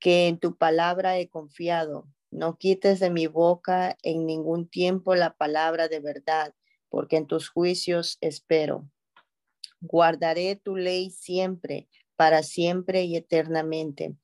que 0.00 0.26
en 0.26 0.38
tu 0.38 0.56
palabra 0.56 1.18
he 1.18 1.28
confiado. 1.28 2.08
No 2.30 2.56
quites 2.56 2.98
de 2.98 3.10
mi 3.10 3.26
boca 3.26 3.98
en 4.02 4.24
ningún 4.24 4.66
tiempo 4.66 5.14
la 5.16 5.36
palabra 5.36 5.88
de 5.88 6.00
verdad, 6.00 6.54
porque 6.88 7.18
en 7.18 7.26
tus 7.26 7.50
juicios 7.50 8.16
espero. 8.22 8.88
Guardaré 9.82 10.56
tu 10.56 10.76
ley 10.76 11.10
siempre, 11.10 11.90
para 12.16 12.42
siempre 12.42 13.04
y 13.04 13.16
eternamente 13.16 14.16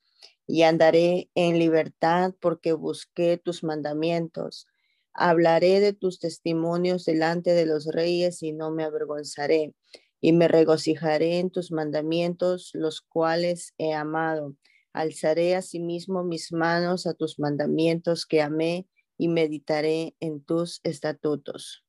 y 0.49 0.62
andaré 0.62 1.30
en 1.34 1.59
libertad 1.59 2.34
porque 2.40 2.72
busqué 2.72 3.36
tus 3.36 3.62
mandamientos. 3.62 4.66
Hablaré 5.12 5.78
de 5.80 5.92
tus 5.92 6.18
testimonios 6.18 7.05
delante 7.05 7.53
de 7.53 7.66
los 7.66 7.86
reyes 7.86 8.42
y 8.42 8.53
no 8.53 8.70
me 8.70 8.84
avergonzaré, 8.84 9.74
y 10.20 10.32
me 10.32 10.49
regocijaré 10.49 11.38
en 11.38 11.51
tus 11.51 11.70
mandamientos, 11.70 12.70
los 12.72 13.03
cuales 13.03 13.74
he 13.76 13.92
amado. 13.92 14.57
Alzaré 14.94 15.55
asimismo 15.55 16.24
mis 16.24 16.51
manos 16.51 17.07
a 17.07 17.12
tus 17.12 17.38
mandamientos 17.38 18.24
que 18.24 18.40
amé 18.40 18.88
y 19.18 19.28
meditaré 19.28 20.16
en 20.18 20.42
tus 20.42 20.80
estatutos. 20.82 21.84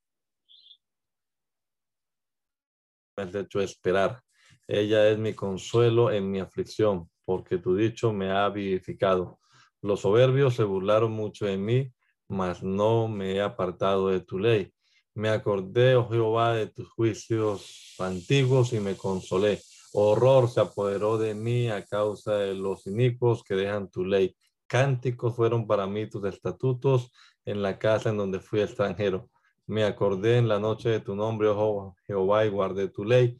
de 3.16 3.40
hecho 3.40 3.60
esperar. 3.60 4.22
Ella 4.66 5.08
es 5.08 5.18
mi 5.18 5.34
consuelo 5.34 6.10
en 6.10 6.30
mi 6.30 6.40
aflicción 6.40 7.09
porque 7.30 7.58
tu 7.58 7.76
dicho 7.76 8.12
me 8.12 8.32
ha 8.32 8.48
vivificado. 8.48 9.38
Los 9.82 10.00
soberbios 10.00 10.56
se 10.56 10.64
burlaron 10.64 11.12
mucho 11.12 11.46
de 11.46 11.56
mí, 11.56 11.92
mas 12.26 12.60
no 12.60 13.06
me 13.06 13.36
he 13.36 13.40
apartado 13.40 14.08
de 14.08 14.18
tu 14.18 14.36
ley. 14.36 14.72
Me 15.14 15.28
acordé, 15.28 15.94
oh 15.94 16.08
Jehová, 16.08 16.54
de 16.54 16.66
tus 16.66 16.90
juicios 16.90 17.94
antiguos 18.00 18.72
y 18.72 18.80
me 18.80 18.96
consolé. 18.96 19.60
Horror 19.92 20.50
se 20.50 20.58
apoderó 20.58 21.18
de 21.18 21.36
mí 21.36 21.68
a 21.68 21.84
causa 21.84 22.34
de 22.34 22.52
los 22.54 22.88
inicuos 22.88 23.44
que 23.44 23.54
dejan 23.54 23.88
tu 23.88 24.04
ley. 24.04 24.34
Cánticos 24.66 25.36
fueron 25.36 25.68
para 25.68 25.86
mí 25.86 26.10
tus 26.10 26.24
estatutos 26.24 27.12
en 27.44 27.62
la 27.62 27.78
casa 27.78 28.10
en 28.10 28.16
donde 28.16 28.40
fui 28.40 28.60
extranjero. 28.60 29.30
Me 29.68 29.84
acordé 29.84 30.38
en 30.38 30.48
la 30.48 30.58
noche 30.58 30.88
de 30.88 30.98
tu 30.98 31.14
nombre, 31.14 31.46
oh 31.46 31.94
Jehová, 32.08 32.44
y 32.44 32.48
guardé 32.48 32.88
tu 32.88 33.04
ley. 33.04 33.38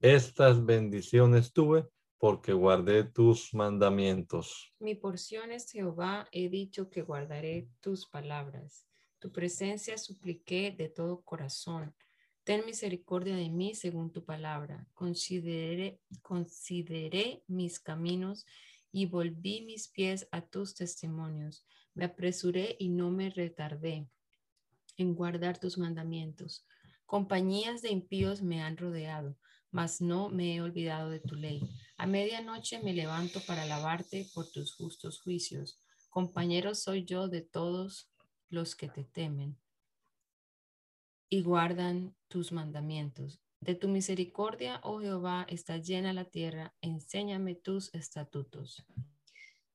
Estas 0.00 0.64
bendiciones 0.64 1.52
tuve 1.52 1.88
porque 2.24 2.54
guardé 2.54 3.04
tus 3.04 3.52
mandamientos. 3.52 4.72
Mi 4.78 4.94
porción 4.94 5.52
es 5.52 5.70
Jehová, 5.70 6.26
he 6.32 6.48
dicho 6.48 6.88
que 6.88 7.02
guardaré 7.02 7.68
tus 7.82 8.06
palabras. 8.06 8.86
Tu 9.18 9.30
presencia 9.30 9.98
supliqué 9.98 10.70
de 10.70 10.88
todo 10.88 11.20
corazón. 11.20 11.94
Ten 12.42 12.64
misericordia 12.64 13.36
de 13.36 13.50
mí 13.50 13.74
según 13.74 14.10
tu 14.10 14.24
palabra. 14.24 14.88
Consideré, 14.94 16.00
consideré 16.22 17.44
mis 17.46 17.78
caminos 17.78 18.46
y 18.90 19.04
volví 19.04 19.60
mis 19.60 19.88
pies 19.88 20.26
a 20.32 20.40
tus 20.40 20.74
testimonios. 20.74 21.66
Me 21.92 22.06
apresuré 22.06 22.74
y 22.78 22.88
no 22.88 23.10
me 23.10 23.28
retardé 23.28 24.08
en 24.96 25.14
guardar 25.14 25.58
tus 25.58 25.76
mandamientos. 25.76 26.66
Compañías 27.04 27.82
de 27.82 27.90
impíos 27.90 28.40
me 28.40 28.62
han 28.62 28.78
rodeado 28.78 29.36
mas 29.74 30.00
no 30.00 30.28
me 30.28 30.54
he 30.54 30.62
olvidado 30.62 31.10
de 31.10 31.18
tu 31.18 31.34
ley. 31.34 31.60
A 31.96 32.06
medianoche 32.06 32.78
me 32.78 32.92
levanto 32.92 33.40
para 33.44 33.64
alabarte 33.64 34.24
por 34.32 34.48
tus 34.48 34.72
justos 34.72 35.20
juicios. 35.20 35.82
Compañero 36.10 36.76
soy 36.76 37.04
yo 37.04 37.26
de 37.26 37.42
todos 37.42 38.08
los 38.50 38.76
que 38.76 38.88
te 38.88 39.02
temen 39.02 39.58
y 41.28 41.42
guardan 41.42 42.14
tus 42.28 42.52
mandamientos. 42.52 43.40
De 43.60 43.74
tu 43.74 43.88
misericordia, 43.88 44.80
oh 44.84 45.00
Jehová, 45.00 45.44
está 45.48 45.78
llena 45.78 46.12
la 46.12 46.26
tierra. 46.26 46.72
Enséñame 46.80 47.56
tus 47.56 47.92
estatutos. 47.94 48.86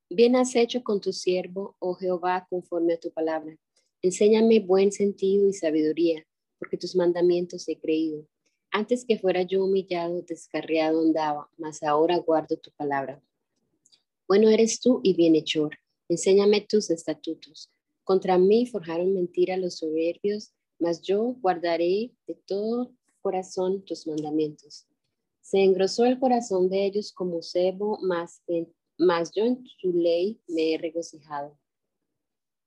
Bien 0.09 0.37
has 0.37 0.55
hecho 0.55 0.81
con 0.81 1.01
tu 1.01 1.11
siervo, 1.11 1.75
oh 1.79 1.95
Jehová, 1.95 2.47
conforme 2.49 2.93
a 2.93 2.99
tu 3.01 3.11
palabra. 3.11 3.53
Enséñame 4.01 4.61
buen 4.61 4.93
sentido 4.93 5.49
y 5.49 5.51
sabiduría, 5.51 6.25
porque 6.57 6.77
tus 6.77 6.95
mandamientos 6.95 7.67
he 7.67 7.77
creído. 7.77 8.25
Antes 8.71 9.03
que 9.03 9.17
fuera 9.17 9.41
yo 9.41 9.63
humillado, 9.63 10.21
descarriado 10.21 11.01
andaba, 11.01 11.49
mas 11.57 11.81
ahora 11.81 12.17
guardo 12.19 12.55
tu 12.55 12.69
palabra. 12.71 13.19
Bueno 14.27 14.47
eres 14.49 14.79
tú 14.79 15.01
y 15.03 15.15
bienhechor, 15.15 15.75
enséñame 16.07 16.61
tus 16.61 16.91
estatutos. 16.91 17.71
Contra 18.03 18.37
mí 18.37 18.67
forjaron 18.67 19.15
mentira 19.15 19.57
los 19.57 19.77
soberbios, 19.77 20.53
mas 20.77 21.01
yo 21.01 21.35
guardaré 21.41 22.11
de 22.27 22.35
todo 22.45 22.91
corazón 23.21 23.83
tus 23.85 24.05
mandamientos. 24.05 24.85
Se 25.41 25.63
engrosó 25.63 26.05
el 26.05 26.19
corazón 26.19 26.69
de 26.69 26.85
ellos 26.85 27.11
como 27.11 27.41
cebo, 27.41 27.97
mas, 28.03 28.43
mas 28.99 29.31
yo 29.31 29.45
en 29.45 29.63
tu 29.81 29.91
ley 29.91 30.39
me 30.47 30.75
he 30.75 30.77
regocijado. 30.77 31.57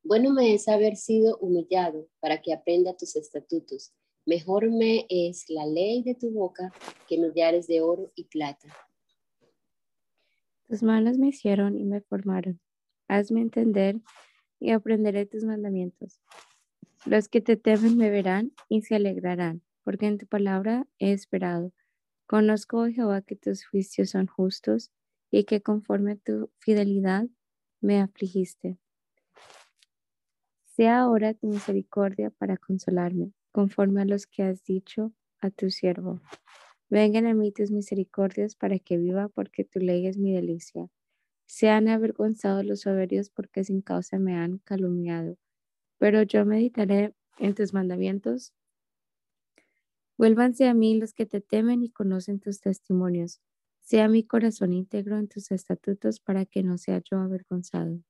Bueno 0.02 0.32
me 0.32 0.52
es 0.52 0.66
haber 0.66 0.96
sido 0.96 1.38
humillado 1.38 2.08
para 2.18 2.42
que 2.42 2.52
aprenda 2.52 2.96
tus 2.96 3.14
estatutos. 3.14 3.92
Mejor 4.24 4.70
me 4.70 5.04
es 5.08 5.50
la 5.50 5.66
ley 5.66 6.04
de 6.04 6.14
tu 6.14 6.30
boca 6.30 6.72
que 7.08 7.18
millares 7.18 7.66
de 7.66 7.80
oro 7.80 8.12
y 8.14 8.24
plata. 8.24 8.68
Tus 10.68 10.84
manos 10.84 11.18
me 11.18 11.28
hicieron 11.28 11.76
y 11.76 11.84
me 11.84 12.00
formaron. 12.02 12.60
Hazme 13.08 13.40
entender 13.40 14.00
y 14.60 14.70
aprenderé 14.70 15.26
tus 15.26 15.42
mandamientos. 15.42 16.20
Los 17.04 17.28
que 17.28 17.40
te 17.40 17.56
temen 17.56 17.96
me 17.96 18.10
verán 18.10 18.52
y 18.68 18.82
se 18.82 18.94
alegrarán, 18.94 19.60
porque 19.82 20.06
en 20.06 20.18
tu 20.18 20.26
palabra 20.28 20.86
he 21.00 21.12
esperado. 21.12 21.72
Conozco, 22.26 22.78
oh 22.78 22.86
Jehová, 22.86 23.22
que 23.22 23.34
tus 23.34 23.66
juicios 23.66 24.10
son 24.10 24.28
justos 24.28 24.92
y 25.32 25.44
que 25.44 25.62
conforme 25.62 26.12
a 26.12 26.16
tu 26.16 26.48
fidelidad 26.60 27.26
me 27.80 28.00
afligiste. 28.00 28.78
Sea 30.64 31.00
ahora 31.00 31.34
tu 31.34 31.48
misericordia 31.48 32.30
para 32.30 32.56
consolarme 32.56 33.32
conforme 33.52 34.02
a 34.02 34.04
los 34.04 34.26
que 34.26 34.42
has 34.42 34.64
dicho 34.64 35.12
a 35.40 35.50
tu 35.50 35.70
siervo. 35.70 36.20
Vengan 36.90 37.26
a 37.26 37.34
mí 37.34 37.52
tus 37.52 37.70
misericordias 37.70 38.56
para 38.56 38.78
que 38.78 38.98
viva, 38.98 39.28
porque 39.28 39.64
tu 39.64 39.78
ley 39.78 40.06
es 40.06 40.18
mi 40.18 40.32
delicia. 40.34 40.88
Sean 41.46 41.88
avergonzados 41.88 42.64
los 42.64 42.80
soberbios, 42.80 43.30
porque 43.30 43.64
sin 43.64 43.82
causa 43.82 44.18
me 44.18 44.34
han 44.36 44.58
calumniado. 44.58 45.36
Pero 45.98 46.22
yo 46.22 46.44
meditaré 46.44 47.14
en 47.38 47.54
tus 47.54 47.74
mandamientos. 47.74 48.52
Vuélvanse 50.18 50.68
a 50.68 50.74
mí 50.74 50.98
los 50.98 51.14
que 51.14 51.26
te 51.26 51.40
temen 51.40 51.82
y 51.82 51.90
conocen 51.90 52.40
tus 52.40 52.60
testimonios. 52.60 53.40
Sea 53.80 54.08
mi 54.08 54.24
corazón 54.24 54.72
íntegro 54.72 55.18
en 55.18 55.28
tus 55.28 55.50
estatutos 55.50 56.20
para 56.20 56.46
que 56.46 56.62
no 56.62 56.78
sea 56.78 57.02
yo 57.04 57.18
avergonzado. 57.18 58.00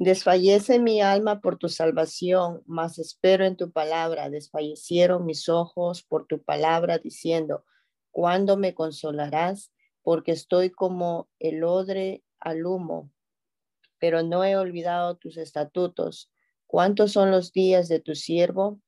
Desfallece 0.00 0.78
mi 0.78 1.02
alma 1.02 1.42
por 1.42 1.58
tu 1.58 1.68
salvación, 1.68 2.62
mas 2.64 2.98
espero 2.98 3.44
en 3.44 3.58
tu 3.58 3.70
palabra. 3.70 4.30
Desfallecieron 4.30 5.26
mis 5.26 5.50
ojos 5.50 6.02
por 6.02 6.26
tu 6.26 6.42
palabra, 6.42 6.96
diciendo, 6.96 7.66
¿cuándo 8.10 8.56
me 8.56 8.72
consolarás? 8.72 9.74
Porque 10.00 10.32
estoy 10.32 10.70
como 10.70 11.28
el 11.38 11.64
odre 11.64 12.24
al 12.38 12.64
humo, 12.64 13.10
pero 13.98 14.22
no 14.22 14.42
he 14.42 14.56
olvidado 14.56 15.18
tus 15.18 15.36
estatutos. 15.36 16.30
¿Cuántos 16.66 17.12
son 17.12 17.30
los 17.30 17.52
días 17.52 17.88
de 17.88 18.00
tu 18.00 18.14
siervo? 18.14 18.80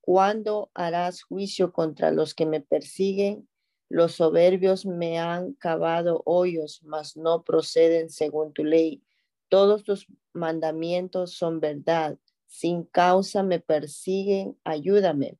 ¿Cuándo 0.00 0.70
harás 0.72 1.22
juicio 1.22 1.70
contra 1.70 2.10
los 2.10 2.32
que 2.32 2.46
me 2.46 2.62
persiguen? 2.62 3.46
Los 3.90 4.12
soberbios 4.12 4.86
me 4.86 5.18
han 5.18 5.52
cavado 5.52 6.22
hoyos, 6.24 6.80
mas 6.82 7.14
no 7.14 7.44
proceden 7.44 8.08
según 8.08 8.54
tu 8.54 8.64
ley. 8.64 9.02
Todos 9.48 9.84
tus 9.84 10.06
mandamientos 10.32 11.36
son 11.36 11.60
verdad. 11.60 12.18
Sin 12.46 12.84
causa 12.84 13.42
me 13.42 13.60
persiguen, 13.60 14.58
ayúdame. 14.64 15.38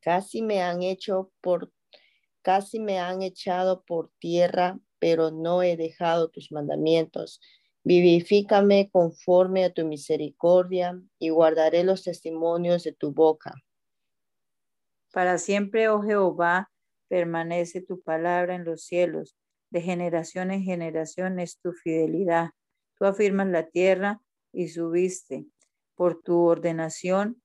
Casi 0.00 0.42
me 0.42 0.62
han 0.62 0.82
hecho 0.82 1.32
por 1.40 1.72
casi 2.42 2.78
me 2.78 2.98
han 2.98 3.22
echado 3.22 3.84
por 3.84 4.10
tierra 4.18 4.78
pero 5.04 5.30
no 5.30 5.62
he 5.62 5.76
dejado 5.76 6.30
tus 6.30 6.50
mandamientos. 6.50 7.38
Vivifícame 7.82 8.88
conforme 8.90 9.66
a 9.66 9.70
tu 9.70 9.84
misericordia 9.84 10.98
y 11.18 11.28
guardaré 11.28 11.84
los 11.84 12.04
testimonios 12.04 12.84
de 12.84 12.92
tu 12.92 13.12
boca. 13.12 13.52
Para 15.12 15.36
siempre, 15.36 15.90
oh 15.90 16.00
Jehová, 16.00 16.72
permanece 17.08 17.82
tu 17.82 18.00
palabra 18.00 18.54
en 18.54 18.64
los 18.64 18.84
cielos. 18.86 19.36
De 19.68 19.82
generación 19.82 20.50
en 20.50 20.62
generación 20.62 21.38
es 21.38 21.58
tu 21.58 21.72
fidelidad. 21.72 22.52
Tú 22.98 23.04
afirmas 23.06 23.48
la 23.48 23.68
tierra 23.68 24.20
y 24.52 24.68
subiste. 24.68 25.46
Por 25.94 26.22
tu 26.22 26.40
ordenación 26.40 27.42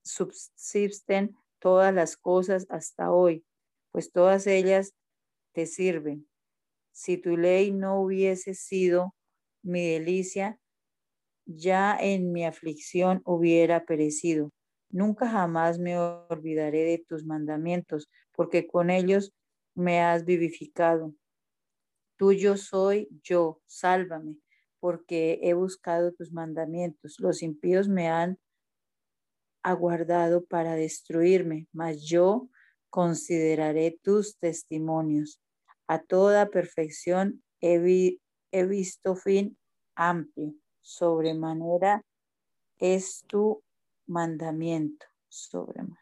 subsisten 0.00 1.34
todas 1.58 1.94
las 1.94 2.16
cosas 2.16 2.66
hasta 2.68 3.12
hoy, 3.12 3.44
pues 3.92 4.10
todas 4.12 4.46
ellas 4.46 4.94
te 5.52 5.66
sirven. 5.66 6.28
Si 6.92 7.18
tu 7.18 7.36
ley 7.36 7.72
no 7.72 8.00
hubiese 8.00 8.54
sido 8.54 9.14
mi 9.62 9.86
delicia, 9.90 10.58
ya 11.44 11.96
en 11.98 12.32
mi 12.32 12.44
aflicción 12.44 13.22
hubiera 13.24 13.84
perecido. 13.84 14.50
Nunca 14.90 15.28
jamás 15.28 15.78
me 15.78 15.98
olvidaré 15.98 16.82
de 16.82 17.04
tus 17.06 17.24
mandamientos, 17.24 18.10
porque 18.32 18.66
con 18.66 18.90
ellos 18.90 19.32
me 19.74 20.00
has 20.00 20.24
vivificado. 20.24 21.12
Tuyo 22.16 22.56
soy 22.56 23.08
yo, 23.22 23.60
sálvame, 23.66 24.36
porque 24.80 25.38
he 25.42 25.54
buscado 25.54 26.12
tus 26.12 26.32
mandamientos. 26.32 27.16
Los 27.18 27.42
impíos 27.42 27.88
me 27.88 28.08
han 28.08 28.38
aguardado 29.62 30.44
para 30.44 30.76
destruirme, 30.76 31.66
mas 31.72 32.02
yo 32.02 32.48
consideraré 32.88 33.98
tus 34.02 34.38
testimonios. 34.38 35.40
A 35.88 36.02
toda 36.02 36.50
perfección 36.50 37.42
he, 37.60 37.78
visto 38.64 39.16
fin 39.16 39.58
amplio, 39.94 40.54
sobremanera 40.82 42.04
es 42.78 43.24
tu 43.26 43.62
mandamiento, 44.06 45.06
sobremanera. 45.28 46.00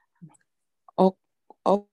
Oh, 0.96 1.16
oh, 1.62 1.88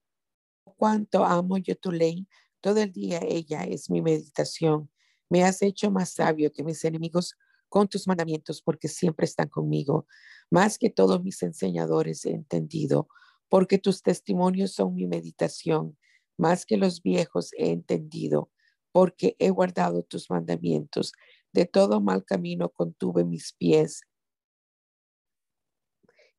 cuánto 0.78 1.24
amo 1.24 1.57
yo 1.57 1.76
tu 1.76 1.91
ley, 1.91 2.28
todo 2.62 2.82
el 2.82 2.91
día 2.91 3.20
ella 3.28 3.64
es 3.64 3.89
mi 3.89 4.01
meditación. 4.01 4.89
Me 5.30 5.43
has 5.43 5.62
hecho 5.62 5.91
más 5.91 6.14
sabio 6.14 6.51
que 6.51 6.64
mis 6.64 6.84
enemigos 6.86 7.36
con 7.70 7.88
tus 7.88 8.07
mandamientos, 8.07 8.62
porque 8.62 8.88
siempre 8.88 9.26
están 9.26 9.47
conmigo. 9.47 10.05
Más 10.49 10.78
que 10.78 10.89
todos 10.89 11.24
mis 11.24 11.41
enseñadores 11.41 12.26
he 12.26 12.32
entendido, 12.32 13.07
porque 13.49 13.78
tus 13.78 14.03
testimonios 14.03 14.74
son 14.74 14.93
mi 14.93 15.07
meditación. 15.07 15.97
Más 16.38 16.66
que 16.66 16.78
los 16.78 17.01
viejos 17.01 17.51
he 17.57 17.72
entendido, 17.72 18.51
porque 18.91 19.36
he 19.39 19.49
guardado 19.49 20.03
tus 20.03 20.30
mandamientos. 20.30 21.14
De 21.53 21.66
todo 21.66 22.01
mal 22.01 22.26
camino 22.26 22.70
contuve 22.70 23.24
mis 23.24 23.53
pies. 23.53 24.01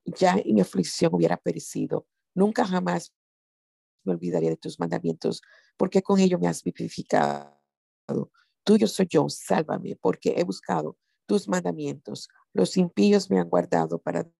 Ya 0.04 0.36
en 0.44 0.60
aflicción 0.60 1.14
hubiera 1.14 1.38
perecido. 1.38 2.06
Nunca 2.34 2.66
jamás 2.66 3.14
me 4.04 4.12
olvidaría 4.12 4.50
de 4.50 4.56
tus 4.56 4.78
mandamientos, 4.78 5.42
porque 5.76 6.02
con 6.02 6.18
ello 6.18 6.38
me 6.38 6.48
has 6.48 6.62
vivificado. 6.62 7.58
Tuyo 8.64 8.86
soy 8.86 9.06
yo, 9.08 9.28
sálvame, 9.28 9.96
porque 9.96 10.34
he 10.36 10.44
buscado 10.44 10.98
tus 11.26 11.48
mandamientos. 11.48 12.28
Los 12.52 12.76
impíos 12.76 13.30
me 13.30 13.38
han 13.38 13.48
guardado 13.48 13.98
para 13.98 14.30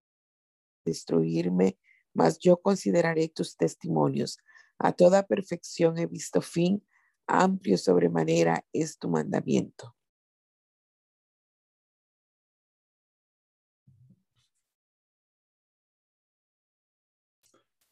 destruirme, 0.85 1.79
mas 2.15 2.39
yo 2.39 2.57
consideraré 2.61 3.29
tus 3.29 3.57
testimonios. 3.57 4.39
A 4.79 4.93
toda 4.93 5.27
perfección 5.27 5.99
he 5.99 6.07
visto 6.07 6.41
fin, 6.41 6.85
amplio 7.27 7.79
sobremanera 7.79 8.65
es 8.73 8.99
tu 8.99 9.09
mandamiento. 9.09 9.95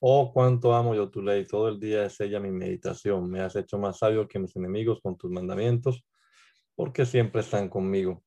Oh, 0.02 0.32
cuánto 0.32 0.74
amo 0.74 0.94
yo 0.94 1.10
tu 1.10 1.20
ley. 1.20 1.46
Todo 1.46 1.68
el 1.68 1.78
día 1.78 2.06
es 2.06 2.18
ella 2.20 2.40
mi 2.40 2.50
meditación. 2.50 3.28
Me 3.28 3.40
has 3.42 3.54
hecho 3.54 3.78
más 3.78 3.98
sabio 3.98 4.26
que 4.26 4.38
mis 4.38 4.56
enemigos 4.56 4.98
con 5.02 5.18
tus 5.18 5.30
mandamientos, 5.30 6.06
porque 6.74 7.04
siempre 7.04 7.42
están 7.42 7.68
conmigo. 7.68 8.24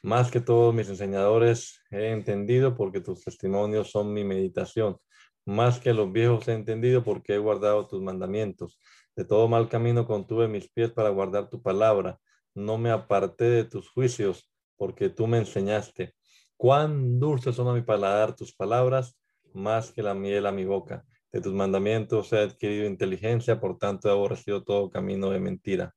Más 0.00 0.30
que 0.30 0.40
todos 0.40 0.72
mis 0.72 0.88
enseñadores 0.88 1.80
he 1.90 2.12
entendido, 2.12 2.76
porque 2.76 3.00
tus 3.00 3.24
testimonios 3.24 3.90
son 3.90 4.12
mi 4.12 4.22
meditación. 4.22 4.96
Más 5.44 5.80
que 5.80 5.92
los 5.92 6.12
viejos 6.12 6.46
he 6.46 6.52
entendido, 6.52 7.02
porque 7.02 7.34
he 7.34 7.38
guardado 7.38 7.88
tus 7.88 8.00
mandamientos. 8.00 8.78
De 9.16 9.24
todo 9.24 9.48
mal 9.48 9.68
camino 9.68 10.06
contuve 10.06 10.46
mis 10.46 10.70
pies 10.70 10.92
para 10.92 11.08
guardar 11.08 11.50
tu 11.50 11.60
palabra. 11.60 12.20
No 12.54 12.78
me 12.78 12.92
aparté 12.92 13.46
de 13.46 13.64
tus 13.64 13.90
juicios, 13.90 14.52
porque 14.76 15.08
tú 15.08 15.26
me 15.26 15.38
enseñaste. 15.38 16.14
Cuán 16.56 17.18
dulces 17.18 17.56
son 17.56 17.66
a 17.66 17.72
mi 17.72 17.82
paladar 17.82 18.36
tus 18.36 18.54
palabras 18.54 19.18
más 19.54 19.92
que 19.92 20.02
la 20.02 20.14
miel 20.14 20.46
a 20.46 20.52
mi 20.52 20.64
boca. 20.64 21.04
De 21.30 21.40
tus 21.40 21.52
mandamientos 21.52 22.32
he 22.32 22.38
adquirido 22.38 22.86
inteligencia, 22.86 23.60
por 23.60 23.78
tanto 23.78 24.08
he 24.08 24.12
aborrecido 24.12 24.64
todo 24.64 24.90
camino 24.90 25.30
de 25.30 25.40
mentira. 25.40 25.94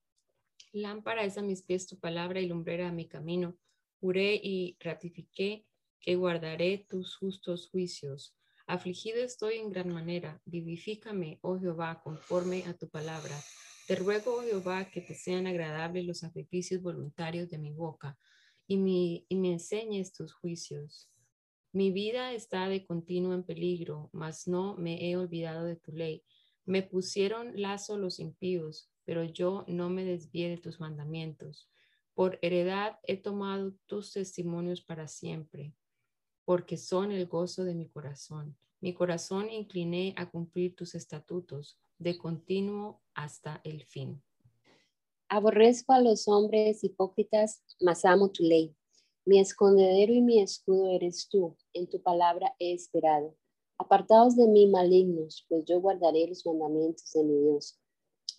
Lámpara 0.73 1.23
es 1.23 1.37
a 1.37 1.41
mis 1.41 1.63
pies 1.63 1.87
tu 1.87 1.99
palabra 1.99 2.39
y 2.39 2.47
lumbrera 2.47 2.89
a 2.89 2.91
mi 2.91 3.07
camino. 3.07 3.57
Juré 3.99 4.35
y 4.35 4.77
ratifiqué 4.79 5.65
que 5.99 6.15
guardaré 6.15 6.85
tus 6.89 7.15
justos 7.15 7.69
juicios. 7.69 8.35
Afligido 8.67 9.23
estoy 9.23 9.55
en 9.55 9.69
gran 9.69 9.89
manera. 9.89 10.41
Vivifícame, 10.45 11.39
oh 11.41 11.59
Jehová, 11.59 12.01
conforme 12.01 12.63
a 12.65 12.73
tu 12.73 12.89
palabra. 12.89 13.35
Te 13.87 13.95
ruego, 13.95 14.35
oh 14.35 14.43
Jehová, 14.43 14.89
que 14.89 15.01
te 15.01 15.13
sean 15.13 15.47
agradables 15.47 16.05
los 16.05 16.19
sacrificios 16.19 16.81
voluntarios 16.81 17.49
de 17.49 17.57
mi 17.57 17.71
boca 17.71 18.17
y, 18.67 18.77
mi, 18.77 19.25
y 19.27 19.35
me 19.35 19.51
enseñes 19.51 20.13
tus 20.13 20.33
juicios. 20.33 21.09
Mi 21.73 21.89
vida 21.89 22.33
está 22.33 22.67
de 22.67 22.85
continuo 22.85 23.33
en 23.33 23.43
peligro, 23.43 24.09
mas 24.11 24.45
no 24.45 24.75
me 24.75 25.09
he 25.09 25.15
olvidado 25.15 25.63
de 25.63 25.77
tu 25.77 25.93
ley. 25.93 26.23
Me 26.65 26.83
pusieron 26.83 27.61
lazo 27.61 27.97
los 27.97 28.19
impíos, 28.19 28.91
pero 29.05 29.23
yo 29.23 29.63
no 29.67 29.89
me 29.89 30.03
desvié 30.03 30.49
de 30.49 30.57
tus 30.57 30.81
mandamientos. 30.81 31.69
Por 32.13 32.39
heredad 32.41 32.99
he 33.03 33.15
tomado 33.15 33.73
tus 33.85 34.11
testimonios 34.11 34.81
para 34.81 35.07
siempre, 35.07 35.73
porque 36.43 36.75
son 36.75 37.11
el 37.11 37.25
gozo 37.27 37.63
de 37.63 37.73
mi 37.73 37.87
corazón. 37.87 38.57
Mi 38.81 38.93
corazón 38.93 39.49
incliné 39.49 40.13
a 40.17 40.29
cumplir 40.29 40.75
tus 40.75 40.93
estatutos, 40.93 41.79
de 41.97 42.17
continuo 42.17 43.01
hasta 43.13 43.61
el 43.63 43.85
fin. 43.85 44.21
Aborrezco 45.29 45.93
a 45.93 46.01
los 46.01 46.27
hombres 46.27 46.83
hipócritas, 46.83 47.63
mas 47.79 48.03
amo 48.03 48.29
tu 48.29 48.43
ley. 48.43 48.75
Mi 49.23 49.39
escondedero 49.39 50.13
y 50.13 50.21
mi 50.21 50.41
escudo 50.41 50.89
eres 50.89 51.29
tú, 51.29 51.55
en 51.73 51.87
tu 51.87 52.01
palabra 52.01 52.55
he 52.57 52.73
esperado. 52.73 53.35
Apartaos 53.77 54.35
de 54.35 54.47
mí 54.47 54.67
malignos, 54.67 55.45
pues 55.47 55.63
yo 55.65 55.79
guardaré 55.79 56.27
los 56.27 56.43
mandamientos 56.45 57.11
de 57.13 57.23
mi 57.23 57.39
Dios. 57.39 57.79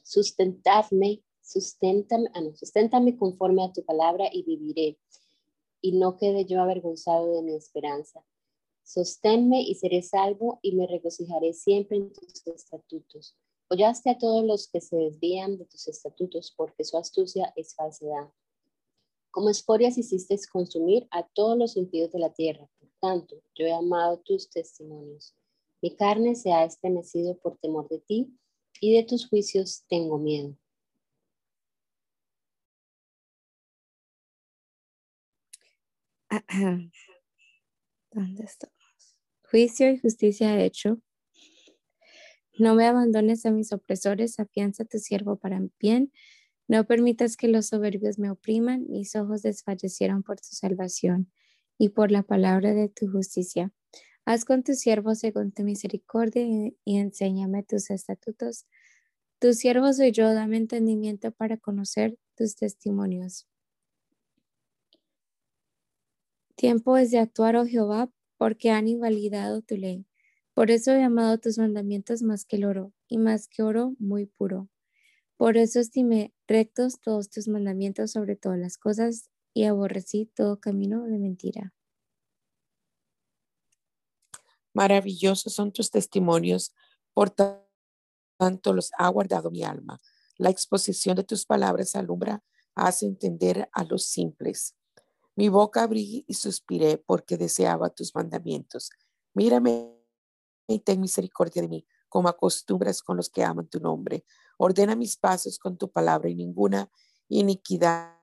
Sustentadme, 0.03 1.23
susténtame, 1.41 2.29
ah, 2.35 2.41
no, 2.41 2.57
susténtame 2.57 3.17
conforme 3.17 3.65
a 3.65 3.73
tu 3.73 3.85
palabra 3.85 4.29
y 4.33 4.43
viviré, 4.43 4.99
y 5.81 5.93
no 5.93 6.17
quede 6.17 6.47
yo 6.47 6.61
avergonzado 6.61 7.33
de 7.33 7.43
mi 7.43 7.55
esperanza. 7.55 8.25
Sosténme 8.83 9.63
y 9.63 9.77
seré 9.77 10.03
salvo, 10.03 10.59
y 10.63 10.75
me 10.75 10.89
regocijaré 10.89 11.53
siempre 11.53 11.99
en 11.99 12.13
tus 12.13 12.45
estatutos. 12.47 13.37
Hollaste 13.69 14.11
a 14.11 14.19
todos 14.19 14.45
los 14.45 14.69
que 14.69 14.81
se 14.81 14.97
desvían 14.97 15.59
de 15.59 15.65
tus 15.65 15.87
estatutos, 15.87 16.53
porque 16.57 16.83
su 16.83 16.99
astucia 16.99 17.53
es 17.55 17.75
falsedad. 17.77 18.33
Como 19.33 19.49
escorias 19.49 19.97
hiciste 19.97 20.39
consumir 20.53 21.09
a 21.11 21.27
todos 21.27 21.57
los 21.57 21.79
impíos 21.79 22.13
de 22.13 22.19
la 22.19 22.35
tierra. 22.35 22.69
Por 22.79 22.91
tanto, 23.01 23.43
yo 23.55 23.65
he 23.65 23.73
amado 23.73 24.21
tus 24.21 24.51
testimonios. 24.51 25.35
Mi 25.81 25.97
carne 25.97 26.35
se 26.35 26.53
ha 26.53 26.67
estremecido 26.67 27.39
por 27.39 27.57
temor 27.57 27.89
de 27.89 27.99
ti 28.01 28.39
y 28.79 28.95
de 28.95 29.05
tus 29.05 29.27
juicios 29.27 29.87
tengo 29.89 30.19
miedo. 30.19 30.55
¿Dónde 38.11 38.45
estamos? 38.45 39.17
Juicio 39.51 39.91
y 39.91 39.99
justicia 39.99 40.55
he 40.61 40.67
hecho. 40.67 41.01
No 42.59 42.75
me 42.75 42.85
abandones 42.85 43.47
a 43.47 43.51
mis 43.51 43.73
opresores, 43.73 44.39
afianza 44.39 44.85
tu 44.85 44.99
siervo 44.99 45.37
para 45.37 45.59
bien 45.79 46.13
no 46.73 46.87
permitas 46.87 47.37
que 47.37 47.49
los 47.49 47.67
soberbios 47.67 48.19
me 48.19 48.31
opriman, 48.31 48.87
mis 48.89 49.15
ojos 49.15 49.43
desfallecieron 49.43 50.23
por 50.23 50.41
tu 50.41 50.57
salvación 50.57 51.31
y 51.77 51.91
por 51.91 52.11
la 52.11 52.23
palabra 52.23 52.73
de 52.73 52.89
tu 52.89 53.11
justicia. 53.11 53.75
Haz 54.25 54.47
con 54.47 54.63
tu 54.63 54.73
siervo 54.73 55.15
según 55.15 55.53
tu 55.53 55.65
misericordia 55.65 56.43
y, 56.43 56.75
enséñame 56.97 57.63
tus 57.63 57.91
estatutos. 57.91 58.65
Tu 59.39 59.53
siervo 59.53 59.93
soy 59.93 60.13
yo, 60.13 60.33
dame 60.33 60.57
entendimiento 60.57 61.31
para 61.31 61.59
conocer 61.59 62.17
tus 62.37 62.57
testimonios. 62.57 63.47
Tiempo 66.57 66.97
es 66.97 67.11
de 67.11 67.19
actuar, 67.19 67.57
oh 67.57 67.67
Jehová, 67.67 68.11
porque 68.39 68.71
han 68.71 68.89
invalidado 68.89 69.61
tu 69.61 69.77
ley. 69.77 70.07
Por 70.55 70.71
eso 70.71 70.93
he 70.93 71.03
amado 71.03 71.37
tus 71.37 71.59
mandamientos 71.59 72.23
más 72.23 72.47
que 72.47 72.57
el 72.57 72.65
oro, 72.65 72.95
y 73.09 73.19
más 73.19 73.47
que 73.47 73.63
oro 73.63 73.95
muy 73.99 74.25
puro. 74.25 74.71
Por 75.43 75.57
eso 75.57 75.81
estimé 75.81 76.33
Rectos 76.53 77.01
todos 77.01 77.31
tus 77.31 77.49
mandamientos 77.49 78.11
sobre 78.11 78.37
todas 78.37 78.59
las 78.59 78.77
cosas 78.77 79.31
y 79.55 79.65
aborrecí 79.65 80.27
todo 80.27 80.61
camino 80.61 81.05
de 81.05 81.19
mentira. 81.19 81.73
Maravillosos 84.75 85.55
son 85.55 85.73
tus 85.73 85.91
testimonios, 85.91 86.75
por 87.15 87.31
tanto 87.31 88.75
los 88.75 88.91
ha 88.99 89.09
guardado 89.09 89.51
mi 89.51 89.65
alma. 89.65 89.99
La 90.37 90.51
exposición 90.51 91.17
de 91.17 91.25
tus 91.25 91.47
palabras 91.47 91.97
alumbra, 91.97 92.45
hace 92.75 93.07
entender 93.07 93.71
a 93.73 93.85
los 93.85 94.05
simples. 94.05 94.77
Mi 95.35 95.49
boca 95.49 95.85
abrí 95.85 96.27
y 96.29 96.35
suspiré 96.35 96.99
porque 96.99 97.39
deseaba 97.39 97.89
tus 97.89 98.15
mandamientos. 98.15 98.91
Mírame 99.33 99.97
y 100.67 100.81
ten 100.81 101.01
misericordia 101.01 101.63
de 101.63 101.69
mí, 101.69 101.87
como 102.13 102.29
acostumbras 102.29 103.03
con 103.03 103.17
los 103.17 103.31
que 103.31 103.43
aman 103.43 103.69
tu 103.69 103.81
nombre. 103.81 104.27
Ordena 104.59 104.95
mis 104.95 105.17
pasos 105.17 105.59
con 105.59 105.79
tu 105.79 105.91
palabra 105.91 106.29
y 106.29 106.35
ninguna 106.35 106.91
iniquidad 107.29 108.19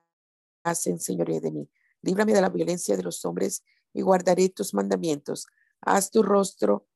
hace 0.62 0.96
señoría 0.98 1.40
de 1.40 1.50
mí. 1.50 1.68
Líbrame 2.00 2.32
de 2.32 2.40
la 2.40 2.50
violencia 2.50 2.96
de 2.96 3.02
los 3.02 3.24
hombres 3.24 3.64
y 3.92 4.02
guardaré 4.02 4.48
tus 4.48 4.74
mandamientos. 4.74 5.48
Haz 5.80 6.12
tu 6.12 6.22
rostro, 6.22 6.86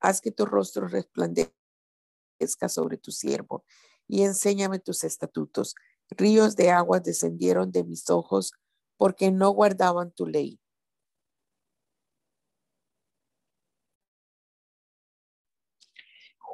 haz 0.00 0.20
que 0.20 0.32
tu 0.32 0.44
rostro 0.44 0.86
resplandezca 0.86 1.54
sobre 2.68 2.98
tu 2.98 3.10
siervo 3.10 3.64
y 4.06 4.24
enséñame 4.24 4.80
tus 4.80 5.02
estatutos. 5.02 5.74
Ríos 6.10 6.56
de 6.56 6.70
agua 6.70 7.00
descendieron 7.00 7.72
de 7.72 7.84
mis 7.84 8.10
ojos 8.10 8.52
porque 8.98 9.30
no 9.30 9.48
guardaban 9.48 10.12
tu 10.12 10.26
ley. 10.26 10.60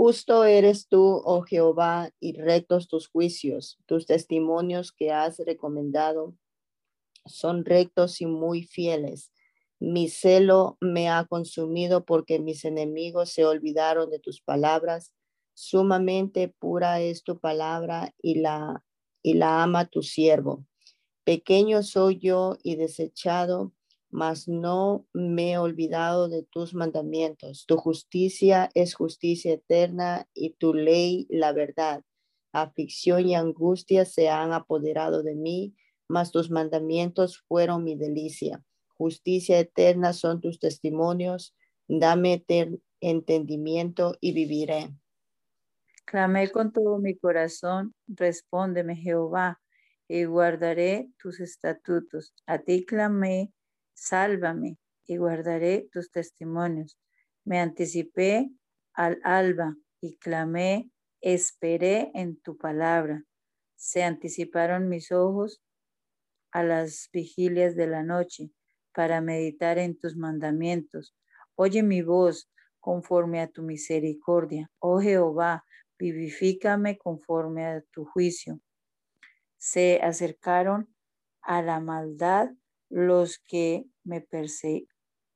Justo 0.03 0.45
eres 0.45 0.89
tú, 0.89 1.21
oh 1.27 1.43
Jehová, 1.43 2.09
y 2.21 2.33
rectos 2.33 2.89
tus 2.89 3.07
juicios. 3.07 3.79
Tus 3.85 4.07
testimonios 4.07 4.93
que 4.93 5.11
has 5.11 5.37
recomendado 5.41 6.35
son 7.27 7.67
rectos 7.67 8.23
y 8.23 8.27
muy 8.27 8.63
fieles. 8.63 9.31
Mi 9.79 10.09
celo 10.09 10.79
me 10.81 11.11
ha 11.11 11.27
consumido 11.27 12.07
porque 12.07 12.39
mis 12.39 12.65
enemigos 12.65 13.29
se 13.29 13.45
olvidaron 13.45 14.09
de 14.09 14.19
tus 14.19 14.41
palabras. 14.41 15.13
Sumamente 15.53 16.49
pura 16.49 17.03
es 17.03 17.23
tu 17.23 17.39
palabra 17.39 18.15
y 18.23 18.37
la, 18.37 18.83
y 19.23 19.35
la 19.35 19.63
ama 19.63 19.85
tu 19.85 20.03
siervo. 20.03 20.65
Pequeño 21.25 21.83
soy 21.83 22.19
yo 22.19 22.57
y 22.63 22.77
desechado, 22.77 23.75
mas 24.11 24.49
no 24.49 25.07
me 25.13 25.53
he 25.53 25.59
olvidado 25.59 26.29
de 26.29 26.43
tus 26.43 26.75
mandamientos. 26.75 27.65
Tu 27.67 27.77
justicia 27.77 28.69
es 28.75 28.95
justicia 28.95 29.55
eterna 29.55 30.29
y 30.35 30.51
tu 30.55 30.75
ley 30.75 31.27
la 31.31 31.53
verdad. 31.53 32.03
Aflicción 32.53 33.29
y 33.29 33.35
angustia 33.35 34.05
se 34.05 34.29
han 34.29 34.53
apoderado 34.53 35.23
de 35.23 35.37
mí, 35.37 35.75
mas 36.09 36.33
tus 36.33 36.51
mandamientos 36.51 37.39
fueron 37.47 37.85
mi 37.85 37.95
delicia. 37.97 38.65
Justicia 38.97 39.59
eterna 39.59 40.13
son 40.13 40.41
tus 40.41 40.59
testimonios. 40.59 41.55
Dame 41.87 42.45
entendimiento 43.01 44.17
y 44.21 44.33
viviré. 44.33 44.91
Clamé 46.05 46.51
con 46.51 46.73
todo 46.73 46.99
mi 46.99 47.17
corazón, 47.17 47.95
respóndeme 48.09 48.97
Jehová, 48.97 49.61
y 50.09 50.25
guardaré 50.25 51.09
tus 51.19 51.39
estatutos. 51.39 52.35
A 52.47 52.59
ti 52.59 52.85
clamé 52.85 53.53
Sálvame 54.01 54.79
y 55.05 55.19
guardaré 55.19 55.87
tus 55.93 56.11
testimonios. 56.11 56.99
Me 57.45 57.61
anticipé 57.61 58.51
al 58.95 59.21
alba 59.25 59.77
y 60.01 60.17
clamé, 60.17 60.91
esperé 61.21 62.11
en 62.15 62.41
tu 62.41 62.57
palabra. 62.57 63.23
Se 63.77 64.03
anticiparon 64.03 64.89
mis 64.89 65.13
ojos 65.13 65.63
a 66.51 66.63
las 66.63 67.11
vigilias 67.13 67.77
de 67.77 67.89
la 67.89 68.03
noche 68.03 68.51
para 68.95 69.21
meditar 69.21 69.77
en 69.77 69.99
tus 69.99 70.17
mandamientos. 70.17 71.15
Oye 71.55 71.83
mi 71.83 72.01
voz 72.01 72.51
conforme 72.79 73.43
a 73.43 73.49
tu 73.49 73.63
misericordia. 73.63 74.71
Oh 74.79 74.99
Jehová, 74.99 75.67
vivifícame 75.99 76.97
conforme 76.97 77.67
a 77.67 77.83
tu 77.93 78.07
juicio. 78.07 78.61
Se 79.59 80.01
acercaron 80.03 80.89
a 81.43 81.61
la 81.61 81.81
maldad 81.81 82.49
los 82.91 83.39
que 83.47 83.87
me, 84.05 84.27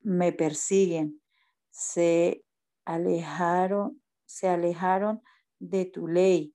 me 0.01 0.33
persiguen, 0.33 1.23
se 1.71 2.45
alejaron, 2.85 4.03
se 4.27 4.49
alejaron 4.49 5.23
de 5.59 5.87
tu 5.87 6.07
ley. 6.07 6.55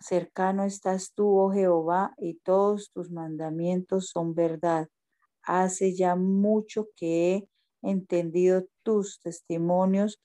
Cercano 0.00 0.64
estás 0.64 1.12
tú, 1.14 1.38
oh 1.38 1.52
Jehová, 1.52 2.14
y 2.18 2.34
todos 2.40 2.90
tus 2.92 3.10
mandamientos 3.10 4.10
son 4.10 4.34
verdad. 4.34 4.88
Hace 5.42 5.94
ya 5.94 6.16
mucho 6.16 6.88
que 6.96 7.34
he 7.34 7.48
entendido 7.82 8.66
tus 8.82 9.20
testimonios, 9.20 10.20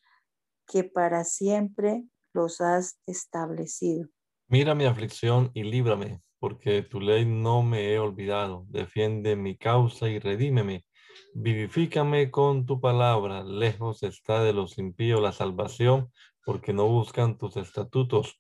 que 0.66 0.84
para 0.84 1.24
siempre 1.24 2.04
los 2.34 2.62
has 2.62 3.00
establecido. 3.06 4.08
Mira 4.48 4.76
mi 4.76 4.86
aflicción 4.86 5.52
y 5.54 5.64
líbrame, 5.64 6.22
porque 6.40 6.82
tu 6.84 7.02
ley 7.02 7.26
no 7.26 7.64
me 7.64 7.94
he 7.94 8.00
olvidado. 8.00 8.66
Defiende 8.70 9.36
mi 9.36 9.58
causa 9.58 10.10
y 10.10 10.20
redímeme. 10.20 10.86
Vivifícame 11.34 12.32
con 12.32 12.66
tu 12.66 12.80
palabra. 12.80 13.44
Lejos 13.44 14.04
está 14.04 14.44
de 14.44 14.54
los 14.54 14.78
impíos 14.78 15.22
la 15.22 15.32
salvación, 15.32 16.12
porque 16.46 16.74
no 16.74 16.88
buscan 16.88 17.38
tus 17.38 17.58
estatutos. 17.58 18.40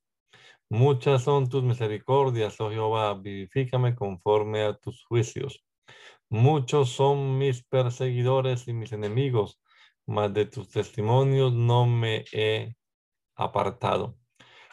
Muchas 0.69 1.23
son 1.23 1.49
tus 1.49 1.63
misericordias, 1.63 2.59
oh 2.61 2.69
Jehová. 2.69 3.13
Vivifícame 3.15 3.95
conforme 3.95 4.63
a 4.63 4.77
tus 4.77 5.03
juicios. 5.03 5.65
Muchos 6.29 6.91
son 6.91 7.37
mis 7.37 7.63
perseguidores 7.63 8.67
y 8.67 8.73
mis 8.73 8.91
enemigos, 8.93 9.59
mas 10.05 10.33
de 10.33 10.45
tus 10.45 10.69
testimonios 10.69 11.53
no 11.53 11.85
me 11.85 12.23
he 12.31 12.75
apartado. 13.35 14.17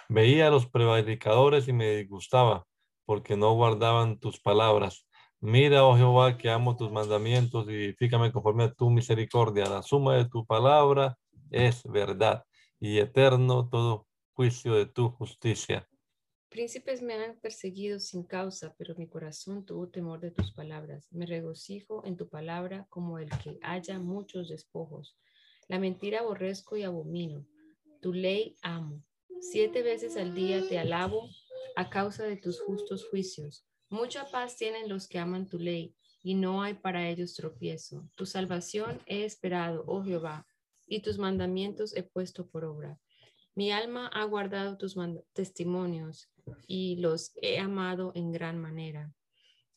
Veía 0.09 0.49
a 0.49 0.51
los 0.51 0.67
prevaricadores 0.67 1.67
y 1.69 1.73
me 1.73 1.97
disgustaba 1.97 2.67
porque 3.07 3.37
no 3.37 3.55
guardaban 3.55 4.19
tus 4.19 4.39
palabras. 4.39 5.07
Mira, 5.41 5.85
oh 5.85 5.97
Jehová, 5.97 6.37
que 6.37 6.51
amo 6.51 6.77
tus 6.77 6.91
mandamientos 6.91 7.67
y 7.69 7.75
edifícame 7.75 8.33
conforme 8.33 8.65
a 8.65 8.73
tu 8.73 8.91
misericordia. 8.91 9.67
La 9.67 9.83
suma 9.83 10.17
de 10.17 10.29
tu 10.29 10.45
palabra 10.45 11.17
es 11.51 11.83
verdad 11.85 12.45
y 12.81 12.99
eterno 12.99 13.69
todo 13.69 14.07
juicio 14.33 14.75
de 14.75 14.87
tu 14.87 15.11
justicia. 15.11 15.89
Príncipes 16.49 17.03
me 17.03 17.15
han 17.15 17.39
perseguido 17.41 18.01
sin 18.01 18.25
causa, 18.25 18.75
pero 18.79 18.95
mi 18.97 19.09
corazón 19.09 19.65
tuvo 19.65 19.89
temor 19.89 20.21
de 20.21 20.31
tus 20.31 20.53
palabras. 20.53 21.07
Me 21.13 21.27
regocijo 21.27 22.05
en 22.05 22.17
tu 22.17 22.29
palabra 22.29 22.87
como 22.89 23.19
el 23.19 23.29
que 23.29 23.59
haya 23.63 23.99
muchos 23.99 24.49
despojos. 24.49 25.17
La 25.69 25.79
mentira 25.79 26.21
aborrezco 26.21 26.77
y 26.77 26.83
abomino. 26.83 27.47
Tu 28.01 28.13
ley 28.13 28.57
amo. 28.63 29.03
Siete 29.41 29.83
veces 29.83 30.17
al 30.17 30.35
día 30.35 30.67
te 30.67 30.79
alabo 30.79 31.29
a 31.77 31.89
causa 31.89 32.25
de 32.25 32.37
tus 32.37 32.61
justos 32.61 33.07
juicios. 33.09 33.65
Mucha 33.89 34.29
paz 34.31 34.57
tienen 34.57 34.89
los 34.89 35.07
que 35.07 35.19
aman 35.19 35.47
tu 35.47 35.59
ley, 35.59 35.95
y 36.23 36.35
no 36.35 36.61
hay 36.61 36.75
para 36.75 37.09
ellos 37.09 37.35
tropiezo. 37.35 38.09
Tu 38.17 38.27
salvación 38.27 39.01
he 39.07 39.25
esperado, 39.25 39.85
oh 39.87 40.03
Jehová, 40.03 40.45
y 40.89 41.01
tus 41.01 41.19
mandamientos 41.19 41.95
he 41.95 42.03
puesto 42.03 42.49
por 42.49 42.65
obra. 42.65 42.99
Mi 43.55 43.71
alma 43.71 44.09
ha 44.09 44.25
guardado 44.25 44.77
tus 44.77 44.97
testimonios 45.33 46.29
y 46.67 46.97
los 46.97 47.33
he 47.41 47.59
amado 47.59 48.11
en 48.17 48.33
gran 48.33 48.59
manera. 48.59 49.15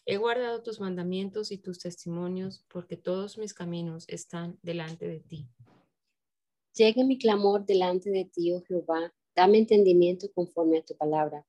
He 0.05 0.17
guardado 0.17 0.63
tus 0.63 0.79
mandamientos 0.79 1.51
y 1.51 1.59
tus 1.59 1.77
testimonios 1.77 2.65
porque 2.67 2.97
todos 2.97 3.37
mis 3.37 3.53
caminos 3.53 4.05
están 4.07 4.57
delante 4.63 5.07
de 5.07 5.19
ti. 5.19 5.47
Llegue 6.73 7.03
mi 7.03 7.19
clamor 7.19 7.65
delante 7.65 8.09
de 8.09 8.25
ti, 8.25 8.53
oh 8.53 8.63
Jehová, 8.63 9.13
dame 9.35 9.59
entendimiento 9.59 10.31
conforme 10.33 10.79
a 10.79 10.83
tu 10.83 10.97
palabra. 10.97 11.45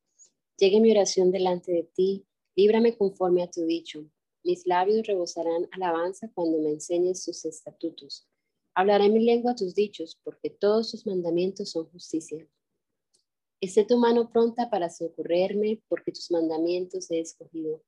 Llegue 0.60 0.78
mi 0.78 0.90
oración 0.90 1.30
delante 1.32 1.72
de 1.72 1.84
ti, 1.84 2.26
líbrame 2.54 2.94
conforme 2.94 3.42
a 3.42 3.50
tu 3.50 3.64
dicho. 3.64 4.04
Mis 4.44 4.66
labios 4.66 5.06
rebosarán 5.06 5.66
alabanza 5.72 6.30
cuando 6.34 6.58
me 6.58 6.68
enseñes 6.68 7.24
tus 7.24 7.46
estatutos. 7.46 8.28
Hablaré 8.74 9.08
mi 9.08 9.24
lengua 9.24 9.54
tus 9.54 9.74
dichos, 9.74 10.20
porque 10.22 10.50
todos 10.50 10.90
tus 10.90 11.06
mandamientos 11.06 11.70
son 11.70 11.86
justicia. 11.90 12.46
Esté 13.58 13.86
tu 13.86 13.96
mano 13.96 14.30
pronta 14.30 14.68
para 14.68 14.90
socorrerme, 14.90 15.82
porque 15.88 16.12
tus 16.12 16.30
mandamientos 16.30 17.10
he 17.10 17.20
escogido. 17.20 17.82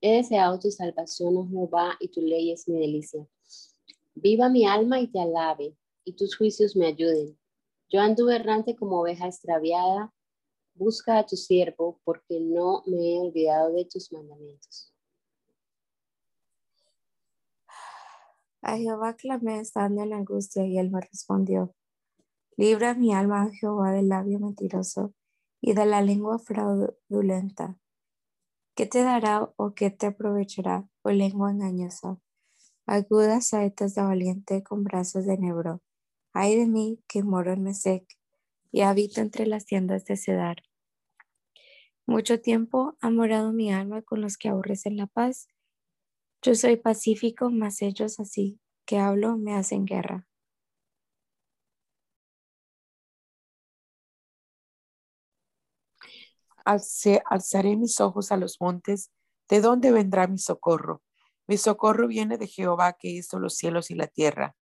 He 0.00 0.16
deseado 0.16 0.58
tu 0.58 0.70
salvación, 0.70 1.36
oh 1.36 1.46
Jehová, 1.46 1.98
y 2.00 2.08
tu 2.08 2.22
ley 2.22 2.52
es 2.52 2.66
mi 2.66 2.78
delicia. 2.78 3.28
Viva 4.14 4.48
mi 4.48 4.66
alma 4.66 4.98
y 4.98 5.08
te 5.08 5.20
alabe, 5.20 5.76
y 6.06 6.14
tus 6.14 6.38
juicios 6.38 6.74
me 6.74 6.86
ayuden. 6.86 7.38
Yo 7.90 8.00
anduve 8.00 8.36
errante 8.36 8.76
como 8.76 9.02
oveja 9.02 9.26
extraviada, 9.26 10.13
Busca 10.74 11.18
a 11.18 11.26
tu 11.26 11.36
siervo, 11.36 12.00
porque 12.04 12.40
no 12.40 12.82
me 12.86 13.14
he 13.14 13.20
olvidado 13.20 13.72
de 13.72 13.84
tus 13.84 14.12
mandamientos. 14.12 14.92
A 18.60 18.76
Jehová 18.76 19.14
clamé 19.14 19.60
estando 19.60 20.02
en 20.02 20.12
angustia 20.12 20.66
y 20.66 20.78
él 20.78 20.90
me 20.90 21.00
respondió. 21.00 21.74
Libra 22.56 22.94
mi 22.94 23.12
alma, 23.12 23.50
Jehová, 23.52 23.92
del 23.92 24.08
labio 24.08 24.40
mentiroso 24.40 25.12
y 25.60 25.74
de 25.74 25.86
la 25.86 26.02
lengua 26.02 26.38
fraudulenta. 26.38 27.78
¿Qué 28.74 28.86
te 28.86 29.02
dará 29.02 29.52
o 29.56 29.74
qué 29.74 29.90
te 29.90 30.06
aprovechará, 30.06 30.88
o 31.02 31.10
lengua 31.10 31.52
engañosa? 31.52 32.18
Agudas 32.86 33.48
saetas 33.48 33.94
de 33.94 34.02
valiente 34.02 34.62
con 34.62 34.82
brazos 34.82 35.26
de 35.26 35.38
nebro. 35.38 35.82
Ay 36.32 36.56
de 36.56 36.66
mí 36.66 36.98
que 37.06 37.22
moro 37.22 37.52
en 37.52 37.62
Mesec 37.62 38.04
y 38.74 38.80
habito 38.80 39.20
entre 39.20 39.46
las 39.46 39.66
tiendas 39.66 40.04
de 40.04 40.16
Cedar. 40.16 40.64
Mucho 42.06 42.40
tiempo 42.40 42.96
ha 43.00 43.08
morado 43.08 43.52
mi 43.52 43.72
alma 43.72 44.02
con 44.02 44.20
los 44.20 44.36
que 44.36 44.48
aborrecen 44.48 44.96
la 44.96 45.06
paz. 45.06 45.46
Yo 46.42 46.56
soy 46.56 46.74
pacífico, 46.76 47.50
mas 47.52 47.82
ellos 47.82 48.18
así 48.18 48.58
que 48.84 48.98
hablo 48.98 49.38
me 49.38 49.54
hacen 49.54 49.84
guerra. 49.84 50.26
alzaré 56.64 57.76
mis 57.76 58.00
ojos 58.00 58.32
a 58.32 58.36
los 58.36 58.60
montes, 58.60 59.12
¿de 59.48 59.60
dónde 59.60 59.92
vendrá 59.92 60.26
mi 60.26 60.38
socorro? 60.38 61.00
Mi 61.46 61.58
socorro 61.58 62.08
viene 62.08 62.38
de 62.38 62.48
Jehová 62.48 62.94
que 62.94 63.06
hizo 63.06 63.38
los 63.38 63.54
cielos 63.54 63.92
y 63.92 63.94
la 63.94 64.08
tierra. 64.08 64.56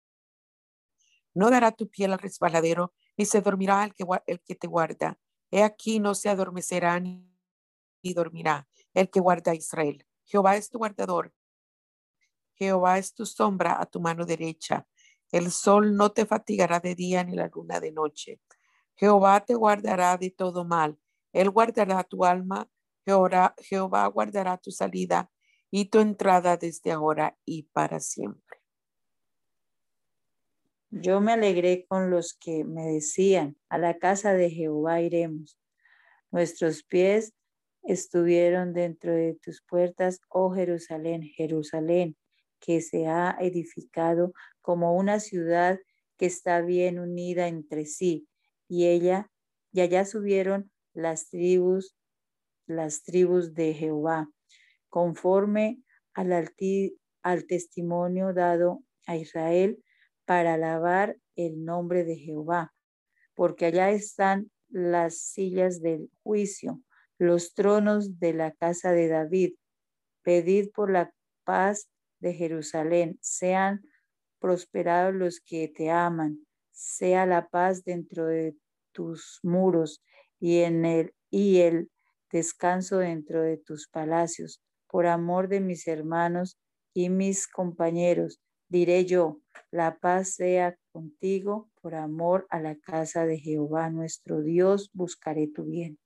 No 1.35 1.51
dará 1.51 1.73
tu 1.73 1.91
piel 1.91 2.15
al 2.15 2.21
resbaladero, 2.21 2.95
ni 3.19 3.27
se 3.27 3.43
dormirá 3.43 3.85
el 3.85 3.95
que, 3.95 4.05
el 4.27 4.41
que 4.41 4.55
te 4.55 4.69
guarda. 4.69 5.19
He 5.51 5.63
aquí 5.63 5.99
no 5.99 6.15
se 6.15 6.29
adormecerá 6.31 6.99
ni 7.01 7.29
dormirá 8.15 8.69
el 8.95 9.11
que 9.11 9.21
guarda 9.21 9.53
a 9.53 9.55
Israel. 9.55 10.07
Jehová 10.25 10.57
es 10.57 10.71
tu 10.71 10.79
guardador. 10.79 11.35
Jehová 12.55 12.99
es 12.99 13.13
tu 13.13 13.27
sombra 13.27 13.81
a 13.81 13.87
tu 13.87 14.01
mano 14.01 14.25
derecha. 14.25 14.87
El 15.31 15.51
sol 15.51 15.97
no 15.97 16.13
te 16.13 16.27
fatigará 16.27 16.81
de 16.81 16.95
día 16.95 17.25
ni 17.25 17.35
la 17.35 17.51
luna 17.55 17.81
de 17.81 17.93
noche. 17.93 18.41
Jehová 18.95 19.45
te 19.45 19.55
guardará 19.55 20.17
de 20.17 20.31
todo 20.31 20.65
mal. 20.65 20.99
Él 21.33 21.51
guardará 21.51 22.03
tu 22.05 22.25
alma. 22.25 22.71
Jehová, 23.05 23.55
Jehová 23.59 24.07
guardará 24.07 24.59
tu 24.59 24.71
salida 24.71 25.31
y 25.71 25.87
tu 25.87 25.99
entrada 26.01 26.57
desde 26.57 26.93
ahora 26.93 27.37
y 27.45 27.65
para 27.65 28.01
siempre. 28.01 28.58
Yo 30.91 31.21
me 31.21 31.33
alegré 31.33 31.85
con 31.87 32.11
los 32.11 32.35
que 32.35 32.65
me 32.65 32.87
decían, 32.87 33.57
a 33.69 33.79
la 33.79 33.99
casa 33.99 34.33
de 34.33 34.51
Jehová 34.51 35.01
iremos. 35.03 35.59
Nuestros 36.31 36.83
pies 36.83 37.35
estuvieron 37.83 38.73
dentro 38.73 39.13
de 39.13 39.35
tus 39.35 39.63
puertas, 39.63 40.21
oh 40.29 40.51
Jerusalén, 40.55 41.23
Jerusalén, 41.23 42.17
que 42.59 42.81
se 42.81 43.07
ha 43.07 43.37
edificado 43.41 44.33
como 44.61 44.97
una 44.97 45.21
ciudad 45.21 45.79
que 46.17 46.27
está 46.27 46.63
bien 46.63 46.99
unida 46.99 47.49
entre 47.49 47.85
sí. 47.85 48.27
Y 48.67 48.87
ella, 48.87 49.31
y 49.73 49.81
allá 49.81 50.05
subieron 50.05 50.71
las 50.95 51.29
tribus, 51.29 51.95
las 52.67 53.03
tribus 53.03 53.55
de 53.55 53.75
Jehová 53.75 54.29
conforme 54.89 55.83
al, 56.15 56.33
al 57.23 57.47
testimonio 57.47 58.33
dado 58.33 58.83
a 59.07 59.17
Israel 59.17 59.83
para 60.29 60.55
alabar 60.55 61.17
el 61.37 61.65
nombre 61.65 62.05
de 62.05 62.17
Jehová, 62.17 62.75
porque 63.35 63.65
allá 63.65 63.93
están 63.93 64.51
las 64.69 65.17
sillas 65.17 65.81
del 65.81 66.11
juicio, 66.23 66.83
los 67.17 67.55
tronos 67.55 68.19
de 68.19 68.35
la 68.35 68.53
casa 68.53 68.93
de 68.93 69.09
David. 69.09 69.55
Pedid 70.23 70.69
por 70.75 70.91
la 70.91 71.11
paz 71.45 71.89
de 72.21 72.35
Jerusalén, 72.35 73.19
sean 73.23 73.81
prosperados 74.39 75.15
los 75.15 75.41
que 75.41 75.67
te 75.67 75.89
aman, 75.89 76.47
sea 76.73 77.25
la 77.25 77.49
paz 77.49 77.83
dentro 77.83 78.27
de 78.27 78.55
tus 78.93 79.41
muros 79.43 80.03
y 80.39 80.59
en 80.59 80.85
el 80.85 81.15
y 81.31 81.61
el 81.61 81.91
descanso 82.31 82.99
dentro 82.99 83.41
de 83.41 83.57
tus 83.57 83.89
palacios 83.89 84.61
por 84.89 85.07
amor 85.07 85.49
de 85.49 85.61
mis 85.61 85.89
hermanos 85.89 86.59
y 86.93 87.09
mis 87.09 87.49
compañeros, 87.49 88.41
diré 88.69 89.07
yo, 89.07 89.41
la 89.71 89.99
paz 89.99 90.35
sea 90.35 90.79
contigo, 90.93 91.69
por 91.81 91.95
amor 91.95 92.47
a 92.51 92.61
la 92.61 92.77
casa 92.77 93.27
de 93.27 93.39
Jehová 93.39 93.91
nuestro 93.91 94.43
Dios, 94.43 94.91
buscaré 94.93 95.47
tu 95.47 95.65
bien. 95.65 95.99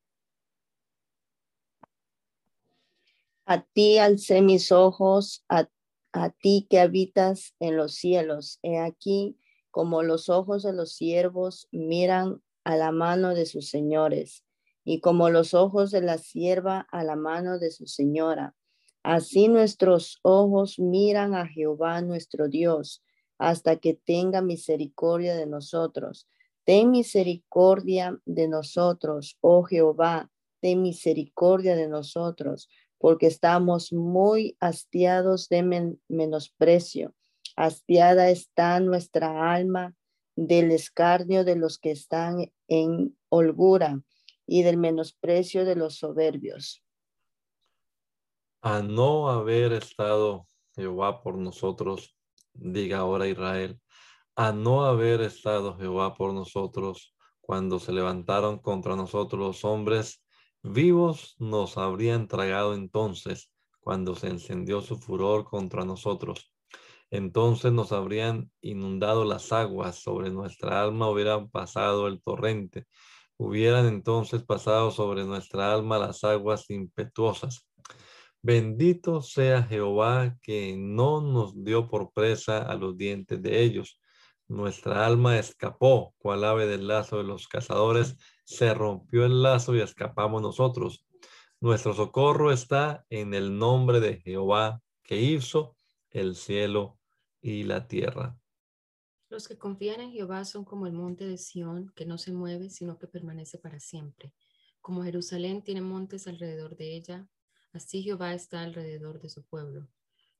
A 3.45 3.63
ti 3.63 3.99
alcé 3.99 4.43
mis 4.43 4.73
ojos, 4.73 5.45
a, 5.49 5.69
a 6.13 6.31
ti 6.31 6.67
que 6.71 6.81
habitas 6.81 7.55
en 7.59 7.77
los 7.77 7.95
cielos. 7.95 8.59
He 8.63 8.79
aquí, 8.79 9.39
como 9.71 10.03
los 10.03 10.29
ojos 10.29 10.63
de 10.63 10.73
los 10.73 10.95
siervos 10.95 11.69
miran 11.73 12.43
a 12.65 12.77
la 12.77 12.93
mano 12.93 13.35
de 13.35 13.47
sus 13.47 13.69
señores, 13.69 14.45
y 14.85 15.01
como 15.01 15.31
los 15.31 15.55
ojos 15.55 15.91
de 15.91 16.03
la 16.03 16.19
sierva 16.19 16.87
a 16.91 17.05
la 17.05 17.17
mano 17.17 17.59
de 17.59 17.71
su 17.71 17.87
señora 17.87 18.55
Así 19.03 19.49
nuestros 19.49 20.21
ojos 20.23 20.79
miran 20.79 21.35
a 21.35 21.49
Jehová 21.49 22.01
nuestro 22.03 22.49
Dios 22.49 23.03
hasta 23.49 23.77
que 23.77 23.95
tenga 23.95 24.41
misericordia 24.41 25.35
de 25.35 25.47
nosotros. 25.47 26.29
Ten 26.65 26.91
misericordia 26.91 28.19
de 28.25 28.49
nosotros, 28.49 29.37
oh 29.41 29.65
Jehová, 29.65 30.31
ten 30.61 30.83
misericordia 30.83 31.75
de 31.75 31.89
nosotros, 31.89 32.69
porque 32.99 33.27
estamos 33.27 33.93
muy 33.93 34.57
hastiados 34.61 35.49
de 35.49 35.99
menosprecio. 36.09 37.15
Hastiada 37.57 38.31
está 38.31 38.79
nuestra 38.81 39.53
alma 39.53 39.95
del 40.37 40.71
escarnio 40.71 41.45
de 41.45 41.57
los 41.57 41.79
que 41.79 41.91
están 41.91 42.53
en 42.69 43.17
holgura 43.29 44.01
y 44.47 44.63
del 44.63 44.77
menosprecio 44.77 45.65
de 45.65 45.77
los 45.77 45.97
soberbios 45.97 46.83
a 48.63 48.81
no 48.81 49.29
haber 49.29 49.73
estado 49.73 50.47
Jehová 50.77 51.21
por 51.21 51.37
nosotros, 51.37 52.17
diga 52.55 52.99
ahora 52.99 53.29
Israel, 53.29 53.81
a 54.37 54.53
no 54.53 54.85
haber 54.85 55.21
estado 55.21 55.77
Jehová 55.77 56.15
por 56.15 56.33
nosotros 56.33 57.15
cuando 57.41 57.79
se 57.79 57.93
levantaron 57.93 58.59
contra 58.59 58.97
nosotros 58.97 59.41
los 59.41 59.65
hombres 59.65 60.25
vivos, 60.63 61.37
nos 61.39 61.77
habrían 61.77 62.29
tragado 62.29 62.75
entonces 62.75 63.51
cuando 63.81 64.15
se 64.15 64.29
encendió 64.29 64.81
su 64.81 64.97
furor 64.97 65.45
contra 65.45 65.85
nosotros. 65.85 66.53
Entonces 67.11 67.73
nos 67.73 67.93
habrían 67.93 68.51
inundado 68.63 69.25
las 69.25 69.53
aguas, 69.53 69.97
sobre 69.97 70.31
nuestra 70.31 70.81
alma 70.83 71.11
hubieran 71.11 71.51
pasado 71.51 72.09
el 72.09 72.23
torrente, 72.23 72.87
hubieran 73.37 73.87
entonces 73.87 74.45
pasado 74.45 74.91
sobre 74.91 75.25
nuestra 75.25 75.75
alma 75.75 75.99
las 75.99 76.25
aguas 76.25 76.71
impetuosas 76.71 77.67
Bendito 78.45 79.23
sea 79.23 79.63
Jehová 79.63 80.37
que 80.43 80.77
no 80.77 81.21
nos 81.21 81.63
dio 81.63 81.89
por 81.89 82.13
presa 82.13 82.59
a 82.59 82.75
los 82.75 82.97
dientes 82.97 83.41
de 83.41 83.63
ellos. 83.63 84.01
Nuestra 84.49 85.07
alma 85.07 85.39
escapó, 85.39 86.15
cual 86.19 86.43
ave 86.43 86.67
del 86.67 86.89
lazo 86.89 87.19
de 87.19 87.25
los 87.25 87.47
cazadores, 87.47 88.17
se 88.45 88.75
rompió 88.75 89.25
el 89.25 89.43
lazo 89.43 89.77
y 89.77 89.81
escapamos 89.81 90.43
nosotros. 90.43 91.07
Nuestro 91.61 91.95
socorro 91.95 92.51
está 92.51 93.07
en 93.11 93.33
el 93.33 93.57
nombre 93.57 94.01
de 94.01 94.21
Jehová 94.21 94.83
que 95.05 95.21
hizo 95.21 95.77
el 96.11 96.35
cielo 96.35 96.99
y 97.41 97.63
la 97.63 97.87
tierra. 97.87 98.37
Los 99.31 99.47
que 99.47 99.57
confían 99.57 100.01
en 100.01 100.11
Jehová 100.11 100.45
son 100.45 100.65
como 100.65 100.89
el 100.89 100.93
monte 100.93 101.25
de 101.27 101.39
Sión, 101.39 101.93
que 101.95 102.07
no 102.07 102.19
se 102.19 102.33
mueve, 102.33 102.71
sino 102.71 102.99
que 102.99 103.07
permanece 103.07 103.57
para 103.59 103.79
siempre. 103.79 104.35
Como 104.81 105.05
Jerusalén 105.05 105.63
tiene 105.63 105.81
montes 105.81 106.27
alrededor 106.27 106.77
de 106.77 106.97
ella, 106.97 107.29
Así 107.73 108.03
Jehová 108.03 108.35
está 108.35 108.63
alrededor 108.63 109.21
de 109.21 109.31
su 109.31 109.43
pueblo, 109.45 109.89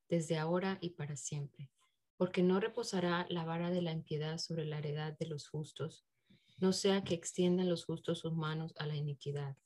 desde 0.09 0.39
ahora 0.39 0.79
y 0.81 0.91
para 0.91 1.17
siempre, 1.17 1.71
porque 2.17 2.43
no 2.43 2.61
reposará 2.61 3.27
la 3.31 3.45
vara 3.45 3.71
de 3.71 3.81
la 3.81 3.93
impiedad 3.93 4.39
sobre 4.39 4.67
la 4.67 4.79
heredad 4.79 5.17
de 5.19 5.27
los 5.27 5.49
justos, 5.49 6.05
no 6.59 6.73
sea 6.73 7.03
que 7.03 7.15
extiendan 7.15 7.69
los 7.69 7.85
justos 7.85 8.21
sus 8.21 8.35
manos 8.35 8.75
a 8.77 8.87
la 8.87 8.95
iniquidad. 8.95 9.57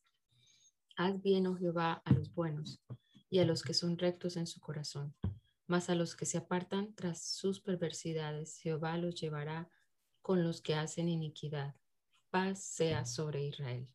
Haz 0.97 1.21
bien, 1.21 1.47
oh 1.47 1.57
Jehová, 1.57 2.01
a 2.05 2.13
los 2.13 2.33
buenos 2.33 2.81
y 3.29 3.41
a 3.41 3.45
los 3.45 3.63
que 3.63 3.75
son 3.75 3.99
rectos 3.99 4.37
en 4.37 4.47
su 4.47 4.61
corazón, 4.61 5.15
mas 5.67 5.91
a 5.91 5.95
los 5.95 6.15
que 6.15 6.25
se 6.25 6.39
apartan 6.39 6.95
tras 6.95 7.21
sus 7.21 7.61
perversidades, 7.61 8.59
Jehová 8.59 8.97
los 8.97 9.21
llevará 9.21 9.69
con 10.23 10.43
los 10.43 10.61
que 10.61 10.75
hacen 10.75 11.09
iniquidad. 11.09 11.75
Paz 12.31 12.63
sea 12.63 13.05
sobre 13.05 13.45
Israel. 13.45 13.89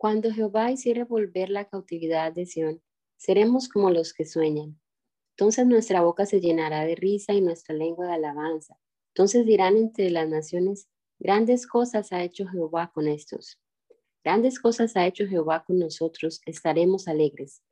Cuando 0.00 0.32
Jehová 0.32 0.70
hiciere 0.70 1.04
volver 1.04 1.50
la 1.50 1.68
cautividad 1.68 2.32
de 2.32 2.46
Sión, 2.46 2.82
seremos 3.18 3.68
como 3.68 3.90
los 3.90 4.14
que 4.14 4.24
sueñan. 4.24 4.80
Entonces 5.36 5.66
nuestra 5.66 6.00
boca 6.00 6.24
se 6.24 6.40
llenará 6.40 6.86
de 6.86 6.94
risa 6.94 7.34
y 7.34 7.42
nuestra 7.42 7.74
lengua 7.74 8.06
de 8.06 8.14
alabanza. 8.14 8.78
Entonces 9.08 9.44
dirán 9.44 9.76
entre 9.76 10.08
las 10.08 10.26
naciones, 10.26 10.88
grandes 11.18 11.66
cosas 11.66 12.14
ha 12.14 12.24
hecho 12.24 12.46
Jehová 12.46 12.90
con 12.94 13.08
estos. 13.08 13.60
Grandes 14.24 14.58
cosas 14.58 14.96
ha 14.96 15.06
hecho 15.06 15.26
Jehová 15.26 15.64
con 15.66 15.78
nosotros, 15.78 16.40
estaremos 16.46 17.06
alegres. 17.06 17.62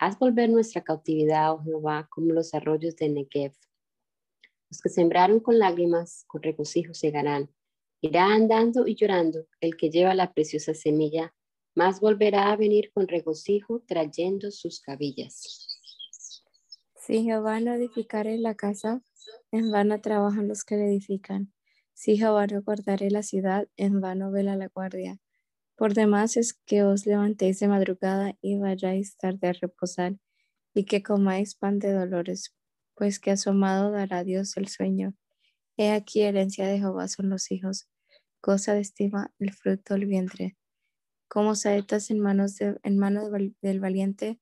Haz 0.00 0.18
volver 0.18 0.50
nuestra 0.50 0.82
cautividad, 0.82 1.52
oh 1.52 1.62
Jehová, 1.62 2.08
como 2.10 2.32
los 2.32 2.54
arroyos 2.54 2.96
de 2.96 3.08
Negev. 3.08 3.52
Los 4.68 4.80
que 4.80 4.88
sembraron 4.88 5.38
con 5.38 5.60
lágrimas, 5.60 6.24
con 6.26 6.42
regocijo 6.42 6.92
llegarán. 6.92 7.54
Irá 8.00 8.24
andando 8.34 8.88
y 8.88 8.96
llorando 8.96 9.46
el 9.60 9.76
que 9.76 9.90
lleva 9.90 10.12
la 10.14 10.32
preciosa 10.32 10.74
semilla 10.74 11.32
mas 11.78 12.00
volverá 12.00 12.50
a 12.50 12.56
venir 12.56 12.90
con 12.92 13.06
regocijo 13.06 13.84
trayendo 13.86 14.50
sus 14.50 14.80
cabillas. 14.80 15.68
Si 16.96 17.22
Jehová 17.22 17.60
no 17.60 17.72
edificare 17.72 18.36
la 18.36 18.56
casa, 18.56 19.00
en 19.52 19.70
vano 19.70 20.00
trabajan 20.00 20.48
los 20.48 20.64
que 20.64 20.76
la 20.76 20.86
edifican. 20.86 21.52
Si 21.94 22.16
Jehová 22.16 22.48
no 22.48 22.62
guardare 22.62 23.12
la 23.12 23.22
ciudad, 23.22 23.68
en 23.76 24.00
vano 24.00 24.32
vela 24.32 24.56
la 24.56 24.66
guardia. 24.66 25.20
Por 25.76 25.94
demás 25.94 26.36
es 26.36 26.52
que 26.52 26.82
os 26.82 27.06
levantéis 27.06 27.60
de 27.60 27.68
madrugada 27.68 28.36
y 28.40 28.58
vayáis 28.58 29.16
tarde 29.16 29.46
a 29.46 29.52
reposar, 29.52 30.18
y 30.74 30.82
que 30.82 31.04
comáis 31.04 31.54
pan 31.54 31.78
de 31.78 31.92
dolores, 31.92 32.56
pues 32.96 33.20
que 33.20 33.30
asomado 33.30 33.92
dará 33.92 34.24
Dios 34.24 34.56
el 34.56 34.66
sueño. 34.66 35.14
He 35.76 35.92
aquí 35.92 36.22
herencia 36.22 36.66
de 36.66 36.78
Jehová 36.78 37.06
son 37.06 37.28
los 37.28 37.52
hijos, 37.52 37.88
cosa 38.40 38.74
de 38.74 38.80
estima 38.80 39.32
el 39.38 39.52
fruto 39.52 39.94
del 39.94 40.06
vientre. 40.06 40.57
Como 41.28 41.54
saetas 41.54 42.10
en 42.10 42.20
manos, 42.20 42.56
de, 42.56 42.78
en 42.82 42.98
manos 42.98 43.30
del 43.60 43.80
valiente, 43.80 44.40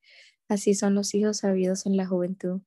así 0.48 0.74
son 0.74 0.94
los 0.94 1.14
hijos 1.14 1.38
sabidos 1.38 1.84
en 1.86 1.96
la 1.96 2.06
juventud. 2.06 2.62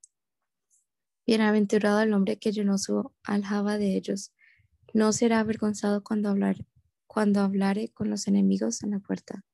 Bienaventurado 1.26 2.00
el 2.00 2.12
hombre 2.12 2.38
que 2.38 2.52
llenó 2.52 2.76
su 2.76 3.12
aljaba 3.22 3.78
de 3.78 3.96
ellos. 3.96 4.32
No 4.92 5.12
será 5.12 5.40
avergonzado 5.40 6.02
cuando 6.02 6.28
hablar, 6.28 6.56
cuando 7.06 7.40
hablare 7.40 7.88
con 7.88 8.10
los 8.10 8.26
enemigos 8.26 8.82
en 8.82 8.90
la 8.90 8.98
puerta. 8.98 9.44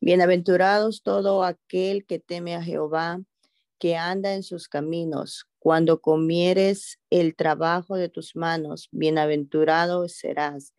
Bienaventurados 0.00 1.02
todo 1.02 1.44
aquel 1.44 2.04
que 2.04 2.18
teme 2.18 2.54
a 2.54 2.62
Jehová, 2.62 3.22
que 3.78 3.96
anda 3.96 4.34
en 4.34 4.42
sus 4.42 4.68
caminos. 4.68 5.48
Cuando 5.64 6.02
comieres 6.02 6.98
el 7.08 7.34
trabajo 7.36 7.96
de 7.96 8.10
tus 8.10 8.36
manos, 8.36 8.90
bienaventurado 8.92 10.10
serás 10.10 10.74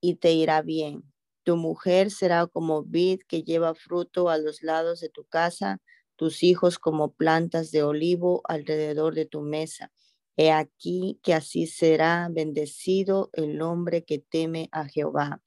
y 0.00 0.14
te 0.14 0.30
irá 0.30 0.62
bien. 0.62 1.02
Tu 1.42 1.56
mujer 1.56 2.12
será 2.12 2.46
como 2.46 2.84
vid 2.84 3.22
que 3.26 3.42
lleva 3.42 3.74
fruto 3.74 4.28
a 4.28 4.38
los 4.38 4.62
lados 4.62 5.00
de 5.00 5.08
tu 5.08 5.24
casa, 5.24 5.82
tus 6.14 6.44
hijos 6.44 6.78
como 6.78 7.14
plantas 7.14 7.72
de 7.72 7.82
olivo 7.82 8.42
alrededor 8.44 9.16
de 9.16 9.26
tu 9.26 9.40
mesa. 9.40 9.90
He 10.36 10.52
aquí 10.52 11.18
que 11.24 11.34
así 11.34 11.66
será 11.66 12.28
bendecido 12.30 13.30
el 13.32 13.60
hombre 13.60 14.04
que 14.04 14.20
teme 14.20 14.68
a 14.70 14.86
Jehová. 14.86 15.42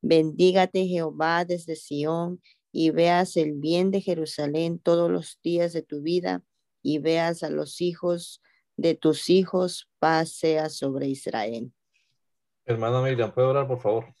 Bendígate 0.00 0.86
Jehová 0.86 1.44
desde 1.44 1.76
Sión 1.76 2.40
y 2.72 2.92
veas 2.92 3.36
el 3.36 3.52
bien 3.52 3.90
de 3.90 4.00
Jerusalén 4.00 4.78
todos 4.78 5.10
los 5.10 5.38
días 5.42 5.74
de 5.74 5.82
tu 5.82 6.00
vida 6.00 6.42
y 6.84 6.98
veas 6.98 7.42
a 7.42 7.50
los 7.50 7.80
hijos 7.80 8.42
de 8.76 8.94
tus 8.94 9.30
hijos, 9.30 9.90
paz 9.98 10.32
sea 10.32 10.68
sobre 10.68 11.06
Israel. 11.06 11.72
Hermana 12.66 13.00
Miriam, 13.00 13.32
¿puede 13.32 13.48
orar, 13.48 13.66
por 13.66 13.80
favor? 13.80 14.14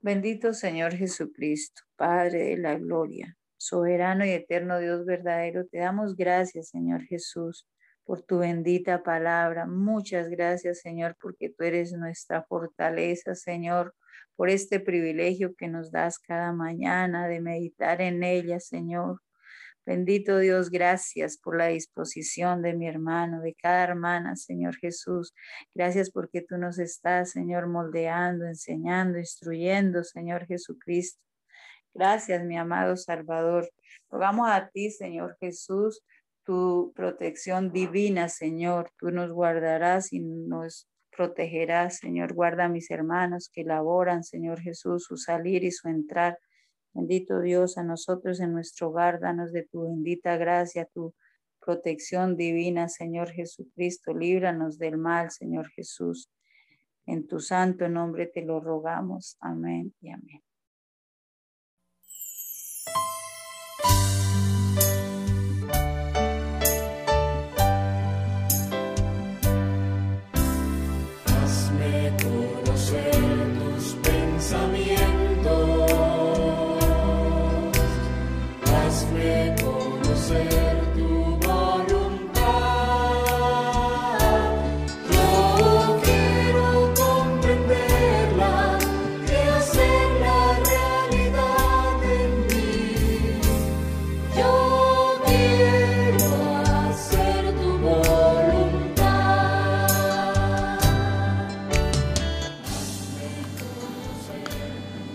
Bendito 0.00 0.52
Señor 0.52 0.94
Jesucristo, 0.94 1.82
Padre 1.96 2.44
de 2.50 2.56
la 2.58 2.74
gloria, 2.74 3.36
soberano 3.56 4.26
y 4.26 4.30
eterno 4.30 4.78
Dios 4.78 5.06
verdadero, 5.06 5.64
te 5.66 5.78
damos 5.78 6.16
gracias, 6.16 6.68
Señor 6.68 7.04
Jesús, 7.04 7.66
por 8.04 8.22
tu 8.22 8.38
bendita 8.38 9.02
palabra. 9.02 9.64
Muchas 9.66 10.28
gracias, 10.28 10.80
Señor, 10.80 11.16
porque 11.20 11.50
tú 11.50 11.64
eres 11.64 11.92
nuestra 11.92 12.42
fortaleza, 12.42 13.34
Señor, 13.34 13.94
por 14.36 14.50
este 14.50 14.80
privilegio 14.80 15.54
que 15.54 15.68
nos 15.68 15.92
das 15.92 16.18
cada 16.18 16.52
mañana 16.52 17.28
de 17.28 17.40
meditar 17.40 18.00
en 18.00 18.22
ella, 18.24 18.60
Señor. 18.60 19.20
Bendito 19.86 20.38
Dios, 20.38 20.70
gracias 20.70 21.36
por 21.36 21.58
la 21.58 21.66
disposición 21.66 22.62
de 22.62 22.72
mi 22.72 22.88
hermano, 22.88 23.42
de 23.42 23.54
cada 23.54 23.84
hermana, 23.84 24.34
Señor 24.34 24.76
Jesús. 24.76 25.34
Gracias 25.74 26.10
porque 26.10 26.40
tú 26.40 26.56
nos 26.56 26.78
estás, 26.78 27.32
Señor, 27.32 27.66
moldeando, 27.66 28.46
enseñando, 28.46 29.18
instruyendo, 29.18 30.02
Señor 30.02 30.46
Jesucristo. 30.46 31.20
Gracias, 31.92 32.42
mi 32.44 32.56
amado 32.56 32.96
Salvador. 32.96 33.70
Rogamos 34.10 34.48
a 34.50 34.70
ti, 34.70 34.90
Señor 34.90 35.36
Jesús, 35.38 36.02
tu 36.44 36.92
protección 36.96 37.70
divina, 37.70 38.30
Señor. 38.30 38.90
Tú 38.98 39.10
nos 39.10 39.30
guardarás 39.30 40.14
y 40.14 40.20
nos 40.20 40.88
protegerás, 41.14 41.98
Señor. 41.98 42.32
Guarda 42.32 42.64
a 42.64 42.68
mis 42.70 42.90
hermanos 42.90 43.50
que 43.52 43.64
laboran, 43.64 44.24
Señor 44.24 44.60
Jesús, 44.60 45.04
su 45.04 45.18
salir 45.18 45.62
y 45.62 45.70
su 45.70 45.88
entrar. 45.88 46.38
Bendito 46.94 47.40
Dios, 47.40 47.76
a 47.76 47.82
nosotros 47.82 48.38
en 48.40 48.52
nuestro 48.52 48.88
hogar, 48.88 49.18
danos 49.18 49.52
de 49.52 49.64
tu 49.64 49.82
bendita 49.82 50.36
gracia, 50.36 50.88
tu 50.94 51.12
protección 51.60 52.36
divina, 52.36 52.88
Señor 52.88 53.30
Jesucristo. 53.30 54.14
Líbranos 54.14 54.78
del 54.78 54.96
mal, 54.96 55.30
Señor 55.30 55.68
Jesús. 55.70 56.30
En 57.06 57.26
tu 57.26 57.40
santo 57.40 57.88
nombre 57.88 58.26
te 58.26 58.42
lo 58.42 58.60
rogamos. 58.60 59.36
Amén 59.40 59.92
y 60.00 60.10
amén. 60.10 60.42